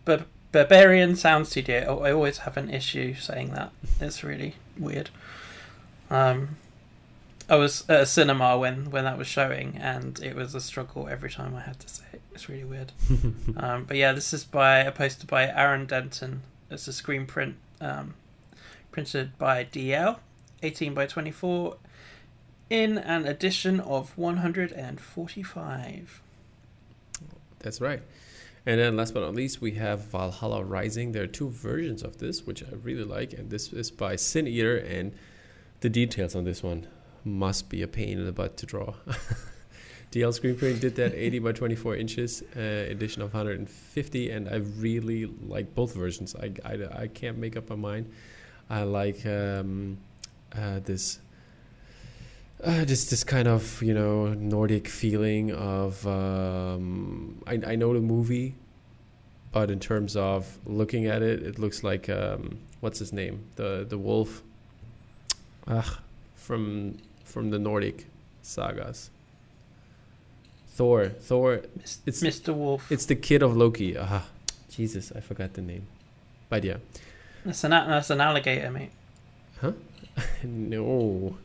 Bar- 0.05 0.25
Berberian 0.51 1.17
Sound 1.17 1.47
Studio. 1.47 2.03
I 2.03 2.11
always 2.11 2.39
have 2.39 2.57
an 2.57 2.69
issue 2.69 3.15
saying 3.15 3.51
that. 3.53 3.71
It's 3.99 4.23
really 4.23 4.55
weird. 4.77 5.09
Um, 6.11 6.57
I 7.49 7.55
was 7.55 7.83
at 7.89 8.01
a 8.01 8.05
cinema 8.05 8.57
when 8.57 8.91
when 8.91 9.03
that 9.05 9.17
was 9.17 9.27
showing, 9.27 9.77
and 9.81 10.19
it 10.21 10.35
was 10.35 10.53
a 10.53 10.61
struggle 10.61 11.07
every 11.09 11.31
time 11.31 11.55
I 11.55 11.61
had 11.61 11.79
to 11.79 11.89
say 11.89 12.05
it. 12.13 12.21
It's 12.33 12.47
really 12.47 12.63
weird. 12.63 12.91
um, 13.57 13.85
but 13.85 13.97
yeah, 13.97 14.11
this 14.13 14.33
is 14.33 14.43
by 14.45 14.79
a 14.79 14.91
poster 14.91 15.25
by 15.25 15.47
Aaron 15.47 15.85
Denton. 15.87 16.41
It's 16.69 16.87
a 16.87 16.93
screen 16.93 17.25
print, 17.25 17.55
um, 17.81 18.13
printed 18.93 19.37
by 19.37 19.65
DL, 19.65 20.19
eighteen 20.61 20.93
by 20.93 21.05
twenty 21.05 21.31
four, 21.31 21.75
in 22.69 22.97
an 22.97 23.25
edition 23.25 23.81
of 23.81 24.17
one 24.17 24.37
hundred 24.37 24.71
and 24.71 25.01
forty 25.01 25.43
five. 25.43 26.21
That's 27.59 27.81
right. 27.81 28.01
And 28.65 28.79
then 28.79 28.95
last 28.95 29.13
but 29.13 29.19
not 29.19 29.35
least, 29.35 29.59
we 29.59 29.71
have 29.71 30.05
Valhalla 30.05 30.63
Rising. 30.63 31.11
There 31.11 31.23
are 31.23 31.27
two 31.27 31.49
versions 31.49 32.01
of 32.01 32.19
this, 32.19 32.45
which 32.45 32.63
I 32.63 32.75
really 32.81 33.03
like, 33.03 33.33
and 33.33 33.49
this 33.49 33.73
is 33.73 33.91
by 33.91 34.15
Sin 34.15 34.47
Eater, 34.47 34.77
and 34.77 35.11
the 35.81 35.89
details 35.89 36.33
on 36.33 36.45
this 36.45 36.63
one 36.63 36.87
must 37.25 37.69
be 37.69 37.81
a 37.81 37.87
pain 37.87 38.19
in 38.19 38.25
the 38.25 38.31
butt 38.31 38.55
to 38.57 38.65
draw. 38.65 38.93
DL 40.13 40.31
Screen 40.31 40.55
Print 40.55 40.79
did 40.79 40.95
that 40.97 41.13
80 41.15 41.39
by 41.39 41.51
24 41.53 41.95
inches 41.95 42.43
uh, 42.55 42.59
edition 42.59 43.23
of 43.23 43.33
150, 43.33 44.29
and 44.29 44.47
I 44.47 44.57
really 44.57 45.25
like 45.25 45.73
both 45.73 45.95
versions. 45.95 46.35
I, 46.35 46.53
I, 46.63 47.01
I 47.03 47.07
can't 47.07 47.39
make 47.39 47.57
up 47.57 47.69
my 47.69 47.75
mind. 47.75 48.11
I 48.69 48.83
like 48.83 49.25
um, 49.25 49.97
uh, 50.55 50.79
this 50.83 51.19
uh, 52.63 52.85
just 52.85 53.09
this 53.09 53.23
kind 53.23 53.47
of 53.47 53.81
you 53.81 53.93
know 53.93 54.33
Nordic 54.33 54.87
feeling 54.87 55.51
of 55.51 56.05
um, 56.07 57.41
I, 57.45 57.59
I 57.65 57.75
know 57.75 57.93
the 57.93 57.99
movie, 57.99 58.55
but 59.51 59.69
in 59.69 59.79
terms 59.79 60.15
of 60.15 60.57
looking 60.65 61.05
at 61.07 61.21
it, 61.21 61.43
it 61.43 61.59
looks 61.59 61.83
like 61.83 62.09
um, 62.09 62.57
what's 62.79 62.99
his 62.99 63.11
name 63.13 63.43
the 63.55 63.85
the 63.87 63.97
wolf, 63.97 64.41
ah, 65.67 65.99
from 66.35 66.97
from 67.23 67.49
the 67.49 67.59
Nordic 67.59 68.05
sagas. 68.41 69.09
Thor, 70.75 71.09
Thor. 71.09 71.53
It's- 72.07 72.21
Mr. 72.23 72.51
Wolf. 72.51 72.91
It's 72.91 73.05
the 73.05 73.15
kid 73.15 73.43
of 73.43 73.55
Loki. 73.55 73.95
Ah, 73.95 74.25
Jesus, 74.71 75.11
I 75.15 75.19
forgot 75.19 75.53
the 75.53 75.61
name. 75.61 75.85
But 76.49 76.63
yeah, 76.63 76.77
That's 77.45 77.63
an 77.63 77.71
that's 77.71 78.09
an 78.09 78.21
alligator, 78.21 78.71
mate. 78.71 78.91
Huh? 79.59 79.73
no, 80.43 81.35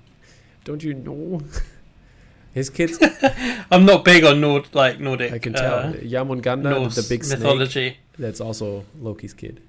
don't 0.64 0.82
you 0.82 0.94
know? 0.94 1.40
His 2.55 2.70
kids, 2.70 2.99
I'm 3.70 3.84
not 3.84 4.05
big 4.05 4.24
on 4.24 4.40
Nord 4.40 4.68
like 4.74 4.99
Nordic. 4.99 5.32
I 5.32 5.38
can 5.38 5.55
uh, 5.55 5.61
tell. 5.92 5.92
Yamunganda, 6.01 6.70
Norse 6.70 6.96
the 6.96 7.07
big 7.09 7.22
snake. 7.22 7.38
mythology. 7.40 7.96
That's 8.18 8.40
also 8.40 8.84
Loki's 9.01 9.34
kid. 9.34 9.61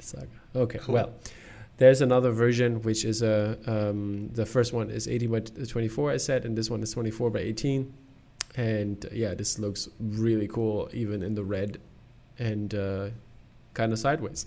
saga. 0.00 0.26
Okay, 0.56 0.78
Cool. 0.78 0.94
well, 0.94 1.10
there's 1.78 2.00
another 2.00 2.30
version 2.30 2.82
which 2.82 3.04
is 3.04 3.22
a 3.22 3.58
um, 3.66 4.30
the 4.32 4.46
first 4.46 4.72
one 4.72 4.90
is 4.90 5.08
18 5.08 5.30
by 5.30 5.40
24, 5.40 6.12
I 6.12 6.16
said, 6.16 6.44
and 6.44 6.56
this 6.56 6.70
one 6.70 6.82
is 6.82 6.92
24 6.92 7.30
by 7.30 7.40
18. 7.40 7.92
And 8.56 9.04
uh, 9.04 9.08
yeah, 9.12 9.34
this 9.34 9.58
looks 9.58 9.88
really 10.00 10.48
cool, 10.48 10.88
even 10.92 11.22
in 11.22 11.34
the 11.34 11.44
red 11.44 11.80
and 12.38 12.74
uh, 12.74 13.08
kind 13.74 13.92
of 13.92 13.98
sideways 13.98 14.46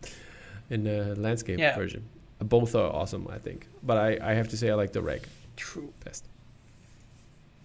in 0.70 0.84
the 0.84 1.14
landscape 1.16 1.58
Yeah. 1.58 1.74
version. 1.76 2.04
Both 2.40 2.74
are 2.74 2.92
awesome, 2.92 3.26
I 3.30 3.38
think. 3.38 3.66
But 3.82 3.96
I, 3.96 4.18
I 4.30 4.34
have 4.34 4.48
to 4.50 4.56
say, 4.56 4.70
I 4.70 4.74
like 4.74 4.92
the 4.92 5.02
reg 5.02 5.26
True. 5.56 5.92
best. 6.04 6.24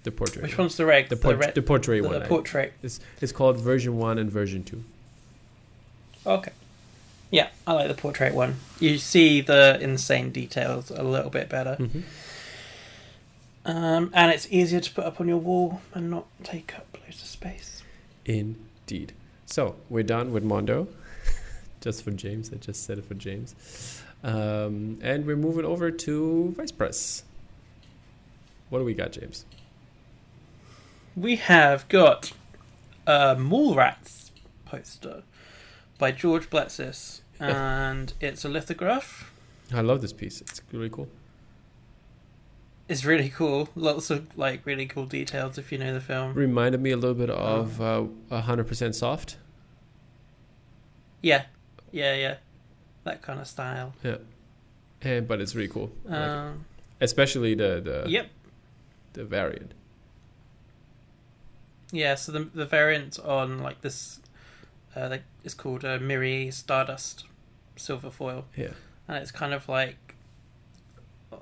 The 0.03 0.11
portrait. 0.11 0.41
Which 0.43 0.57
one. 0.57 0.65
one's 0.65 0.77
the 0.77 0.85
reg? 0.85 1.09
The, 1.09 1.15
The, 1.15 1.21
port- 1.21 1.55
the 1.55 1.61
portrait 1.61 2.01
the, 2.01 2.09
one. 2.09 2.19
The 2.19 2.25
portrait. 2.27 2.73
it's, 2.81 2.99
it's 3.21 3.31
called 3.31 3.57
version 3.57 3.97
one 3.97 4.17
and 4.17 4.29
version 4.31 4.63
two. 4.63 4.83
Okay. 6.25 6.51
Yeah, 7.31 7.49
I 7.65 7.73
like 7.73 7.87
the 7.87 7.93
portrait 7.95 8.33
one. 8.33 8.55
You 8.79 8.97
see 8.97 9.41
the 9.41 9.77
insane 9.81 10.31
details 10.31 10.91
a 10.91 11.03
little 11.03 11.29
bit 11.31 11.49
better. 11.49 11.77
Mm-hmm. 11.79 12.01
Um, 13.65 14.11
and 14.13 14.31
it's 14.31 14.47
easier 14.51 14.79
to 14.81 14.91
put 14.93 15.05
up 15.05 15.21
on 15.21 15.27
your 15.27 15.37
wall 15.37 15.81
and 15.93 16.09
not 16.09 16.25
take 16.43 16.75
up 16.75 16.85
loads 17.01 17.21
of 17.21 17.27
space. 17.27 17.81
Indeed. 18.25 19.13
So 19.53 19.75
we're 19.87 20.01
done 20.01 20.33
with 20.33 20.43
Mondo. 20.43 20.87
just 21.81 22.03
for 22.03 22.09
James. 22.09 22.51
I 22.51 22.55
just 22.55 22.85
said 22.85 22.97
it 22.97 23.05
for 23.05 23.13
James. 23.13 24.01
Um, 24.23 24.97
and 25.03 25.27
we're 25.27 25.35
moving 25.35 25.63
over 25.63 25.91
to 25.91 26.55
Vice 26.57 26.71
Press. 26.71 27.21
What 28.71 28.79
do 28.79 28.83
we 28.83 28.95
got, 28.95 29.11
James? 29.11 29.45
We 31.15 31.35
have 31.35 31.87
got 31.87 32.31
a 33.05 33.35
Mallrats 33.35 34.31
poster 34.65 35.21
by 35.99 36.11
George 36.11 36.49
Bletsis, 36.49 37.21
and 37.39 38.11
it's 38.19 38.43
a 38.43 38.49
lithograph. 38.49 39.31
I 39.71 39.81
love 39.81 40.01
this 40.01 40.13
piece. 40.13 40.41
It's 40.41 40.63
really 40.71 40.89
cool. 40.89 41.09
It's 42.89 43.05
really 43.05 43.29
cool. 43.29 43.69
Lots 43.75 44.09
of 44.09 44.35
like 44.35 44.65
really 44.65 44.87
cool 44.87 45.05
details 45.05 45.59
if 45.59 45.71
you 45.71 45.77
know 45.77 45.93
the 45.93 46.01
film. 46.01 46.33
Reminded 46.33 46.81
me 46.81 46.89
a 46.89 46.97
little 46.97 47.13
bit 47.13 47.29
of 47.29 47.79
uh, 47.79 48.05
100% 48.31 48.95
Soft. 48.95 49.37
Yeah, 51.23 51.45
yeah, 51.91 52.13
yeah. 52.15 52.35
That 53.05 53.21
kind 53.23 53.39
of 53.39 53.47
style. 53.47 53.93
And, 55.01 55.27
but 55.27 55.41
it's 55.41 55.55
really 55.55 55.67
cool. 55.69 55.91
I 56.07 56.11
like 56.11 56.21
it. 56.21 56.29
Um, 56.29 56.65
Especially 57.01 57.55
the, 57.55 57.81
the, 57.83 58.09
yep. 58.09 58.29
the 59.13 59.23
variant. 59.25 59.73
Yeah, 61.91 62.15
so 62.15 62.31
the 62.31 62.39
the 62.39 62.65
variant 62.65 63.19
on 63.19 63.59
like 63.59 63.81
this, 63.81 64.19
uh, 64.95 65.09
like, 65.09 65.23
is 65.43 65.53
called 65.53 65.85
uh, 65.85 65.99
Mirri 65.99 66.51
Stardust 66.51 67.25
silver 67.75 68.09
foil, 68.09 68.45
Yeah. 68.55 68.71
and 69.07 69.17
it's 69.17 69.31
kind 69.31 69.53
of 69.53 69.67
like 69.69 70.15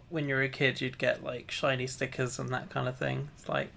when 0.09 0.27
you 0.27 0.35
were 0.35 0.41
a 0.41 0.49
kid, 0.49 0.81
you'd 0.81 0.97
get 0.97 1.23
like 1.23 1.51
shiny 1.51 1.87
stickers 1.87 2.37
and 2.39 2.49
that 2.49 2.69
kind 2.69 2.87
of 2.89 2.97
thing. 2.97 3.29
It's 3.37 3.47
like 3.47 3.69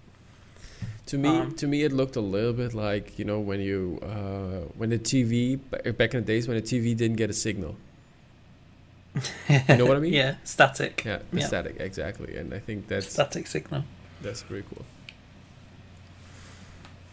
To 1.07 1.19
me, 1.19 1.29
Um, 1.29 1.55
to 1.57 1.67
me, 1.67 1.83
it 1.83 1.93
looked 1.93 2.17
a 2.17 2.21
little 2.21 2.55
bit 2.55 2.73
like 2.75 3.19
you 3.19 3.25
know 3.27 3.39
when 3.39 3.61
you 3.61 3.99
uh, 4.03 4.69
when 4.79 4.91
the 4.91 4.99
TV 4.99 5.59
back 5.97 6.15
in 6.15 6.21
the 6.25 6.27
days 6.27 6.49
when 6.49 6.57
the 6.57 6.63
TV 6.63 6.97
didn't 6.97 7.17
get 7.17 7.29
a 7.31 7.35
signal. 7.35 7.77
You 9.49 9.77
know 9.77 9.87
what 9.87 9.97
I 9.97 10.01
mean? 10.07 10.13
yeah, 10.15 10.37
static, 10.45 11.03
Yeah, 11.05 11.19
Yeah. 11.33 11.47
static 11.47 11.77
exactly, 11.79 12.37
and 12.37 12.53
I 12.55 12.59
think 12.59 12.89
that's 12.89 13.07
static 13.11 13.47
signal. 13.47 13.85
that's 14.23 14.43
pretty 14.43 14.67
cool. 14.75 14.85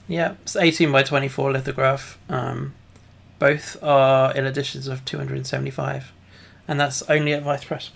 Yeah, 0.08 0.36
it's 0.44 0.56
eighteen 0.56 0.92
by 0.92 1.04
twenty 1.04 1.28
four 1.28 1.52
lithograph. 1.52 2.18
Um, 2.30 2.74
both 3.40 3.78
are 3.84 4.34
in 4.36 4.46
editions 4.46 4.88
of 4.88 5.04
two 5.06 5.18
hundred 5.18 5.36
and 5.38 5.48
seventy 5.48 5.72
five, 5.72 6.12
and 6.68 6.80
that's 6.80 7.02
only 7.10 7.34
at 7.34 7.44
Vice 7.44 7.66
Press. 7.66 7.92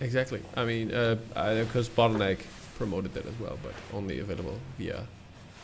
Exactly. 0.00 0.42
I 0.56 0.64
mean, 0.64 0.92
uh, 0.92 1.16
because 1.34 1.88
Bottleneck 1.88 2.38
promoted 2.76 3.14
that 3.14 3.24
as 3.26 3.38
well, 3.40 3.58
but 3.62 3.72
only 3.92 4.18
available 4.18 4.58
via 4.78 5.06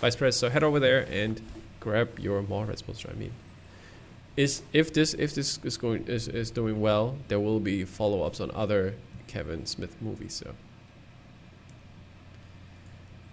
Vice 0.00 0.16
Press. 0.16 0.36
So 0.36 0.48
head 0.48 0.62
over 0.62 0.78
there 0.80 1.06
and 1.10 1.40
grab 1.80 2.18
your 2.18 2.42
Mallrats 2.42 2.84
poster. 2.84 3.10
I 3.10 3.14
mean, 3.14 3.32
is 4.36 4.62
if 4.72 4.92
this 4.92 5.14
if 5.14 5.34
this 5.34 5.58
is 5.64 5.76
going 5.76 6.06
is, 6.06 6.28
is 6.28 6.50
doing 6.50 6.80
well, 6.80 7.16
there 7.28 7.40
will 7.40 7.60
be 7.60 7.84
follow 7.84 8.22
ups 8.22 8.40
on 8.40 8.50
other 8.54 8.94
Kevin 9.26 9.66
Smith 9.66 9.96
movies. 10.00 10.34
So 10.34 10.54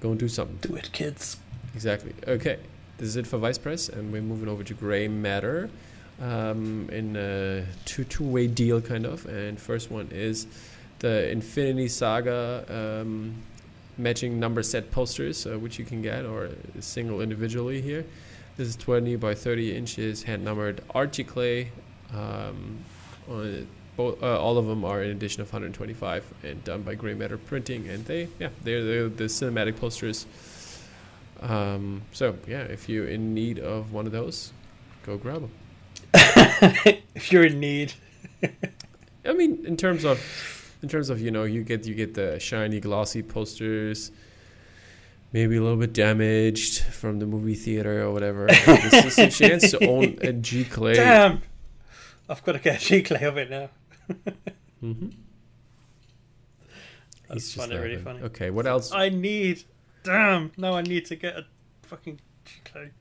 go 0.01 0.11
and 0.11 0.19
do 0.19 0.27
something. 0.27 0.57
Do 0.61 0.75
it, 0.75 0.91
kids. 0.91 1.37
Exactly. 1.73 2.13
Okay, 2.27 2.57
this 2.97 3.09
is 3.09 3.15
it 3.17 3.27
for 3.27 3.37
Vice 3.37 3.57
Press, 3.57 3.89
and 3.89 4.11
we're 4.11 4.21
moving 4.21 4.47
over 4.47 4.63
to 4.63 4.73
Grey 4.73 5.07
Matter 5.07 5.69
um, 6.21 6.89
in 6.91 7.15
a 7.15 7.65
two 7.85 8.03
two 8.03 8.23
way 8.23 8.47
deal, 8.47 8.81
kind 8.81 9.05
of. 9.05 9.25
And 9.25 9.59
first 9.59 9.91
one 9.91 10.09
is 10.11 10.47
the 10.99 11.29
Infinity 11.29 11.89
Saga 11.89 12.65
um, 13.01 13.35
matching 13.97 14.39
number 14.39 14.63
set 14.63 14.91
posters, 14.91 15.45
uh, 15.45 15.57
which 15.57 15.79
you 15.79 15.85
can 15.85 16.01
get 16.01 16.25
or 16.25 16.49
single 16.79 17.21
individually 17.21 17.81
here. 17.81 18.05
This 18.57 18.69
is 18.69 18.75
20 18.77 19.17
by 19.17 19.35
30 19.35 19.75
inches, 19.75 20.23
hand 20.23 20.43
numbered 20.43 20.81
Giclée. 20.87 21.67
Um, 22.13 22.79
on 23.29 23.67
both, 23.97 24.21
uh, 24.21 24.39
all 24.39 24.57
of 24.57 24.65
them 24.65 24.83
are 24.85 25.01
in 25.01 25.11
edition 25.11 25.41
of 25.41 25.47
125 25.47 26.33
and 26.43 26.63
done 26.63 26.83
by 26.83 26.95
Grey 26.95 27.13
Matter 27.13 27.37
Printing, 27.37 27.87
and 27.87 28.05
they, 28.05 28.27
yeah, 28.39 28.49
they're, 28.63 28.83
they're 28.83 29.09
the 29.09 29.25
cinematic 29.25 29.77
posters. 29.77 30.25
Um, 31.41 32.01
so 32.11 32.37
yeah, 32.47 32.61
if 32.61 32.87
you're 32.87 33.07
in 33.07 33.33
need 33.33 33.59
of 33.59 33.93
one 33.93 34.05
of 34.05 34.11
those, 34.11 34.51
go 35.05 35.17
grab 35.17 35.41
them. 35.41 35.51
if 37.15 37.31
you're 37.31 37.45
in 37.45 37.59
need. 37.59 37.93
I 39.25 39.33
mean, 39.33 39.65
in 39.65 39.75
terms 39.75 40.05
of, 40.05 40.19
in 40.85 40.89
terms 40.89 41.09
of 41.09 41.19
you 41.19 41.31
know, 41.31 41.45
you 41.45 41.63
get 41.63 41.87
you 41.87 41.95
get 41.95 42.13
the 42.13 42.39
shiny, 42.39 42.79
glossy 42.79 43.23
posters, 43.23 44.11
maybe 45.33 45.57
a 45.57 45.61
little 45.61 45.77
bit 45.77 45.93
damaged 45.93 46.83
from 46.83 47.17
the 47.17 47.25
movie 47.25 47.55
theater 47.55 48.03
or 48.03 48.11
whatever. 48.11 48.45
this 48.65 49.17
is 49.17 49.17
a 49.17 49.31
chance 49.31 49.71
to 49.71 49.87
own 49.87 50.03
a 50.21 50.31
Giclée. 50.31 50.93
Damn! 50.93 51.41
I've 52.29 52.43
got 52.43 52.51
to 52.51 52.59
get 52.59 52.75
a 52.75 53.01
giclée 53.01 53.23
of 53.23 53.37
it 53.37 53.49
now. 53.49 53.69
Mm-hmm. 54.83 55.09
That's 57.29 57.55
funny, 57.55 57.75
really 57.77 57.97
funny. 57.97 58.21
Okay, 58.21 58.51
what 58.51 58.67
else? 58.67 58.91
I 58.91 59.09
need. 59.09 59.63
Damn! 60.03 60.51
Now 60.55 60.73
I 60.73 60.83
need 60.83 61.07
to 61.07 61.15
get 61.15 61.35
a 61.35 61.45
fucking 61.81 62.19
G 62.45 62.53
clay. 62.63 62.91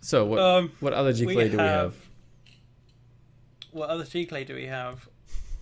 So 0.00 0.24
what? 0.24 0.38
Um, 0.38 0.72
what 0.80 0.94
other 0.94 1.12
Giclée 1.12 1.50
do 1.50 1.58
we 1.58 1.58
have? 1.58 1.58
have- 1.58 1.94
what 3.72 3.90
other 3.90 4.04
giclée 4.04 4.46
do 4.46 4.54
we 4.54 4.66
have? 4.66 5.06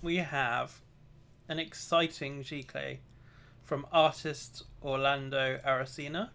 We 0.02 0.16
have 0.18 0.78
an 1.52 1.58
exciting 1.58 2.42
giclée 2.42 2.96
from 3.62 3.86
artist 3.92 4.64
Orlando 4.82 5.58
Aracena, 5.66 6.30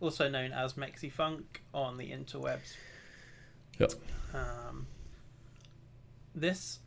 also 0.00 0.30
known 0.30 0.52
as 0.52 0.74
Mexifunk 0.74 1.42
on 1.74 1.96
the 1.96 2.10
interwebs. 2.12 2.76
Yep. 3.80 3.92
Um, 4.32 4.86
this 6.36 6.78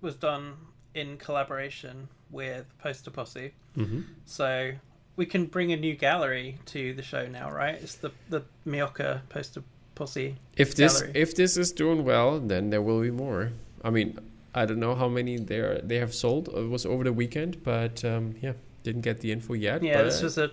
was 0.00 0.14
done 0.14 0.54
in 0.94 1.18
collaboration 1.18 2.08
with 2.30 2.64
Poster 2.78 3.10
Posse. 3.10 3.52
Mm-hmm. 3.76 4.00
So 4.24 4.72
we 5.16 5.26
can 5.26 5.44
bring 5.44 5.72
a 5.72 5.76
new 5.76 5.94
gallery 5.94 6.58
to 6.66 6.94
the 6.94 7.02
show 7.02 7.26
now, 7.26 7.50
right? 7.50 7.74
It's 7.74 7.96
the 7.96 8.12
the 8.30 8.44
Mioka 8.66 9.20
Poster 9.28 9.62
Posse. 9.94 10.36
If 10.56 10.74
this 10.74 11.02
Gallery. 11.02 11.12
if 11.14 11.34
this 11.34 11.58
is 11.58 11.70
doing 11.70 12.02
well, 12.02 12.40
then 12.40 12.70
there 12.70 12.80
will 12.80 13.02
be 13.02 13.10
more. 13.10 13.52
I 13.84 13.90
mean, 13.90 14.18
I 14.56 14.64
don't 14.64 14.80
know 14.80 14.94
how 14.94 15.08
many 15.08 15.36
they 15.36 15.58
are, 15.58 15.80
they 15.82 15.98
have 15.98 16.14
sold. 16.14 16.48
It 16.48 16.68
was 16.70 16.86
over 16.86 17.04
the 17.04 17.12
weekend, 17.12 17.62
but 17.62 18.02
um, 18.04 18.34
yeah, 18.40 18.54
didn't 18.82 19.02
get 19.02 19.20
the 19.20 19.30
info 19.30 19.52
yet. 19.52 19.82
Yeah, 19.82 19.98
but 19.98 20.04
this 20.04 20.22
was 20.22 20.38
a 20.38 20.50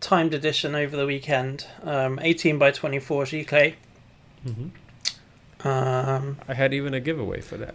timed 0.00 0.34
edition 0.34 0.74
over 0.74 0.96
the 0.96 1.06
weekend. 1.06 1.66
Um, 1.82 2.18
18 2.22 2.58
by 2.58 2.70
24 2.70 3.24
GK. 3.24 3.46
clay. 3.46 3.74
Mhm. 4.46 4.70
Um, 5.64 6.36
I 6.46 6.54
had 6.54 6.74
even 6.74 6.92
a 6.94 7.00
giveaway 7.00 7.40
for 7.40 7.56
that. 7.56 7.74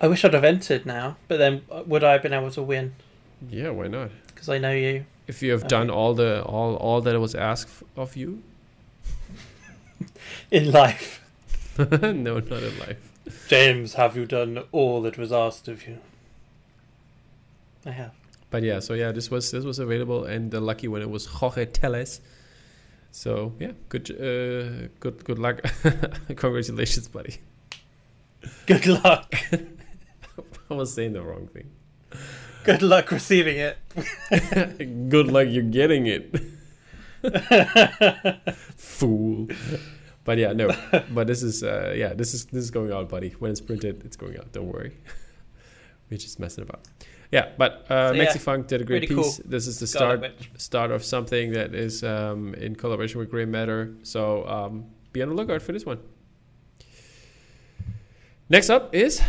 I 0.00 0.06
wish 0.06 0.24
I'd 0.24 0.34
have 0.34 0.44
entered 0.44 0.86
now, 0.86 1.16
but 1.26 1.38
then 1.38 1.62
uh, 1.70 1.82
would 1.86 2.04
I 2.04 2.12
have 2.12 2.22
been 2.22 2.32
able 2.32 2.50
to 2.52 2.62
win? 2.62 2.94
Yeah, 3.50 3.70
why 3.70 3.88
not? 3.88 4.10
Because 4.28 4.48
I 4.48 4.58
know 4.58 4.70
you. 4.72 5.04
If 5.26 5.42
you 5.42 5.50
have 5.52 5.62
Okay. 5.62 5.68
done 5.68 5.90
all 5.90 6.14
the 6.14 6.42
all 6.44 6.76
all 6.76 7.00
that 7.00 7.18
was 7.18 7.34
asked 7.34 7.82
of 7.96 8.14
you, 8.16 8.42
In 10.50 10.70
life. 10.70 11.22
no, 11.90 12.38
not 12.38 12.62
in 12.62 12.78
life. 12.78 13.12
James, 13.48 13.94
have 13.94 14.16
you 14.16 14.24
done 14.24 14.64
all 14.72 15.02
that 15.02 15.18
was 15.18 15.32
asked 15.32 15.68
of 15.68 15.86
you? 15.86 15.98
I 17.84 17.90
have. 17.90 18.12
But 18.50 18.62
yeah, 18.62 18.80
so 18.80 18.94
yeah, 18.94 19.12
this 19.12 19.30
was 19.30 19.50
this 19.50 19.64
was 19.64 19.78
available, 19.78 20.24
and 20.24 20.50
the 20.50 20.60
lucky 20.60 20.88
winner 20.88 21.08
was 21.08 21.26
Jorge 21.26 21.66
Teles. 21.66 22.20
So 23.10 23.52
yeah, 23.58 23.72
good, 23.88 24.10
uh, 24.10 24.88
good, 25.00 25.24
good 25.24 25.38
luck. 25.38 25.62
Congratulations, 26.28 27.08
buddy. 27.08 27.36
Good 28.66 28.86
luck. 28.86 29.34
I 30.70 30.74
was 30.74 30.94
saying 30.94 31.12
the 31.12 31.22
wrong 31.22 31.48
thing. 31.48 31.70
Good 32.64 32.82
luck 32.82 33.10
receiving 33.10 33.58
it. 33.58 33.78
good 35.08 35.28
luck, 35.28 35.46
you're 35.48 35.62
getting 35.62 36.06
it. 36.06 36.40
Fool. 38.76 39.48
But 40.26 40.38
yeah, 40.38 40.52
no. 40.52 40.68
But 41.10 41.26
this 41.26 41.42
is 41.42 41.62
uh, 41.62 41.94
yeah, 41.96 42.12
this 42.12 42.34
is 42.34 42.44
this 42.46 42.64
is 42.64 42.70
going 42.70 42.92
out, 42.92 43.08
buddy. 43.08 43.30
When 43.38 43.50
it's 43.50 43.60
printed, 43.62 44.04
it's 44.04 44.16
going 44.16 44.36
out. 44.36 44.52
Don't 44.52 44.66
worry. 44.66 44.92
We're 46.10 46.18
just 46.18 46.38
messing 46.38 46.62
about. 46.62 46.80
Yeah, 47.32 47.52
but 47.56 47.86
uh, 47.90 48.08
So, 48.08 48.14
yeah, 48.14 48.26
Mexifunk 48.26 48.66
did 48.66 48.80
a 48.80 48.84
great 48.84 49.08
piece. 49.08 49.16
cool. 49.16 49.32
This 49.44 49.66
is 49.66 49.80
the 49.80 49.86
start 49.86 50.24
start 50.58 50.90
of 50.90 51.04
something 51.04 51.52
that 51.52 51.74
is 51.74 52.04
um, 52.04 52.54
in 52.54 52.76
collaboration 52.76 53.18
with 53.18 53.30
Grey 53.30 53.44
Matter. 53.44 53.94
So 54.02 54.46
um, 54.46 54.86
be 55.12 55.22
on 55.22 55.28
the 55.30 55.34
lookout 55.34 55.62
for 55.62 55.72
this 55.72 55.86
one. 55.86 55.98
Next 58.48 58.70
up 58.70 58.94
is 58.94 59.20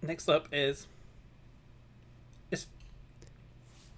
Next 0.00 0.28
up 0.28 0.48
is 0.52 0.86
It's 2.50 2.66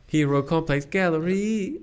Hero 0.07 0.43
Complex 0.43 0.85
Gallery. 0.85 1.81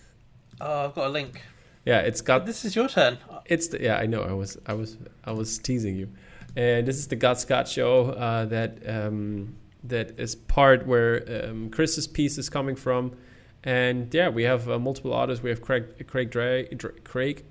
oh, 0.60 0.86
I've 0.86 0.94
got 0.94 1.06
a 1.06 1.08
link. 1.08 1.40
Yeah, 1.84 1.98
it's 2.00 2.20
got 2.20 2.46
This 2.46 2.64
is 2.64 2.76
your 2.76 2.88
turn. 2.88 3.18
It's 3.46 3.68
the, 3.68 3.82
yeah, 3.82 3.96
I 3.96 4.06
know. 4.06 4.22
I 4.22 4.32
was 4.32 4.56
I 4.66 4.74
was 4.74 4.96
I 5.24 5.32
was 5.32 5.58
teasing 5.58 5.96
you, 5.96 6.08
and 6.56 6.86
this 6.86 6.96
is 6.96 7.08
the 7.08 7.16
Great 7.16 7.38
Scott 7.38 7.66
show 7.68 8.10
uh, 8.10 8.44
that 8.46 8.78
um, 8.88 9.56
that 9.84 10.18
is 10.18 10.36
part 10.36 10.86
where 10.86 11.44
um, 11.48 11.70
Chris's 11.70 12.06
piece 12.06 12.38
is 12.38 12.48
coming 12.48 12.76
from, 12.76 13.16
and 13.64 14.14
yeah, 14.14 14.28
we 14.28 14.44
have 14.44 14.70
uh, 14.70 14.78
multiple 14.78 15.12
artists. 15.12 15.42
We 15.42 15.50
have 15.50 15.60
Craig 15.60 16.06
Craig 16.06 16.30
Drake 16.30 16.78
Dra- 16.78 17.00
Craig 17.02 17.44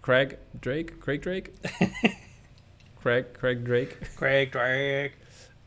Craig 0.00 0.38
Drake 0.60 1.00
Craig 1.00 1.22
Drake 1.22 1.52
Craig 3.02 3.34
Craig 3.34 3.64
Drake, 3.64 4.14
Craig 4.16 4.52
Drake. 4.52 5.12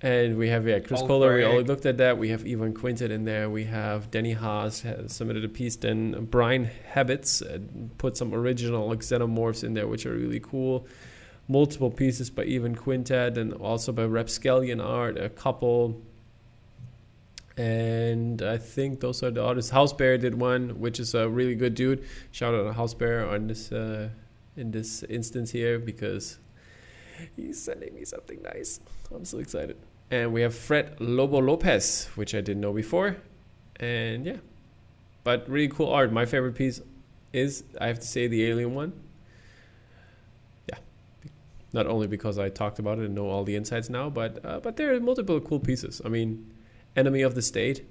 And 0.05 0.37
we 0.37 0.49
have 0.49 0.67
yeah 0.67 0.77
Chris 0.79 1.01
Kohler. 1.01 1.35
We 1.35 1.43
already 1.43 1.63
looked 1.63 1.87
at 1.87 1.97
that. 1.97 2.19
We 2.19 2.29
have 2.29 2.45
Ivan 2.45 2.75
Quintet 2.75 3.09
in 3.09 3.25
there. 3.25 3.49
We 3.49 3.63
have 3.63 4.11
Denny 4.11 4.33
Haas 4.33 4.81
has 4.81 5.13
submitted 5.13 5.43
a 5.43 5.49
piece. 5.49 5.75
Then 5.77 6.27
Brian 6.29 6.65
Habits 6.65 7.41
uh, 7.41 7.57
put 7.97 8.15
some 8.15 8.31
original 8.31 8.87
xenomorphs 8.95 9.63
in 9.63 9.73
there, 9.73 9.87
which 9.87 10.05
are 10.05 10.13
really 10.13 10.39
cool. 10.39 10.85
Multiple 11.47 11.89
pieces 11.89 12.29
by 12.29 12.43
Ivan 12.43 12.75
Quintet 12.75 13.35
and 13.39 13.51
also 13.53 13.91
by 13.91 14.05
Rapscallion 14.05 14.79
Art, 14.79 15.17
a 15.17 15.29
couple. 15.29 15.99
And 17.57 18.43
I 18.43 18.57
think 18.57 18.99
those 18.99 19.23
are 19.23 19.31
the 19.31 19.43
artists. 19.43 19.71
House 19.71 19.91
Bear 19.91 20.19
did 20.19 20.35
one, 20.35 20.79
which 20.79 20.99
is 20.99 21.15
a 21.15 21.27
really 21.27 21.55
good 21.55 21.73
dude. 21.73 22.05
Shout 22.31 22.53
out 22.53 22.63
to 22.63 22.73
House 22.73 22.93
Bear 22.93 23.27
on 23.27 23.47
this 23.47 23.71
uh, 23.71 24.09
in 24.55 24.69
this 24.69 25.01
instance 25.01 25.49
here 25.49 25.79
because 25.79 26.37
he's 27.35 27.59
sending 27.59 27.95
me 27.95 28.05
something 28.05 28.39
nice. 28.43 28.79
I'm 29.11 29.25
so 29.25 29.39
excited. 29.39 29.77
And 30.11 30.33
we 30.33 30.41
have 30.41 30.53
Fred 30.53 30.99
Lobo 30.99 31.39
Lopez, 31.41 32.09
which 32.15 32.35
I 32.35 32.41
didn't 32.41 32.61
know 32.61 32.73
before. 32.73 33.17
And 33.77 34.25
yeah, 34.25 34.37
but 35.23 35.49
really 35.49 35.67
cool 35.67 35.89
art. 35.91 36.11
My 36.11 36.25
favorite 36.25 36.55
piece 36.55 36.81
is, 37.33 37.63
I 37.81 37.87
have 37.87 37.99
to 37.99 38.07
say, 38.07 38.27
the 38.27 38.45
alien 38.45 38.73
one. 38.73 38.93
Yeah, 40.69 40.77
not 41.73 41.87
only 41.87 42.07
because 42.07 42.37
I 42.37 42.49
talked 42.49 42.79
about 42.79 42.99
it 42.99 43.05
and 43.05 43.15
know 43.15 43.27
all 43.27 43.43
the 43.43 43.55
insights 43.55 43.89
now, 43.89 44.09
but 44.09 44.43
uh, 44.45 44.59
but 44.59 44.77
there 44.77 44.93
are 44.93 44.99
multiple 44.99 45.39
cool 45.41 45.59
pieces. 45.59 46.01
I 46.05 46.09
mean, 46.09 46.53
Enemy 46.95 47.23
of 47.23 47.35
the 47.35 47.41
State. 47.41 47.85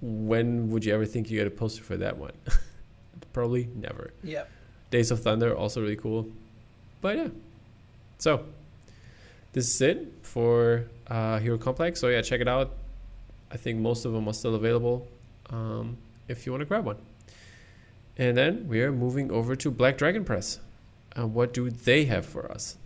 When 0.00 0.70
would 0.70 0.84
you 0.84 0.94
ever 0.94 1.06
think 1.06 1.30
you 1.30 1.38
get 1.38 1.46
a 1.46 1.50
poster 1.50 1.82
for 1.82 1.96
that 1.96 2.16
one? 2.16 2.32
Probably 3.32 3.68
never. 3.74 4.12
Yep. 4.22 4.50
Days 4.90 5.10
of 5.10 5.20
Thunder, 5.22 5.56
also 5.56 5.80
really 5.80 5.96
cool. 5.96 6.28
But 7.00 7.16
yeah. 7.16 7.28
So, 8.18 8.46
this 9.54 9.66
is 9.74 9.80
it 9.80 10.12
for 10.22 10.84
uh, 11.06 11.38
Hero 11.38 11.56
Complex. 11.56 11.98
So 12.00 12.08
yeah, 12.08 12.20
check 12.20 12.40
it 12.42 12.48
out. 12.48 12.72
I 13.50 13.56
think 13.56 13.78
most 13.80 14.04
of 14.04 14.12
them 14.12 14.28
are 14.28 14.34
still 14.34 14.54
available 14.54 15.06
um, 15.50 15.96
if 16.28 16.44
you 16.44 16.52
want 16.52 16.60
to 16.60 16.66
grab 16.66 16.84
one. 16.84 16.96
And 18.18 18.36
then 18.36 18.68
we 18.68 18.82
are 18.82 18.92
moving 18.92 19.30
over 19.30 19.56
to 19.56 19.70
Black 19.70 19.96
Dragon 19.96 20.24
Press. 20.24 20.60
And 21.16 21.32
what 21.34 21.54
do 21.54 21.70
they 21.70 22.04
have 22.04 22.26
for 22.26 22.50
us? 22.50 22.76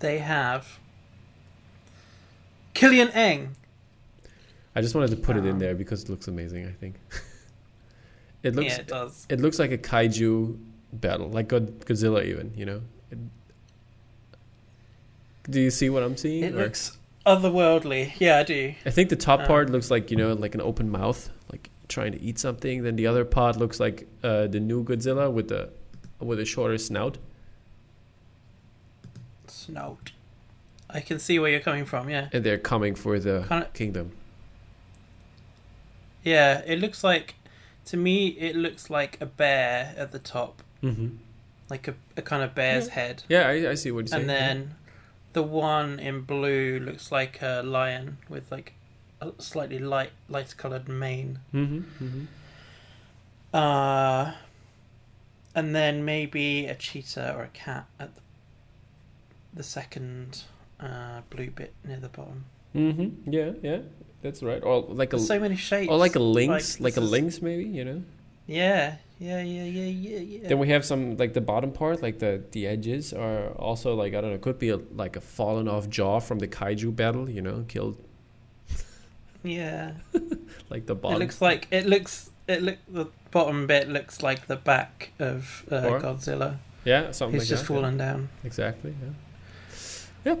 They 0.00 0.18
have 0.18 0.78
Killian 2.74 3.08
Eng. 3.10 3.56
I 4.74 4.80
just 4.80 4.94
wanted 4.94 5.10
to 5.10 5.16
put 5.16 5.36
it 5.36 5.44
in 5.44 5.52
Um, 5.52 5.58
there 5.58 5.74
because 5.74 6.04
it 6.04 6.08
looks 6.08 6.28
amazing. 6.28 6.66
I 6.66 6.72
think 6.72 6.94
it 8.42 8.54
looks 8.54 8.68
yeah, 8.74 8.80
it 8.80 8.86
does. 8.86 9.26
it 9.28 9.40
looks 9.40 9.58
like 9.58 9.72
a 9.72 9.78
kaiju 9.78 10.56
battle, 10.92 11.28
like 11.30 11.48
God- 11.48 11.80
Godzilla, 11.80 12.24
even. 12.24 12.52
You 12.56 12.66
know. 12.66 12.80
Do 15.50 15.60
you 15.60 15.70
see 15.70 15.88
what 15.90 16.02
I'm 16.02 16.16
seeing? 16.16 16.44
It 16.44 16.54
or- 16.54 16.58
looks 16.64 16.98
otherworldly. 17.26 18.12
Yeah, 18.18 18.38
I 18.38 18.42
do. 18.42 18.74
I 18.86 18.90
think 18.90 19.08
the 19.10 19.16
top 19.16 19.44
part 19.46 19.66
Um, 19.68 19.72
looks 19.72 19.90
like 19.90 20.10
you 20.10 20.16
know 20.16 20.32
like 20.34 20.54
an 20.54 20.60
open 20.60 20.90
mouth, 20.90 21.30
like 21.50 21.70
trying 21.88 22.12
to 22.12 22.20
eat 22.20 22.38
something. 22.38 22.82
Then 22.82 22.96
the 22.96 23.06
other 23.06 23.24
part 23.24 23.56
looks 23.56 23.80
like 23.80 24.06
uh, 24.22 24.46
the 24.46 24.60
new 24.60 24.84
Godzilla 24.84 25.30
with 25.32 25.48
the 25.48 25.70
with 26.20 26.38
a 26.40 26.44
shorter 26.44 26.78
snout. 26.78 27.18
Snout. 29.46 30.12
I 30.90 31.00
can 31.00 31.18
see 31.18 31.38
where 31.38 31.50
you're 31.50 31.60
coming 31.60 31.84
from. 31.84 32.08
Yeah. 32.08 32.28
And 32.32 32.44
they're 32.44 32.58
coming 32.58 32.94
for 32.94 33.18
the 33.18 33.44
Kinda- 33.48 33.68
kingdom. 33.74 34.12
Yeah, 36.24 36.62
it 36.66 36.78
looks 36.80 37.02
like. 37.04 37.34
To 37.86 37.96
me, 37.96 38.26
it 38.28 38.54
looks 38.54 38.90
like 38.90 39.16
a 39.18 39.24
bear 39.24 39.94
at 39.96 40.12
the 40.12 40.18
top, 40.18 40.62
Mm-hmm. 40.82 41.16
like 41.70 41.88
a, 41.88 41.94
a 42.18 42.22
kind 42.22 42.42
of 42.42 42.54
bear's 42.54 42.88
Yeah. 42.88 42.92
head. 42.92 43.22
Yeah, 43.30 43.48
I, 43.48 43.70
I 43.70 43.74
see 43.76 43.90
what 43.90 44.00
you're 44.00 44.08
saying. 44.08 44.20
and 44.22 44.28
then 44.30 44.74
the 45.38 45.42
one 45.44 46.00
in 46.00 46.22
blue 46.22 46.80
looks 46.80 47.12
like 47.12 47.34
a 47.42 47.62
lion 47.64 48.18
with 48.28 48.50
like 48.50 48.72
a 49.20 49.30
slightly 49.38 49.78
light 49.78 50.10
light 50.28 50.50
colored 50.62 50.88
mane 50.88 51.38
Mm-hmm. 51.54 51.80
Mm-hmm. 52.04 52.24
uh 53.62 54.32
and 55.54 55.74
then 55.78 56.04
maybe 56.04 56.66
a 56.66 56.74
cheetah 56.74 57.34
or 57.36 57.42
a 57.44 57.52
cat 57.64 57.86
at 58.02 58.10
the, 58.16 58.20
the 59.58 59.62
second 59.62 60.42
uh 60.80 61.20
blue 61.30 61.50
bit 61.50 61.72
near 61.86 62.00
the 62.00 62.08
bottom 62.18 62.44
Mm-hmm. 62.74 63.32
Yeah, 63.32 63.52
yeah, 63.62 63.78
that's 64.22 64.42
right. 64.42 64.62
Or 64.62 64.82
like 64.82 65.12
a 65.14 65.16
There's 65.16 65.26
so 65.26 65.40
many 65.40 65.56
shapes 65.56 65.90
or 65.90 65.96
like 65.96 66.16
a 66.16 66.24
lynx, 66.38 66.78
like, 66.80 66.94
this 66.94 67.02
a 67.04 67.06
lynx, 67.14 67.40
maybe. 67.40 67.64
You 67.64 67.84
know. 67.88 68.02
yeah 68.46 68.96
yeah 69.18 69.42
yeah 69.42 69.64
yeah 69.64 69.84
yeah 69.84 70.18
yeah 70.18 70.48
Then 70.48 70.58
we 70.58 70.68
have 70.68 70.84
some 70.84 71.16
like 71.16 71.34
the 71.34 71.40
bottom 71.40 71.72
part, 71.72 72.02
like 72.02 72.18
the 72.18 72.42
the 72.52 72.66
edges 72.66 73.12
are 73.12 73.48
also 73.52 73.94
like 73.94 74.14
I 74.14 74.20
don't 74.20 74.32
know, 74.32 74.38
could 74.38 74.58
be 74.58 74.70
a, 74.70 74.76
like 74.94 75.16
a 75.16 75.20
fallen 75.20 75.68
off 75.68 75.88
jaw 75.88 76.20
from 76.20 76.38
the 76.38 76.48
kaiju 76.48 76.94
battle. 76.94 77.28
You 77.28 77.42
know, 77.42 77.64
killed 77.68 77.96
yeah 79.44 79.92
like 80.70 80.86
the 80.86 80.94
bottom. 80.94 81.16
it 81.16 81.24
looks 81.24 81.40
like 81.40 81.68
it 81.70 81.86
looks 81.86 82.30
it 82.48 82.60
look 82.62 82.76
the 82.88 83.06
bottom 83.30 83.66
bit 83.66 83.88
looks 83.88 84.22
like 84.22 84.46
the 84.46 84.56
back 84.56 85.12
of 85.18 85.64
uh, 85.70 85.82
Godzilla 85.82 86.58
yeah, 86.84 87.10
something 87.10 87.38
he's 87.38 87.42
like 87.42 87.48
just 87.48 87.66
that. 87.66 87.72
yeah. 87.72 87.80
fallen 87.80 87.96
down 87.98 88.28
Exactly. 88.44 88.94
Yeah. 89.02 90.32
Yep. 90.32 90.40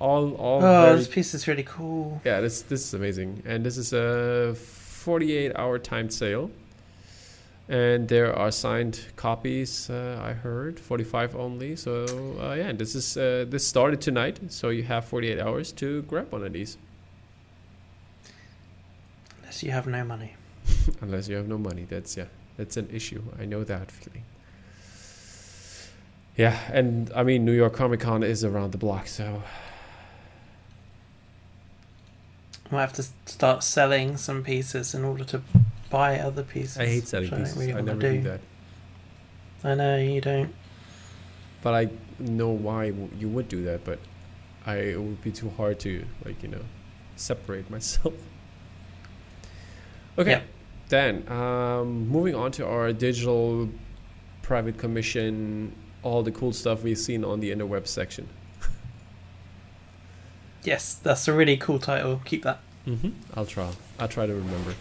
All 0.00 0.34
all 0.34 0.56
oh 0.58 0.86
very, 0.86 0.98
this 0.98 1.08
piece 1.08 1.34
is 1.34 1.46
really 1.46 1.62
cool 1.62 2.20
yeah. 2.24 2.40
This 2.40 2.62
this 2.62 2.84
is 2.84 2.94
amazing, 2.94 3.42
and 3.44 3.64
this 3.64 3.76
is 3.76 3.92
a 3.92 4.54
48 4.54 5.52
hour 5.56 5.78
timed 5.78 6.12
sale, 6.12 6.50
and 7.70 8.08
there 8.08 8.36
are 8.36 8.50
signed 8.50 9.00
copies. 9.14 9.88
Uh, 9.88 10.20
I 10.22 10.32
heard 10.32 10.80
45 10.80 11.36
only. 11.36 11.76
So 11.76 12.04
uh, 12.42 12.54
yeah, 12.54 12.72
this 12.72 12.96
is 12.96 13.16
uh, 13.16 13.46
this 13.48 13.66
started 13.66 14.00
tonight, 14.00 14.40
so 14.48 14.70
you 14.70 14.82
have 14.82 15.04
48 15.04 15.38
hours 15.38 15.72
to 15.72 16.02
grab 16.02 16.32
one 16.32 16.44
of 16.44 16.52
these, 16.52 16.76
unless 19.38 19.62
you 19.62 19.70
have 19.70 19.86
no 19.86 20.04
money 20.04 20.34
unless 21.00 21.28
you 21.28 21.36
have 21.36 21.48
no 21.48 21.58
money. 21.58 21.86
That's 21.88 22.16
yeah, 22.16 22.26
that's 22.56 22.76
an 22.76 22.88
issue. 22.92 23.22
I 23.38 23.44
know 23.44 23.62
that 23.62 23.90
feeling. 23.92 24.24
Yeah, 26.36 26.58
and 26.72 27.12
I 27.14 27.22
mean 27.22 27.44
New 27.44 27.52
York 27.52 27.74
Comic 27.74 28.00
Con 28.00 28.24
is 28.24 28.44
around 28.44 28.72
the 28.72 28.78
block, 28.78 29.06
so 29.06 29.42
I 32.66 32.74
might 32.74 32.80
have 32.80 32.92
to 32.94 33.04
start 33.26 33.62
selling 33.62 34.16
some 34.16 34.42
pieces 34.42 34.92
in 34.92 35.04
order 35.04 35.24
to 35.24 35.42
buy 35.90 36.18
other 36.20 36.42
pieces. 36.42 36.78
I 36.78 36.86
hate 36.86 37.06
selling 37.06 37.30
pieces. 37.30 37.56
really 37.56 37.74
I 37.74 37.80
never 37.82 38.00
do 38.00 38.22
that. 38.22 38.40
I 39.62 39.74
know 39.74 39.96
you 39.98 40.20
don't. 40.20 40.54
but 41.62 41.74
I 41.74 41.88
know 42.18 42.48
why 42.48 42.92
you 43.18 43.28
would 43.28 43.48
do 43.48 43.62
that. 43.64 43.84
But 43.84 43.98
I 44.64 44.76
it 44.76 45.00
would 45.00 45.20
be 45.22 45.30
too 45.32 45.50
hard 45.50 45.78
to 45.80 46.04
like 46.24 46.42
you 46.42 46.48
know 46.48 46.62
separate 47.16 47.68
myself. 47.70 48.14
Okay, 50.18 50.30
Yep. 50.30 50.42
then 50.88 51.28
um, 51.32 52.08
moving 52.08 52.34
on 52.34 52.50
to 52.52 52.66
our 52.66 52.92
digital 52.92 53.68
private 54.42 54.76
commission, 54.78 55.72
all 56.02 56.22
the 56.22 56.32
cool 56.32 56.52
stuff 56.52 56.82
we've 56.82 56.98
seen 56.98 57.24
on 57.24 57.40
the 57.40 57.50
interweb 57.52 57.86
section. 57.86 58.28
Yes, 60.62 60.94
that's 60.94 61.26
a 61.26 61.32
really 61.32 61.56
cool 61.56 61.78
title. 61.78 62.20
Keep 62.24 62.42
that. 62.42 62.60
Mm-hmm. 62.86 63.10
I'll 63.34 63.46
try. 63.46 63.70
I'll 63.98 64.08
try 64.08 64.26
to 64.26 64.34
remember. 64.34 64.74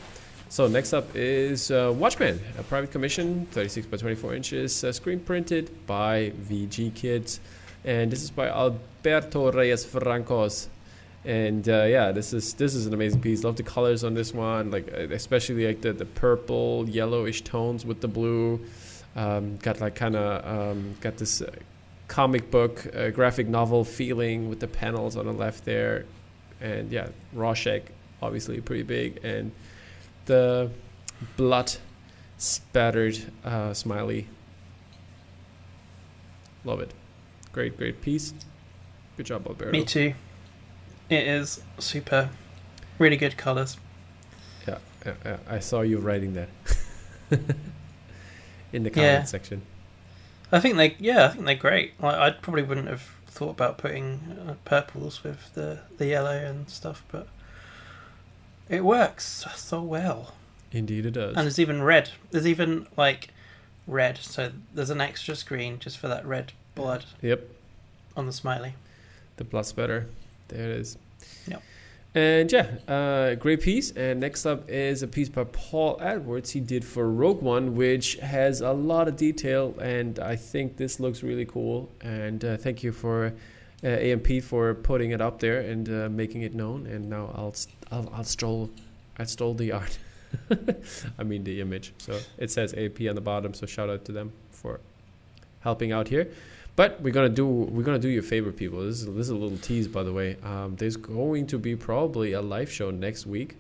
So 0.52 0.68
next 0.68 0.94
up 0.94 1.16
is 1.16 1.70
uh, 1.70 1.94
Watchman, 1.96 2.40
a 2.58 2.64
private 2.64 2.92
commission, 2.92 3.46
36 3.52 3.86
by 3.86 3.98
24 3.98 4.34
inches, 4.34 4.84
uh, 4.84 4.92
screen 4.92 5.20
printed 5.20 5.86
by 5.86 6.32
VG 6.32 6.96
Kids, 6.96 7.40
and 7.86 8.12
this 8.12 8.24
is 8.24 8.32
by 8.32 8.48
Alberto 8.48 9.52
Reyes 9.52 9.86
Francos. 9.86 10.70
And 11.24 11.70
uh, 11.70 11.84
yeah, 11.84 12.12
this 12.12 12.34
is 12.34 12.56
this 12.56 12.74
is 12.74 12.88
an 12.88 12.96
amazing 12.96 13.22
piece. 13.22 13.44
Love 13.44 13.58
the 13.58 13.64
colors 13.64 14.04
on 14.04 14.16
this 14.16 14.34
one, 14.34 14.72
like 14.72 14.92
uh, 14.92 15.14
especially 15.14 15.68
like 15.68 15.82
the, 15.82 15.94
the 15.94 16.06
purple, 16.06 16.90
yellowish 16.90 17.44
tones 17.44 17.86
with 17.86 18.02
the 18.02 18.08
blue. 18.08 18.60
Um, 19.16 19.58
got 19.58 19.80
like 19.80 19.94
kind 19.94 20.16
of 20.16 20.72
um, 20.72 20.96
got 21.00 21.18
this 21.18 21.44
uh, 21.44 21.52
comic 22.08 22.50
book, 22.50 22.88
uh, 22.96 23.12
graphic 23.12 23.48
novel 23.48 23.84
feeling 23.84 24.50
with 24.50 24.60
the 24.60 24.68
panels 24.68 25.16
on 25.16 25.28
the 25.28 25.32
left 25.32 25.64
there, 25.66 26.06
and 26.60 26.92
yeah, 26.92 27.10
Rorschach 27.34 27.84
obviously 28.20 28.60
pretty 28.62 28.84
big, 28.84 29.24
and 29.24 29.52
the 30.30 30.70
blood 31.38 31.74
spattered 32.38 33.18
uh, 33.44 33.74
smiley. 33.74 34.28
Love 36.64 36.82
it. 36.82 36.94
Great, 37.52 37.76
great 37.78 38.00
piece. 38.02 38.34
Good 39.18 39.26
job, 39.26 39.48
Alberto. 39.48 39.72
Me 39.72 39.84
too. 39.84 40.14
It 41.10 41.26
is 41.28 41.62
super, 41.80 42.30
really 43.00 43.18
good 43.18 43.38
colors. 43.38 43.78
Yeah, 44.68 44.78
yeah, 45.06 45.38
I 45.50 45.58
saw 45.60 45.82
you 45.82 45.98
writing 45.98 46.34
that 46.36 46.50
in 48.72 48.84
the 48.84 48.92
comment 48.92 48.96
Yeah. 48.96 49.24
section. 49.24 49.64
I 50.52 50.60
think 50.60 50.78
they, 50.78 50.96
yeah, 51.00 51.26
I 51.26 51.30
think 51.30 51.46
they're 51.46 51.56
great. 51.56 52.00
Like, 52.00 52.16
I 52.16 52.30
probably 52.32 52.64
wouldn't 52.64 52.88
have 52.88 53.02
thought 53.26 53.50
about 53.52 53.78
putting 53.80 54.20
uh, 54.48 54.54
purples 54.66 55.24
with 55.24 55.54
the 55.56 55.80
the 55.98 56.06
yellow 56.08 56.38
and 56.38 56.70
stuff, 56.70 57.04
but 57.12 57.28
it 58.70 58.86
works 58.86 59.46
so 59.56 59.82
well. 59.82 60.34
Indeed, 60.72 61.06
it 61.06 61.12
does. 61.12 61.36
And 61.36 61.46
there's 61.46 61.60
even 61.60 61.82
red. 61.82 62.12
There's 62.32 62.48
even 62.48 62.88
like 62.96 63.30
red. 63.88 64.18
So 64.20 64.52
there's 64.74 64.92
an 64.92 65.02
extra 65.02 65.36
screen 65.36 65.80
just 65.80 65.98
for 65.98 66.08
that 66.08 66.26
red 66.26 66.54
blood 66.76 67.06
yep, 67.22 67.50
on 68.16 68.28
the 68.28 68.34
smiley. 68.34 68.76
the 69.38 69.44
blood 69.44 69.72
better. 69.76 70.08
There 70.50 70.64
it 70.64 70.78
is. 70.78 70.98
Yep. 71.48 71.64
And 72.16 72.52
yeah, 72.52 72.68
uh, 72.88 73.36
great 73.36 73.62
piece. 73.62 73.92
And 73.92 74.20
next 74.20 74.46
up 74.46 74.70
is 74.70 75.04
a 75.04 75.08
piece 75.08 75.30
by 75.30 75.44
Paul 75.46 75.98
Edwards. 76.02 76.52
He 76.52 76.60
did 76.60 76.84
for 76.84 77.10
Rogue 77.10 77.42
One, 77.42 77.76
which 77.76 78.16
has 78.16 78.62
a 78.62 78.72
lot 78.72 79.08
of 79.08 79.16
detail, 79.16 79.76
and 79.80 80.18
I 80.20 80.36
think 80.36 80.78
this 80.78 81.00
looks 81.00 81.22
really 81.22 81.46
cool. 81.46 81.90
And 82.02 82.44
uh, 82.44 82.58
thank 82.58 82.84
you 82.84 82.92
for 82.92 83.34
uh, 83.84 83.88
AMP 83.88 84.44
for 84.44 84.74
putting 84.74 85.12
it 85.12 85.22
up 85.22 85.40
there 85.40 85.60
and 85.62 85.88
uh, 85.90 86.10
making 86.10 86.42
it 86.42 86.54
known. 86.54 86.86
And 86.86 87.10
now 87.10 87.32
I'll 87.36 87.56
I'll, 87.92 88.10
I'll 88.14 88.24
stole 88.24 88.70
I 89.18 89.24
stole 89.26 89.54
the 89.54 89.72
art. 89.72 89.98
I 91.20 91.24
mean 91.24 91.44
the 91.44 91.62
image. 91.62 91.94
So 91.98 92.20
it 92.38 92.52
says 92.52 92.74
AMP 92.74 93.02
on 93.02 93.16
the 93.16 93.22
bottom. 93.22 93.54
So 93.54 93.66
shout 93.66 93.90
out 93.90 94.06
to 94.06 94.12
them 94.12 94.32
for 94.52 94.80
helping 95.62 95.92
out 95.92 96.08
here. 96.08 96.30
But 96.76 97.02
we're 97.02 97.12
gonna 97.12 97.30
do 97.30 97.46
we're 97.46 97.84
gonna 97.84 98.00
do 98.00 98.08
your 98.08 98.24
favor, 98.24 98.52
people. 98.52 98.80
This 98.86 99.02
is 99.02 99.06
this 99.08 99.26
is 99.26 99.30
a 99.30 99.36
little 99.36 99.58
tease, 99.58 99.88
by 99.88 100.04
the 100.04 100.14
way. 100.14 100.38
Um, 100.44 100.76
there's 100.78 100.96
going 100.96 101.48
to 101.48 101.58
be 101.58 101.76
probably 101.76 102.34
a 102.34 102.42
live 102.42 102.72
show 102.72 102.90
next 102.90 103.26
week 103.26 103.58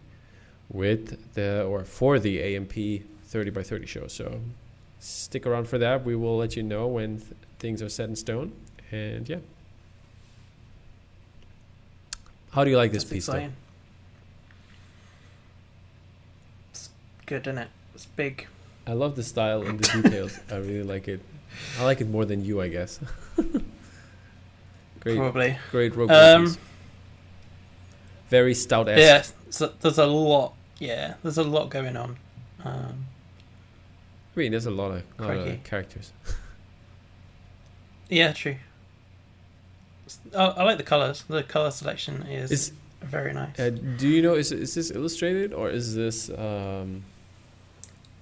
with 0.69 1.33
the 1.33 1.63
or 1.63 1.83
for 1.83 2.19
the 2.19 2.55
AMP 2.55 3.03
30 3.25 3.49
by 3.49 3.63
30 3.63 3.85
show. 3.85 4.07
So 4.07 4.39
stick 4.99 5.45
around 5.45 5.67
for 5.67 5.77
that. 5.77 6.05
We 6.05 6.15
will 6.15 6.37
let 6.37 6.55
you 6.55 6.63
know 6.63 6.87
when 6.87 7.17
th- 7.17 7.33
things 7.59 7.81
are 7.81 7.89
set 7.89 8.09
in 8.09 8.15
stone. 8.15 8.53
And 8.91 9.27
yeah, 9.27 9.37
how 12.51 12.63
do 12.63 12.69
you 12.69 12.77
like 12.77 12.91
this 12.91 13.03
That's 13.03 13.13
piece? 13.13 13.25
Though? 13.27 13.33
exciting. 13.33 13.55
It's 16.71 16.89
good, 17.25 17.47
isn't 17.47 17.57
it? 17.57 17.67
It's 17.95 18.05
big. 18.05 18.47
I 18.87 18.93
love 18.93 19.15
the 19.15 19.23
style 19.23 19.61
and 19.63 19.79
the 19.79 20.01
details. 20.01 20.39
I 20.51 20.55
really 20.55 20.83
like 20.83 21.07
it. 21.07 21.21
I 21.79 21.83
like 21.83 22.01
it 22.01 22.09
more 22.09 22.25
than 22.25 22.43
you, 22.43 22.61
I 22.61 22.67
guess. 22.69 22.99
great, 24.99 25.17
Probably. 25.17 25.57
great 25.71 25.95
rope 25.95 26.09
Um, 26.11 26.45
piece. 26.45 26.57
Very 28.29 28.53
stout. 28.53 28.87
Yeah, 28.87 29.23
so 29.49 29.73
there's 29.81 29.97
a 29.97 30.05
lot. 30.05 30.53
Yeah, 30.79 31.15
there's 31.23 31.37
a 31.37 31.43
lot 31.43 31.69
going 31.69 31.97
on. 31.97 32.17
Um, 32.63 33.05
I 34.35 34.39
mean, 34.39 34.51
there's 34.51 34.67
a 34.67 34.71
lot 34.71 34.91
of, 34.91 35.03
lot 35.19 35.35
of 35.37 35.63
characters. 35.63 36.11
yeah, 38.09 38.31
true. 38.31 38.55
I, 40.35 40.45
I 40.45 40.63
like 40.63 40.77
the 40.77 40.83
colors. 40.83 41.23
The 41.27 41.43
color 41.43 41.71
selection 41.71 42.23
is 42.23 42.51
Is 42.51 42.71
very 43.01 43.33
nice. 43.33 43.59
uh, 43.59 43.69
do 43.69 44.07
you 44.07 44.21
know 44.21 44.35
is 44.35 44.51
is 44.51 44.73
this 44.75 44.91
illustrated 44.91 45.53
or 45.53 45.69
is 45.69 45.95
this 45.95 46.29
um 46.29 47.03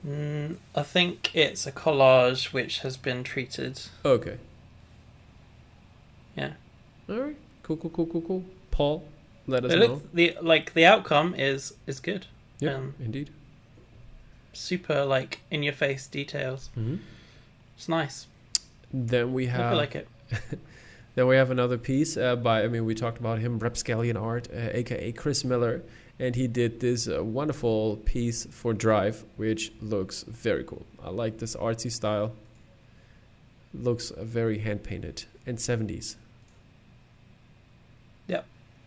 Mm, 0.07 0.57
I 0.75 0.83
think 0.83 1.31
it's 1.35 1.65
a 1.67 1.71
collage 1.71 2.53
which 2.53 2.79
has 2.79 2.95
been 2.97 3.23
treated. 3.23 3.81
okay? 4.05 4.37
Yeah. 6.37 6.51
All 7.09 7.17
right. 7.19 7.35
Cool. 7.63 7.77
Cool. 7.77 7.89
Cool. 7.91 8.05
Cool. 8.05 8.21
Cool. 8.21 8.43
Paul, 8.71 9.03
let 9.47 9.65
us 9.65 9.73
It 9.73 9.79
know. 9.79 9.85
look, 9.87 10.13
the 10.13 10.37
like 10.41 10.73
the 10.73 10.85
outcome 10.85 11.33
is 11.35 11.73
is 11.87 11.99
good. 11.99 12.27
Yeah. 12.59 12.75
um, 12.75 12.93
indeed. 12.99 13.29
Super 14.53 15.03
like 15.03 15.41
in 15.51 15.63
your 15.63 15.73
face 15.73 16.07
details. 16.07 16.69
hmm 16.75 16.97
It's 17.75 17.89
nice. 17.89 18.27
Then 18.93 19.33
we 19.33 19.47
have 19.47 19.73
I 19.73 19.75
like 19.75 19.95
it. 19.95 20.07
Then 21.17 21.25
we 21.25 21.35
have 21.35 21.49
another 21.49 21.79
piece 21.79 22.15
uh, 22.15 22.35
by, 22.35 22.63
I 22.63 22.67
mean, 22.67 22.85
we 22.85 22.93
talked 22.93 23.17
about 23.17 23.39
him, 23.39 23.57
Rapscallion 23.57 24.15
Art, 24.15 24.49
uh, 24.53 24.69
aka 24.71 25.11
Chris 25.13 25.43
Miller, 25.43 25.81
and 26.19 26.35
he 26.35 26.45
did 26.47 26.79
this 26.79 27.07
uh, 27.09 27.23
wonderful 27.23 27.95
piece 28.05 28.45
for 28.51 28.71
Drive, 28.71 29.23
which 29.35 29.71
looks 29.81 30.21
very 30.27 30.63
cool. 30.63 30.85
I 31.03 31.09
like 31.09 31.39
this 31.39 31.55
artsy 31.55 31.91
style. 31.91 32.33
Looks 33.73 34.11
uh, 34.11 34.23
very 34.25 34.59
hand 34.59 34.83
painted 34.83 35.23
and 35.47 35.57
70s. 35.57 36.17
Yeah, 38.27 38.41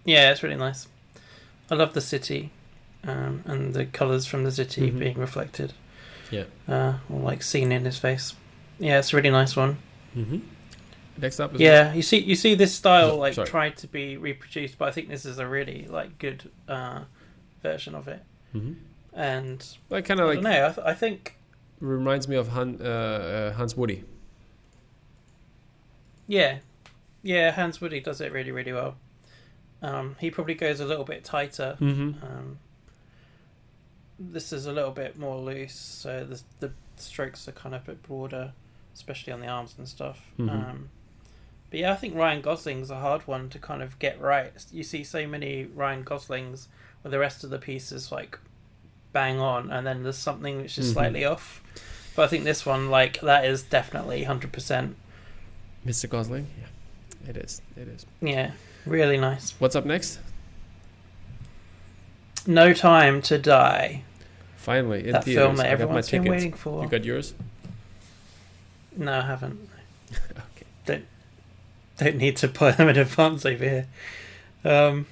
Yeah, 0.04 0.30
it's 0.30 0.44
really 0.44 0.54
nice. 0.54 0.86
I 1.68 1.74
love 1.74 1.94
the 1.94 2.00
city, 2.00 2.50
um, 3.02 3.42
and 3.44 3.74
the 3.74 3.86
colours 3.86 4.24
from 4.26 4.44
the 4.44 4.52
city 4.52 4.88
Mhm. 4.92 4.98
being 5.00 5.18
reflected. 5.18 5.72
Yeah. 6.30 6.44
Uh, 6.68 6.98
or 7.10 7.18
like 7.22 7.42
seen 7.42 7.72
in 7.72 7.84
his 7.84 7.98
face. 7.98 8.34
Yeah, 8.78 9.00
it's 9.00 9.12
a 9.12 9.16
really 9.16 9.30
nice 9.30 9.56
one. 9.56 9.78
Mm-hmm. 10.16 10.38
Next 11.20 11.38
up 11.40 11.54
is 11.54 11.60
Yeah, 11.60 11.92
you 11.92 12.02
see, 12.02 12.18
you 12.18 12.34
see 12.34 12.54
this 12.54 12.74
style 12.74 13.16
like 13.16 13.34
sorry. 13.34 13.46
tried 13.48 13.76
to 13.78 13.86
be 13.88 14.16
reproduced, 14.16 14.78
but 14.78 14.88
I 14.88 14.92
think 14.92 15.08
this 15.08 15.24
is 15.24 15.38
a 15.38 15.46
really 15.46 15.86
like 15.88 16.18
good 16.18 16.50
uh, 16.68 17.04
version 17.62 17.94
of 17.94 18.08
it. 18.08 18.22
hmm 18.52 18.72
And 19.12 19.64
Like 19.90 20.04
kind 20.06 20.20
of 20.20 20.28
like 20.28 20.40
no, 20.42 20.66
I, 20.66 20.72
th- 20.72 20.86
I 20.86 20.94
think 20.94 21.36
reminds 21.80 22.28
me 22.28 22.36
of 22.36 22.48
Han, 22.48 22.78
uh, 22.80 22.84
uh, 22.84 23.52
Hans 23.54 23.76
Woody. 23.76 24.04
yeah, 26.26 26.58
yeah, 27.22 27.50
Hans 27.50 27.80
Woody 27.80 28.00
does 28.00 28.20
it 28.20 28.32
really, 28.32 28.50
really 28.52 28.72
well. 28.72 28.96
Um, 29.82 30.16
he 30.20 30.30
probably 30.30 30.54
goes 30.54 30.80
a 30.80 30.84
little 30.84 31.04
bit 31.04 31.24
tighter. 31.24 31.76
Mm-hmm. 31.80 32.24
Um, 32.24 32.58
this 34.18 34.52
is 34.52 34.66
a 34.66 34.72
little 34.72 34.90
bit 34.90 35.18
more 35.18 35.38
loose, 35.38 35.74
so 35.74 36.24
the 36.24 36.40
the 36.60 36.72
strokes 36.96 37.48
are 37.48 37.52
kind 37.52 37.74
of 37.74 37.82
a 37.82 37.92
bit 37.92 38.02
broader, 38.02 38.52
especially 38.94 39.32
on 39.32 39.40
the 39.40 39.46
arms 39.46 39.74
and 39.78 39.88
stuff. 39.88 40.20
Mhm. 40.38 40.50
Um, 40.50 40.88
but 41.70 41.78
yeah, 41.80 41.92
I 41.92 41.96
think 41.96 42.14
Ryan 42.16 42.40
Gosling's 42.42 42.90
a 42.90 42.96
hard 42.98 43.26
one 43.26 43.48
to 43.50 43.58
kind 43.58 43.82
of 43.82 43.98
get 43.98 44.20
right. 44.20 44.52
You 44.72 44.82
see 44.82 45.04
so 45.04 45.26
many 45.26 45.64
Ryan 45.64 46.02
Goslings 46.02 46.68
where 47.02 47.10
the 47.10 47.18
rest 47.18 47.44
of 47.44 47.50
the 47.50 47.58
piece 47.58 47.92
is 47.92 48.10
like 48.12 48.38
bang 49.12 49.40
on, 49.40 49.70
and 49.70 49.86
then 49.86 50.02
there's 50.02 50.18
something 50.18 50.58
which 50.62 50.78
is 50.78 50.90
Mhm. 50.90 50.92
slightly 50.92 51.24
off. 51.24 51.62
But 52.14 52.24
I 52.24 52.26
think 52.28 52.44
this 52.44 52.66
one, 52.66 52.90
like 52.90 53.20
that, 53.20 53.44
is 53.44 53.62
definitely 53.62 54.24
hundred 54.24 54.52
percent. 54.52 54.96
Mr. 55.86 56.08
Gosling? 56.08 56.46
Yeah, 56.60 57.30
it 57.30 57.36
is. 57.36 57.62
It 57.76 57.88
is. 57.88 58.04
Yeah, 58.20 58.50
really 58.84 59.16
nice. 59.16 59.54
What's 59.58 59.74
up 59.76 59.84
next? 59.86 60.18
No 62.46 62.72
time 62.72 63.22
to 63.22 63.38
die. 63.38 64.02
Finally, 64.56 65.06
in 65.06 65.12
that 65.12 65.24
theaters. 65.24 65.42
film 65.42 65.56
that 65.56 65.66
I 65.66 65.70
got 65.70 65.78
my 65.78 65.82
everyone's 65.84 66.10
been 66.10 66.22
tickets. 66.22 66.42
waiting 66.42 66.52
for. 66.56 66.82
You 66.84 66.88
got 66.90 67.04
yours? 67.04 67.34
No, 68.96 69.18
I 69.18 69.22
haven't. 69.22 69.68
okay. 70.30 70.66
Don't 70.84 71.04
don't 72.04 72.16
need 72.16 72.36
to 72.36 72.48
buy 72.48 72.70
them 72.72 72.88
in 72.88 72.96
advance 72.98 73.44
over 73.46 73.64
here. 73.64 73.86
Um, 74.64 75.06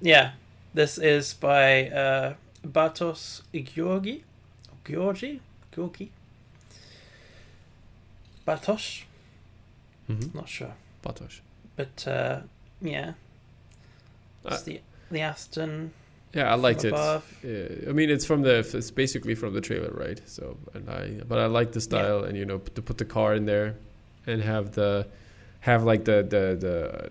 yeah, 0.00 0.32
this 0.74 0.98
is 0.98 1.34
by 1.34 1.88
uh, 1.88 2.34
Bartos 2.66 3.42
Georgi, 3.52 4.24
Georgi, 4.84 5.40
Georgi, 5.74 6.10
Bartosz. 8.46 9.04
Mm-hmm. 10.08 10.36
Not 10.36 10.48
sure, 10.48 10.74
Batosh. 11.04 11.40
but 11.76 12.06
uh, 12.08 12.40
yeah, 12.80 13.12
it's 14.44 14.62
Uh, 14.62 14.64
the 14.64 14.80
the 15.10 15.20
Aston. 15.20 15.92
Yeah, 16.34 16.52
I 16.52 16.54
liked 16.54 16.84
it. 16.84 16.92
Yeah, 16.92 17.88
I 17.88 17.92
mean, 17.92 18.10
it's 18.10 18.24
from 18.24 18.42
the 18.42 18.58
it's 18.58 18.90
basically 18.90 19.34
from 19.34 19.52
the 19.54 19.60
trailer, 19.60 19.90
right? 19.92 20.20
So, 20.26 20.56
and 20.74 20.88
I 20.88 21.22
but 21.28 21.38
I 21.38 21.46
like 21.46 21.72
the 21.72 21.80
style, 21.80 22.24
and 22.24 22.36
you 22.36 22.44
know, 22.44 22.58
to 22.58 22.82
put 22.82 22.98
the 22.98 23.04
car 23.04 23.34
in 23.34 23.46
there, 23.46 23.74
and 24.26 24.42
have 24.42 24.72
the 24.72 25.06
have 25.60 25.84
like 25.84 26.04
the 26.04 26.22
the 26.22 26.56
the 26.58 27.10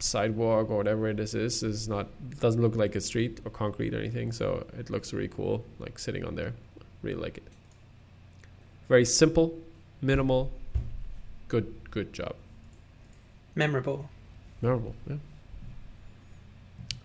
sidewalk 0.00 0.70
or 0.70 0.76
whatever 0.76 1.12
this 1.12 1.34
is 1.34 1.62
is 1.62 1.88
not 1.88 2.06
doesn't 2.40 2.62
look 2.62 2.76
like 2.76 2.94
a 2.94 3.00
street 3.00 3.40
or 3.44 3.50
concrete 3.50 3.94
or 3.94 3.98
anything. 3.98 4.32
So 4.32 4.66
it 4.78 4.90
looks 4.90 5.12
really 5.12 5.28
cool, 5.28 5.64
like 5.78 5.98
sitting 5.98 6.24
on 6.24 6.34
there. 6.34 6.52
Really 7.02 7.20
like 7.20 7.38
it. 7.38 7.44
Very 8.88 9.04
simple, 9.04 9.54
minimal, 10.00 10.50
good 11.48 11.72
good 11.90 12.12
job. 12.12 12.34
Memorable. 13.54 14.08
Memorable. 14.62 14.94
Yeah. 15.06 15.16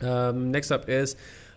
Um, 0.01 0.51
next 0.51 0.71
up 0.71 0.89
is 0.89 1.15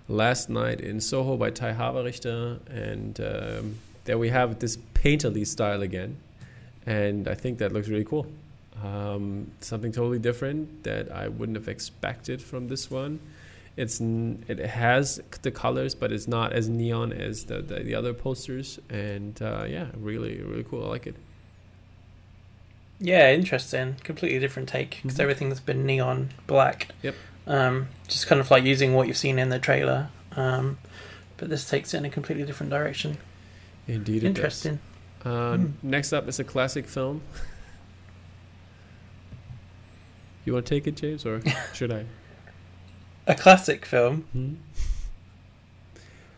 Last 0.09 0.48
Night 0.48 0.80
in 0.80 1.00
Soho 1.00 1.36
by 1.36 1.50
Ty 1.50 1.72
Haverichter, 1.72 2.61
and 2.68 3.20
um, 3.20 3.78
there 4.04 4.18
we 4.18 4.28
have 4.28 4.59
this 4.59 4.76
painterly 4.94 5.46
style 5.46 5.82
again, 5.82 6.16
and 6.86 7.28
I 7.28 7.34
think 7.34 7.59
that 7.59 7.72
looks 7.72 7.88
really 7.88 8.04
cool. 8.04 8.26
Um, 8.84 9.50
something 9.60 9.90
totally 9.92 10.18
different 10.18 10.84
that 10.84 11.10
I 11.10 11.28
wouldn't 11.28 11.56
have 11.56 11.68
expected 11.68 12.42
from 12.42 12.68
this 12.68 12.90
one. 12.90 13.20
It's 13.76 14.00
it 14.00 14.58
has 14.58 15.20
the 15.42 15.50
colors, 15.50 15.94
but 15.94 16.12
it's 16.12 16.26
not 16.28 16.52
as 16.52 16.68
neon 16.68 17.12
as 17.12 17.44
the 17.44 17.60
the, 17.62 17.80
the 17.80 17.94
other 17.94 18.12
posters, 18.14 18.78
and 18.90 19.40
uh, 19.42 19.64
yeah, 19.68 19.86
really 19.96 20.40
really 20.42 20.64
cool. 20.64 20.84
I 20.84 20.88
like 20.88 21.06
it. 21.06 21.14
Yeah, 22.98 23.32
interesting. 23.32 23.96
Completely 24.04 24.38
different 24.38 24.68
take 24.68 25.00
because 25.02 25.18
Mhm. 25.18 25.22
everything's 25.22 25.60
been 25.60 25.84
neon 25.84 26.30
black. 26.46 26.88
Yep. 27.02 27.14
Um, 27.46 27.88
just 28.08 28.26
kind 28.26 28.40
of 28.40 28.50
like 28.50 28.64
using 28.64 28.94
what 28.94 29.06
you've 29.08 29.16
seen 29.18 29.38
in 29.38 29.50
the 29.50 29.58
trailer. 29.58 30.08
Um, 30.34 30.78
but 31.36 31.50
this 31.50 31.68
takes 31.68 31.92
it 31.94 31.98
in 31.98 32.04
a 32.06 32.10
completely 32.10 32.44
different 32.44 32.70
direction. 32.70 33.18
Indeed, 33.86 34.16
it 34.16 34.20
does. 34.20 34.26
Interesting. 34.66 34.78
Uh, 35.24 35.56
Hmm. 35.58 35.66
Next 35.82 36.12
up 36.14 36.26
is 36.28 36.38
a 36.38 36.44
classic 36.44 36.86
film. 36.88 37.20
you 40.47 40.53
want 40.55 40.66
to 40.66 40.74
take 40.74 40.86
it, 40.86 40.97
James, 40.97 41.26
or 41.26 41.42
should 41.74 41.92
I? 41.92 42.05
A 43.26 43.34
classic 43.34 43.84
film. 43.84 44.22
Hmm? 44.32 44.55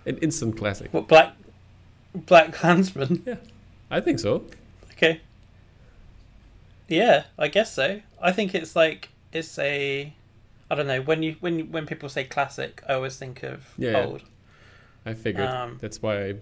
An 0.06 0.16
instant 0.18 0.56
classic. 0.56 0.92
What 0.92 1.06
Black 1.06 1.34
Black 2.14 2.52
Klansman? 2.52 3.22
Yeah, 3.26 3.36
I 3.90 4.00
think 4.00 4.18
so. 4.18 4.44
Okay. 4.92 5.20
Yeah, 6.88 7.24
I 7.38 7.48
guess 7.48 7.74
so. 7.74 8.00
I 8.20 8.32
think 8.32 8.54
it's 8.54 8.74
like 8.74 9.10
it's 9.32 9.58
a 9.58 10.12
I 10.70 10.74
don't 10.74 10.86
know 10.86 11.02
when 11.02 11.22
you 11.22 11.36
when 11.40 11.70
when 11.70 11.86
people 11.86 12.08
say 12.08 12.24
classic, 12.24 12.82
I 12.88 12.94
always 12.94 13.16
think 13.16 13.42
of 13.42 13.74
Yeah, 13.76 13.90
yeah. 13.90 14.04
old. 14.04 14.22
I 15.04 15.14
figured. 15.14 15.48
Um, 15.48 15.78
That's 15.80 16.00
why 16.02 16.16
I 16.18 16.26
yeah. 16.26 16.34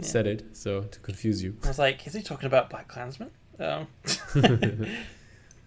said 0.00 0.26
it, 0.26 0.56
so 0.56 0.82
to 0.82 0.98
confuse 1.00 1.42
you. 1.42 1.56
I 1.64 1.68
was 1.68 1.78
like, 1.78 2.06
is 2.06 2.12
he 2.14 2.22
talking 2.22 2.46
about 2.46 2.68
Black 2.70 2.88
Klansman? 2.88 3.30
Um, 3.58 3.86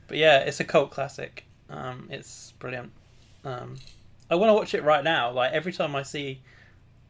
but 0.09 0.17
yeah, 0.17 0.39
it's 0.39 0.59
a 0.59 0.63
cult 0.65 0.91
classic. 0.91 1.45
Um, 1.69 2.07
it's 2.11 2.51
brilliant. 2.59 2.91
Um, 3.45 3.75
I 4.29 4.35
want 4.35 4.49
to 4.49 4.53
watch 4.53 4.73
it 4.73 4.83
right 4.83 5.03
now. 5.03 5.31
Like 5.31 5.53
every 5.53 5.71
time 5.71 5.95
I 5.95 6.03
see 6.03 6.41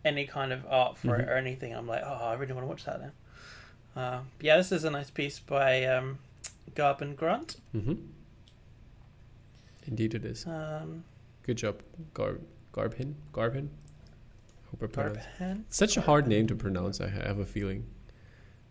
any 0.05 0.25
kind 0.25 0.53
of 0.53 0.65
art 0.69 0.97
for 0.97 1.15
it 1.17 1.25
Mhm. 1.25 1.29
or 1.29 1.33
anything, 1.33 1.73
I'm 1.73 1.87
like, 1.87 2.03
oh, 2.05 2.25
I 2.27 2.33
really 2.35 2.53
want 2.53 2.63
to 2.65 2.69
watch 2.69 2.85
that 2.85 3.01
now. 3.01 3.11
Uh, 4.01 4.19
yeah, 4.39 4.55
this 4.57 4.71
is 4.71 4.83
a 4.83 4.91
nice 4.91 5.09
piece 5.09 5.39
by 5.39 5.83
um, 5.85 6.19
Garben 6.75 7.15
Grant. 7.15 7.55
hmm 7.71 7.93
Indeed, 9.87 10.13
it 10.13 10.25
is. 10.25 10.45
Um, 10.45 11.03
Good 11.43 11.57
job, 11.57 11.81
Gar 12.13 12.35
Garbin. 12.73 13.15
Garbin. 13.33 13.69
Hope 14.69 14.83
I 14.83 14.85
pronounced. 14.87 15.73
Such 15.73 15.97
a 15.97 16.01
hard 16.01 16.27
name 16.27 16.45
to 16.47 16.55
pronounce. 16.55 17.01
I 17.01 17.07
have 17.09 17.39
a 17.39 17.45
feeling. 17.45 17.87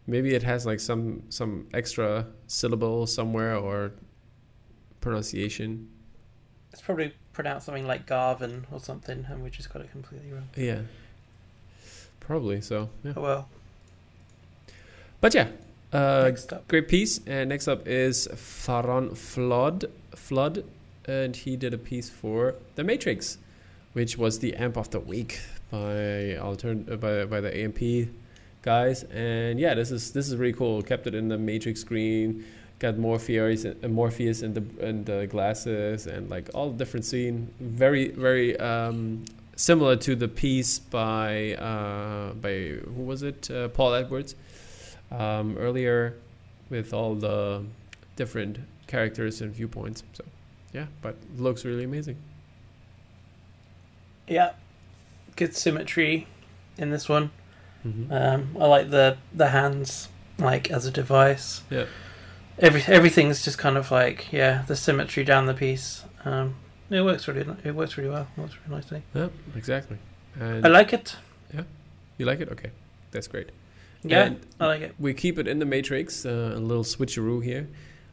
Maybe 0.06 0.34
it 0.34 0.44
has 0.44 0.64
like 0.64 0.78
some 0.80 1.24
some 1.28 1.66
extra 1.74 2.26
syllable 2.46 3.06
somewhere 3.08 3.56
or 3.56 3.92
pronunciation. 5.00 5.88
It's 6.72 6.82
probably 6.82 7.14
pronounced 7.32 7.66
something 7.66 7.86
like 7.86 8.06
Garvin 8.06 8.66
or 8.70 8.80
something, 8.80 9.24
and 9.28 9.42
we 9.42 9.50
just 9.50 9.72
got 9.72 9.82
it 9.82 9.90
completely 9.90 10.32
wrong. 10.32 10.48
Yeah. 10.56 10.80
Probably 12.20 12.60
so. 12.60 12.90
Yeah. 13.04 13.12
Oh 13.16 13.22
well. 13.22 13.48
But 15.20 15.34
yeah. 15.34 15.48
Uh, 15.92 16.22
Next 16.24 16.52
up. 16.52 16.68
Great 16.68 16.88
piece. 16.88 17.20
And 17.26 17.48
next 17.48 17.66
up 17.66 17.88
is 17.88 18.28
Faron 18.32 19.16
Flood, 19.16 19.86
Flood, 20.14 20.64
and 21.06 21.34
he 21.34 21.56
did 21.56 21.72
a 21.72 21.78
piece 21.78 22.10
for 22.10 22.54
The 22.74 22.84
Matrix, 22.84 23.38
which 23.94 24.18
was 24.18 24.40
the 24.40 24.54
amp 24.56 24.76
of 24.76 24.90
the 24.90 25.00
week 25.00 25.40
by 25.70 26.36
altern- 26.38 26.90
uh, 26.92 26.96
by 26.96 27.24
by 27.24 27.40
the 27.40 27.56
AMP 27.56 28.10
guys. 28.60 29.04
And 29.04 29.58
yeah, 29.58 29.72
this 29.74 29.90
is 29.90 30.12
this 30.12 30.28
is 30.28 30.36
really 30.36 30.52
cool. 30.52 30.82
Kept 30.82 31.06
it 31.06 31.14
in 31.14 31.28
the 31.28 31.38
Matrix 31.38 31.80
screen. 31.80 32.44
Got 32.78 32.96
Morpheus, 32.96 33.64
uh, 33.64 33.74
Morpheus 33.88 34.42
in 34.42 34.54
the 34.54 34.64
in 34.78 35.04
the 35.04 35.26
glasses 35.26 36.06
and 36.06 36.30
like 36.30 36.48
all 36.54 36.70
different 36.70 37.04
scene. 37.04 37.52
Very 37.58 38.08
very 38.08 38.56
um, 38.58 39.24
similar 39.56 39.96
to 39.96 40.14
the 40.14 40.28
piece 40.28 40.78
by 40.78 41.54
uh, 41.54 42.34
by 42.34 42.78
who 42.94 43.02
was 43.02 43.22
it? 43.22 43.50
Uh, 43.50 43.68
Paul 43.68 43.94
Edwards 43.94 44.36
um, 45.10 45.56
earlier 45.58 46.14
with 46.70 46.94
all 46.94 47.14
the 47.14 47.64
different 48.16 48.58
characters 48.86 49.40
and 49.40 49.52
viewpoints. 49.52 50.02
So, 50.12 50.24
yeah, 50.72 50.86
but 51.02 51.16
looks 51.36 51.64
really 51.64 51.84
amazing. 51.84 52.16
Yeah, 54.26 54.52
good 55.36 55.56
symmetry 55.56 56.26
in 56.76 56.90
this 56.90 57.08
one. 57.08 57.30
Mm-hmm. 57.86 58.12
Um, 58.12 58.56
I 58.60 58.66
like 58.66 58.90
the 58.90 59.16
the 59.32 59.48
hands 59.48 60.08
like 60.38 60.70
as 60.70 60.86
a 60.86 60.90
device. 60.90 61.62
Yeah. 61.70 61.86
Every 62.60 62.82
everything's 62.86 63.44
just 63.44 63.58
kind 63.58 63.76
of 63.76 63.90
like 63.90 64.32
yeah, 64.32 64.62
the 64.66 64.74
symmetry 64.76 65.24
down 65.24 65.46
the 65.46 65.54
piece. 65.54 66.04
Um, 66.24 66.56
it 66.90 67.02
works 67.02 67.28
really. 67.28 67.46
It 67.64 67.74
works 67.74 67.96
really 67.96 68.10
well. 68.10 68.26
It 68.36 68.40
works 68.40 68.56
really 68.64 68.76
nicely. 68.76 69.02
Yep, 69.14 69.32
exactly. 69.56 69.98
And 70.38 70.64
I 70.66 70.68
like 70.68 70.92
it. 70.92 71.16
Yeah, 71.54 71.62
you 72.16 72.26
like 72.26 72.40
it? 72.40 72.48
Okay, 72.50 72.70
that's 73.10 73.28
great. 73.28 73.50
Yeah, 74.02 74.24
And 74.26 74.40
I 74.60 74.66
like 74.66 74.80
it. 74.82 74.94
we 74.98 75.12
keep 75.14 75.38
it 75.38 75.48
in 75.48 75.58
the 75.58 75.66
Matrix. 75.66 76.24
Uh, 76.24 76.52
a 76.54 76.60
little 76.60 76.84
switcheroo 76.84 77.42
here. 77.42 77.68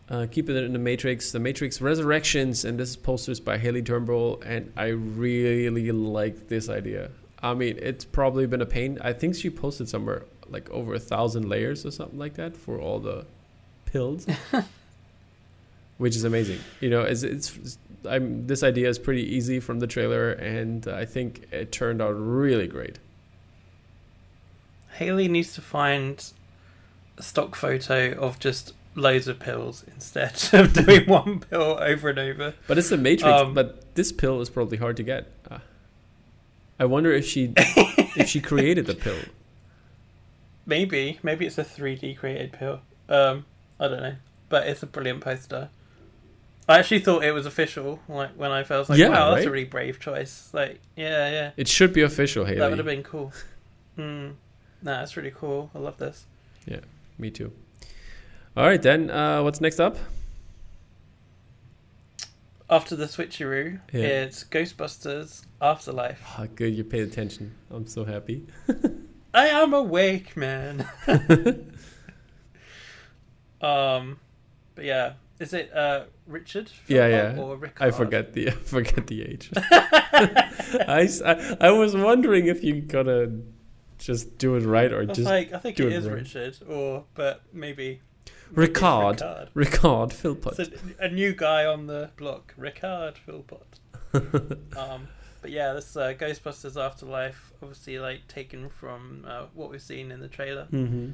Uh, 0.10 0.28
keep 0.30 0.50
it 0.50 0.56
in 0.56 0.74
the 0.74 0.80
Matrix. 0.80 1.32
The 1.32 1.40
Matrix 1.40 1.82
Resurrections, 1.82 2.66
and 2.66 2.80
this 2.80 2.90
is 2.90 2.96
posters 2.96 3.40
by 3.40 3.58
Haley 3.58 3.82
Turnbull, 3.82 4.42
and 4.46 4.72
I 4.78 4.88
really 4.88 5.92
like 5.92 6.48
this 6.48 6.70
idea. 6.70 7.10
I 7.42 7.54
mean, 7.54 7.78
it's 7.82 8.06
probably 8.06 8.46
been 8.48 8.62
a 8.62 8.66
pain. 8.66 8.98
I 9.02 9.14
think 9.14 9.36
she 9.36 9.50
posted 9.50 9.88
somewhere 9.90 10.26
like 10.48 10.70
over 10.70 10.94
a 10.94 11.00
thousand 11.00 11.50
layers 11.50 11.86
or 11.86 11.92
something 11.92 12.20
like 12.20 12.36
that 12.36 12.56
for 12.58 12.80
all 12.80 13.00
the 13.00 13.26
pills, 13.86 14.28
which 15.98 16.16
is 16.16 16.24
amazing. 16.24 16.60
You 16.80 16.90
know, 16.90 17.02
it's, 17.02 17.24
it's 17.24 17.78
I'm 18.08 18.48
this 18.48 18.64
idea 18.64 18.90
is 18.90 19.00
pretty 19.00 19.24
easy 19.24 19.60
from 19.60 19.80
the 19.80 19.88
trailer, 19.88 20.32
and 20.32 20.88
I 20.88 21.06
think 21.06 21.48
it 21.52 21.72
turned 21.72 22.02
out 22.02 22.12
really 22.12 22.68
great. 22.68 23.00
Haley 24.94 25.28
needs 25.28 25.54
to 25.54 25.62
find 25.62 26.32
a 27.18 27.24
stock 27.24 27.56
photo 27.56 28.14
of 28.14 28.40
just 28.40 28.74
loads 28.96 29.28
of 29.28 29.40
pills 29.40 29.84
instead 29.94 30.42
of 30.54 30.74
doing 30.74 31.06
one 31.08 31.40
pill 31.42 31.78
over 31.80 32.10
and 32.10 32.20
over. 32.20 32.54
But 32.68 32.78
it's 32.78 32.92
a 32.92 32.98
Matrix. 32.98 33.42
Um, 33.42 33.54
but 33.54 33.96
this 33.96 34.12
pill 34.12 34.42
is 34.42 34.50
probably 34.50 34.78
hard 34.78 34.98
to 34.98 35.04
get. 35.04 35.32
Uh, 35.50 35.60
I 36.80 36.86
wonder 36.86 37.12
if 37.12 37.26
she 37.26 37.54
if 37.56 38.30
she 38.30 38.42
created 38.42 38.86
the 38.86 38.96
pill. 38.96 39.20
Maybe, 40.66 41.20
maybe 41.22 41.46
it's 41.46 41.60
a 41.60 41.64
3D 41.64 42.18
created 42.18 42.52
pill. 42.52 42.80
Um, 43.08 43.46
I 43.80 43.88
don't 43.88 44.02
know, 44.02 44.16
but 44.50 44.68
it's 44.68 44.84
a 44.84 44.88
brilliant 44.88 45.22
poster. 45.22 45.70
I 46.68 46.80
actually 46.80 47.00
thought 47.02 47.24
it 47.24 47.32
was 47.32 47.46
official. 47.46 48.00
Like 48.08 48.32
when 48.38 48.52
I 48.52 48.64
felt 48.64 48.90
like, 48.90 48.98
Yeah, 48.98 49.10
wow, 49.10 49.36
that's 49.36 49.46
a 49.46 49.52
really 49.52 49.66
brave 49.66 50.00
choice. 50.00 50.50
Like, 50.54 50.80
yeah, 50.96 51.30
yeah, 51.30 51.52
It 51.58 51.68
should 51.68 51.94
be 51.94 52.02
official, 52.02 52.46
Haley. 52.46 52.60
that 52.60 52.70
would 52.70 52.80
have 52.80 52.88
been 52.88 53.04
cool. 53.04 53.32
Hmm. 53.96 54.30
Nah, 54.82 55.02
it's 55.04 55.16
really 55.18 55.32
cool. 55.32 55.70
I 55.76 55.80
love 55.80 55.98
this. 55.98 56.26
Yeah, 56.66 56.80
me 57.20 57.30
too. 57.32 57.52
All 58.58 58.66
right, 58.66 58.82
then. 58.82 59.10
Uh, 59.12 59.44
what's 59.44 59.62
next 59.62 59.80
up? 59.80 59.98
After 62.70 62.96
the 62.96 63.06
switcheroo, 63.06 63.80
Yeah. 63.94 64.02
it's 64.02 64.44
Ghostbusters 64.44 65.46
Afterlife. 65.62 66.22
Ah, 66.38 66.48
good, 66.56 66.74
you 66.74 66.84
paid 66.84 67.02
attention. 67.08 67.54
I'm 67.70 67.86
so 67.86 68.06
happy. 68.06 68.48
I 69.36 69.48
am 69.50 69.74
awake, 69.74 70.36
man. 70.36 70.88
um, 73.66 74.20
but 74.76 74.86
yeah, 74.86 75.14
is 75.40 75.54
it 75.54 75.74
uh 75.74 76.06
Richard? 76.28 76.72
Yeah, 76.88 77.08
yeah. 77.08 77.40
Or 77.40 77.58
Rickard? 77.58 77.88
I 77.88 77.92
forget 77.92 78.34
the 78.34 78.48
I 78.50 78.52
forget 78.52 79.08
the 79.08 79.24
age. 79.24 79.50
I 79.58 81.58
I 81.60 81.72
was 81.72 81.96
wondering 81.96 82.48
if 82.48 82.64
you 82.64 82.82
gonna 82.82 83.32
just 83.98 84.38
do 84.38 84.56
it 84.56 84.64
right 84.64 84.92
or 84.92 85.06
just 85.06 85.22
like, 85.22 85.54
I 85.54 85.60
think 85.60 85.78
do 85.78 85.88
it 85.88 85.94
it 85.94 85.96
is 85.96 86.06
wrong. 86.06 86.16
Richard, 86.16 86.58
or 86.68 87.06
but 87.14 87.42
maybe, 87.54 88.02
Ricard. 88.54 89.52
Ricard. 89.54 90.14
Philpott. 90.14 90.60
It's 90.60 90.70
a, 91.00 91.06
a 91.06 91.10
new 91.10 91.34
guy 91.34 91.66
on 91.66 91.88
the 91.88 92.12
block, 92.18 92.54
Ricard 92.60 93.16
Philpott. 93.18 93.80
um, 94.78 95.08
but 95.42 95.52
yeah, 95.52 95.74
this 95.74 95.96
uh, 95.98 96.14
Ghostbusters 96.18 96.82
Afterlife, 96.82 97.54
obviously 97.62 98.00
like 98.00 98.28
taken 98.28 98.70
from 98.70 99.26
uh, 99.28 99.46
what 99.54 99.70
we've 99.70 99.82
seen 99.82 100.12
in 100.12 100.20
the 100.20 100.28
trailer. 100.28 100.68
mm-hmm. 100.72 101.12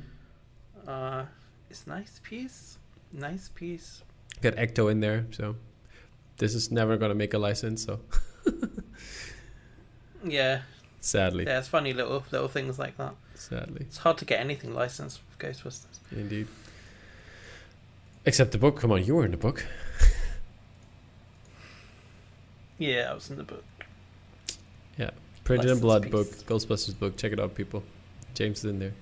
Uh, 0.87 1.25
it's 1.71 1.87
nice 1.87 2.19
piece, 2.23 2.77
nice 3.13 3.49
piece. 3.49 4.03
Got 4.41 4.55
Ecto 4.55 4.91
in 4.91 4.99
there, 4.99 5.25
so 5.31 5.55
this 6.37 6.53
is 6.53 6.69
never 6.71 6.97
gonna 6.97 7.15
make 7.15 7.33
a 7.33 7.37
license. 7.39 7.83
So 7.85 7.99
Yeah, 10.23 10.61
sadly, 10.99 11.45
yeah, 11.45 11.59
it's 11.59 11.67
funny 11.69 11.93
little 11.93 12.23
little 12.31 12.47
things 12.49 12.77
like 12.77 12.97
that. 12.97 13.15
sadly, 13.35 13.81
It's 13.87 13.97
hard 13.97 14.17
to 14.19 14.25
get 14.25 14.39
anything 14.39 14.73
licensed 14.75 15.19
with 15.29 15.39
Ghostbusters. 15.39 15.99
indeed. 16.11 16.47
Except 18.25 18.51
the 18.51 18.57
book. 18.59 18.79
Come 18.79 18.91
on, 18.91 19.03
you 19.03 19.15
were 19.15 19.25
in 19.25 19.31
the 19.31 19.37
book. 19.37 19.65
Yeah, 22.77 23.09
I 23.11 23.13
was 23.13 23.29
in 23.29 23.37
the 23.37 23.43
book. 23.43 23.63
Yeah, 24.97 25.11
printed 25.43 25.69
in 25.69 25.79
Blood 25.79 26.03
piece. 26.03 26.11
book, 26.11 26.27
Ghostbusters 26.47 26.97
book. 26.97 27.15
Check 27.15 27.31
it 27.31 27.39
out, 27.39 27.53
people. 27.53 27.83
James 28.33 28.59
is 28.59 28.65
in 28.65 28.79
there. 28.79 28.93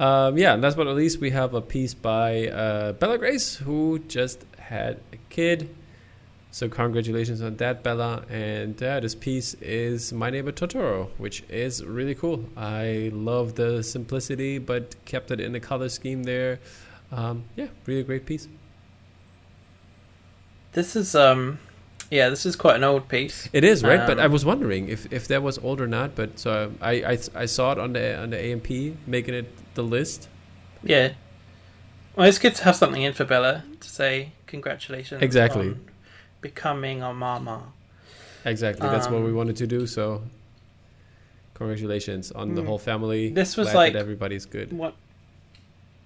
Um, 0.00 0.38
yeah, 0.38 0.54
and 0.54 0.62
last 0.62 0.78
but 0.78 0.84
not 0.84 0.96
least, 0.96 1.20
we 1.20 1.30
have 1.30 1.52
a 1.52 1.60
piece 1.60 1.92
by 1.92 2.48
uh, 2.48 2.92
Bella 2.92 3.18
Grace, 3.18 3.56
who 3.56 3.98
just 4.08 4.46
had 4.58 4.98
a 5.12 5.18
kid. 5.28 5.68
So 6.50 6.70
congratulations 6.70 7.42
on 7.42 7.56
that, 7.56 7.82
Bella. 7.82 8.24
And 8.30 8.82
uh, 8.82 9.00
this 9.00 9.14
piece 9.14 9.52
is 9.60 10.10
My 10.10 10.30
Neighbor 10.30 10.52
Totoro, 10.52 11.10
which 11.18 11.44
is 11.50 11.84
really 11.84 12.14
cool. 12.14 12.46
I 12.56 13.10
love 13.12 13.56
the 13.56 13.82
simplicity, 13.82 14.56
but 14.56 14.96
kept 15.04 15.30
it 15.30 15.38
in 15.38 15.52
the 15.52 15.60
color 15.60 15.90
scheme 15.90 16.22
there. 16.22 16.60
Um, 17.12 17.44
yeah, 17.54 17.68
really 17.84 18.02
great 18.02 18.24
piece. 18.24 18.48
This 20.72 20.96
is 20.96 21.14
um, 21.14 21.58
yeah, 22.10 22.30
this 22.30 22.46
is 22.46 22.56
quite 22.56 22.76
an 22.76 22.84
old 22.84 23.08
piece. 23.08 23.50
It 23.52 23.64
is 23.64 23.84
right, 23.84 24.06
but 24.06 24.18
I 24.18 24.24
Um, 24.24 24.32
was 24.32 24.44
wondering 24.46 24.88
if, 24.88 25.12
if 25.12 25.28
that 25.28 25.42
was 25.42 25.58
old 25.58 25.80
or 25.80 25.86
not. 25.86 26.14
But 26.14 26.38
so 26.38 26.72
I, 26.80 26.92
I 26.92 27.18
I 27.34 27.46
saw 27.46 27.72
it 27.72 27.78
on 27.78 27.92
the 27.92 28.18
on 28.18 28.30
the 28.30 28.38
AMP 28.42 28.96
making 29.06 29.34
it 29.34 29.52
the 29.74 29.82
list. 29.82 30.28
Yeah. 30.82 31.12
Well, 32.16 32.26
it's 32.28 32.38
good 32.38 32.54
to 32.56 32.64
have 32.64 32.76
something 32.76 33.02
in 33.02 33.12
for 33.12 33.24
Bella 33.24 33.64
to 33.80 33.88
say 33.88 34.32
congratulations. 34.46 35.22
Exactly. 35.22 35.68
on 35.68 35.80
becoming 36.40 37.02
a 37.02 37.12
mama. 37.12 37.72
Exactly, 38.44 38.88
that's 38.88 39.08
what 39.08 39.20
we 39.22 39.28
Um, 39.28 39.34
wanted 39.36 39.56
to 39.56 39.66
do. 39.66 39.86
So 39.86 40.22
congratulations 41.54 42.32
on 42.32 42.54
the 42.54 42.62
Hmm. 42.62 42.66
whole 42.68 42.78
family. 42.78 43.30
This 43.30 43.56
was 43.56 43.66
Glad 43.68 43.74
like- 43.76 43.92
that 43.92 43.98
everybody's 44.00 44.46
good. 44.46 44.72
What? 44.72 44.94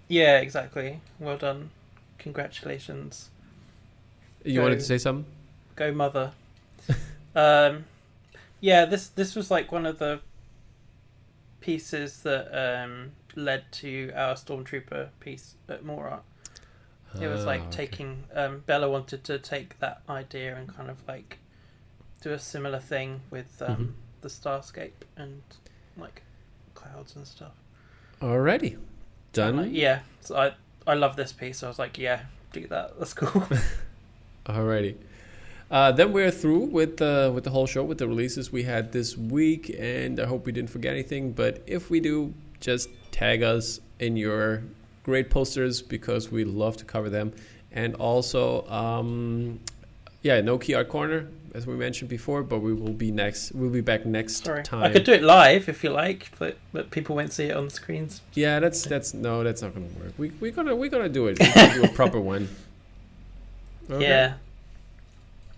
Yeah, 0.08 0.38
exactly. 0.40 1.00
Well 1.18 1.38
done. 1.38 1.70
Congratulations. 2.18 3.30
You 4.44 4.60
wanted 4.60 4.80
to 4.80 4.84
say 4.84 4.98
something? 4.98 5.24
Go 5.76 5.92
mother. 5.92 6.32
um, 7.36 7.84
yeah, 8.60 8.84
this 8.84 9.08
this 9.08 9.34
was 9.34 9.50
like 9.50 9.70
one 9.72 9.86
of 9.86 9.98
the 9.98 10.20
pieces 11.60 12.20
that 12.22 12.46
um, 12.52 13.12
led 13.36 13.70
to 13.72 14.12
our 14.14 14.34
stormtrooper 14.34 15.08
piece 15.20 15.54
at 15.68 15.84
Morat. 15.84 16.22
It 17.20 17.28
was 17.28 17.44
like 17.44 17.60
okay. 17.62 17.70
taking 17.70 18.24
um, 18.34 18.64
Bella 18.66 18.90
wanted 18.90 19.22
to 19.24 19.38
take 19.38 19.78
that 19.78 20.02
idea 20.08 20.56
and 20.56 20.66
kind 20.68 20.90
of 20.90 20.98
like 21.06 21.38
do 22.22 22.32
a 22.32 22.38
similar 22.40 22.80
thing 22.80 23.20
with 23.30 23.62
um, 23.62 23.76
Mhm. 23.76 23.92
the 24.22 24.28
Starscape 24.28 25.04
and 25.16 25.42
like 25.96 26.22
clouds 26.74 27.14
and 27.14 27.24
stuff. 27.24 27.52
Alrighty, 28.20 28.78
done. 29.32 29.56
Like, 29.58 29.68
yeah, 29.72 30.00
so 30.22 30.36
I 30.36 30.54
I 30.86 30.94
love 30.94 31.14
this 31.14 31.32
piece. 31.32 31.62
I 31.62 31.68
was 31.68 31.78
like, 31.78 31.98
yeah, 31.98 32.22
do 32.52 32.66
that. 32.66 32.98
That's 32.98 33.14
cool. 33.14 33.46
Alrighty. 34.46 34.96
Uh, 35.70 35.92
then 35.92 36.12
we're 36.12 36.30
through 36.30 36.64
with 36.66 36.96
the 36.98 37.30
with 37.34 37.44
the 37.44 37.50
whole 37.50 37.66
show 37.66 37.82
with 37.84 37.98
the 37.98 38.06
releases 38.08 38.52
we 38.52 38.64
had 38.64 38.92
this 38.92 39.16
week, 39.16 39.74
and 39.78 40.18
I 40.20 40.26
hope 40.26 40.46
we 40.46 40.52
didn't 40.52 40.70
forget 40.70 40.92
anything. 40.92 41.32
But 41.32 41.62
if 41.66 41.90
we 41.90 42.00
do, 42.00 42.34
just 42.60 42.88
tag 43.14 43.42
us 43.42 43.80
in 44.00 44.16
your 44.16 44.62
great 45.04 45.30
posters 45.30 45.80
because 45.80 46.32
we 46.32 46.44
love 46.44 46.76
to 46.78 46.84
cover 46.84 47.08
them. 47.08 47.32
And 47.70 47.94
also, 47.94 48.66
um, 48.68 49.60
yeah, 50.22 50.40
no 50.40 50.58
key 50.58 50.74
art 50.74 50.88
corner 50.88 51.28
as 51.54 51.68
we 51.68 51.74
mentioned 51.74 52.10
before, 52.10 52.42
but 52.42 52.58
we 52.58 52.74
will 52.74 52.92
be 52.92 53.12
next. 53.12 53.52
We'll 53.52 53.70
be 53.70 53.80
back 53.80 54.04
next 54.04 54.44
Sorry, 54.44 54.64
time. 54.64 54.82
I 54.82 54.90
could 54.90 55.04
do 55.04 55.12
it 55.12 55.22
live 55.22 55.68
if 55.68 55.84
you 55.84 55.90
like, 55.90 56.32
but 56.38 56.56
but 56.72 56.90
people 56.90 57.14
won't 57.14 57.32
see 57.32 57.44
it 57.44 57.56
on 57.56 57.66
the 57.66 57.70
screens. 57.70 58.20
Yeah, 58.34 58.58
that's 58.58 58.82
that's 58.84 59.14
no, 59.14 59.44
that's 59.44 59.62
not 59.62 59.72
gonna 59.72 59.86
work. 59.86 60.12
We 60.18 60.30
we 60.40 60.50
gonna 60.50 60.74
we 60.74 60.88
gonna 60.88 61.08
do 61.08 61.28
it. 61.28 61.38
We 61.38 61.52
gonna 61.54 61.74
do 61.74 61.84
a 61.84 61.88
proper 61.88 62.20
one. 62.20 62.48
Okay. 63.88 64.04
Yeah, 64.04 64.34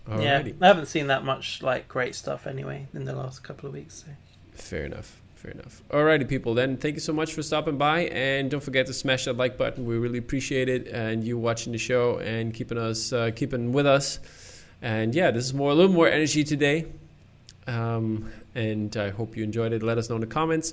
Alrighty. 0.07 0.49
yeah. 0.49 0.53
I 0.61 0.67
haven't 0.67 0.87
seen 0.87 1.07
that 1.07 1.25
much 1.25 1.63
like 1.63 1.89
great 1.89 2.15
stuff 2.15 2.47
anyway 2.47 2.87
in 2.93 3.07
the 3.07 3.15
last 3.15 3.43
couple 3.43 3.67
of 3.69 3.73
weeks. 3.73 4.05
So. 4.05 4.13
Fair 4.63 4.85
enough. 4.85 5.19
Fair 5.37 5.51
enough. 5.51 5.83
Alrighty, 5.91 6.27
people. 6.27 6.55
Then 6.55 6.79
thank 6.79 6.95
you 6.95 7.01
so 7.01 7.13
much 7.13 7.35
for 7.35 7.43
stopping 7.43 7.77
by, 7.77 8.07
and 8.07 8.51
don't 8.51 8.63
forget 8.63 8.87
to 8.87 8.95
smash 8.95 9.27
that 9.27 9.37
like 9.37 9.59
button. 9.59 9.85
We 9.85 9.99
really 9.99 10.19
appreciate 10.19 10.71
it, 10.71 10.89
and 10.89 11.23
you 11.23 11.37
watching 11.37 11.73
the 11.73 11.79
show 11.79 12.19
and 12.19 12.55
keeping 12.55 12.79
us 12.79 13.13
uh, 13.13 13.31
keeping 13.37 13.73
with 13.73 13.87
us. 13.87 14.19
And 14.81 15.15
yeah, 15.15 15.31
this 15.31 15.45
is 15.45 15.53
more 15.53 15.71
a 15.71 15.75
little 15.75 15.93
more 15.93 16.09
energy 16.09 16.43
today, 16.43 16.87
um, 17.67 18.33
and 18.55 18.97
I 18.97 19.11
hope 19.11 19.37
you 19.37 19.45
enjoyed 19.45 19.75
it. 19.75 19.83
Let 19.83 19.99
us 19.99 20.09
know 20.09 20.15
in 20.15 20.23
the 20.23 20.27
comments 20.27 20.73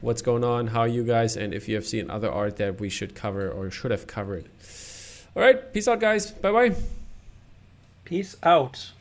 what's 0.00 0.22
going 0.22 0.44
on, 0.44 0.68
how 0.68 0.84
you 0.84 1.04
guys, 1.04 1.36
and 1.36 1.52
if 1.52 1.68
you 1.68 1.74
have 1.74 1.86
seen 1.86 2.10
other 2.10 2.32
art 2.32 2.56
that 2.56 2.80
we 2.80 2.88
should 2.88 3.14
cover 3.14 3.50
or 3.50 3.70
should 3.70 3.90
have 3.90 4.06
covered. 4.06 4.46
All 5.36 5.42
right, 5.42 5.72
peace 5.74 5.86
out, 5.86 6.00
guys. 6.00 6.30
Bye 6.30 6.52
bye. 6.52 6.74
Peace 8.04 8.34
out. 8.42 8.92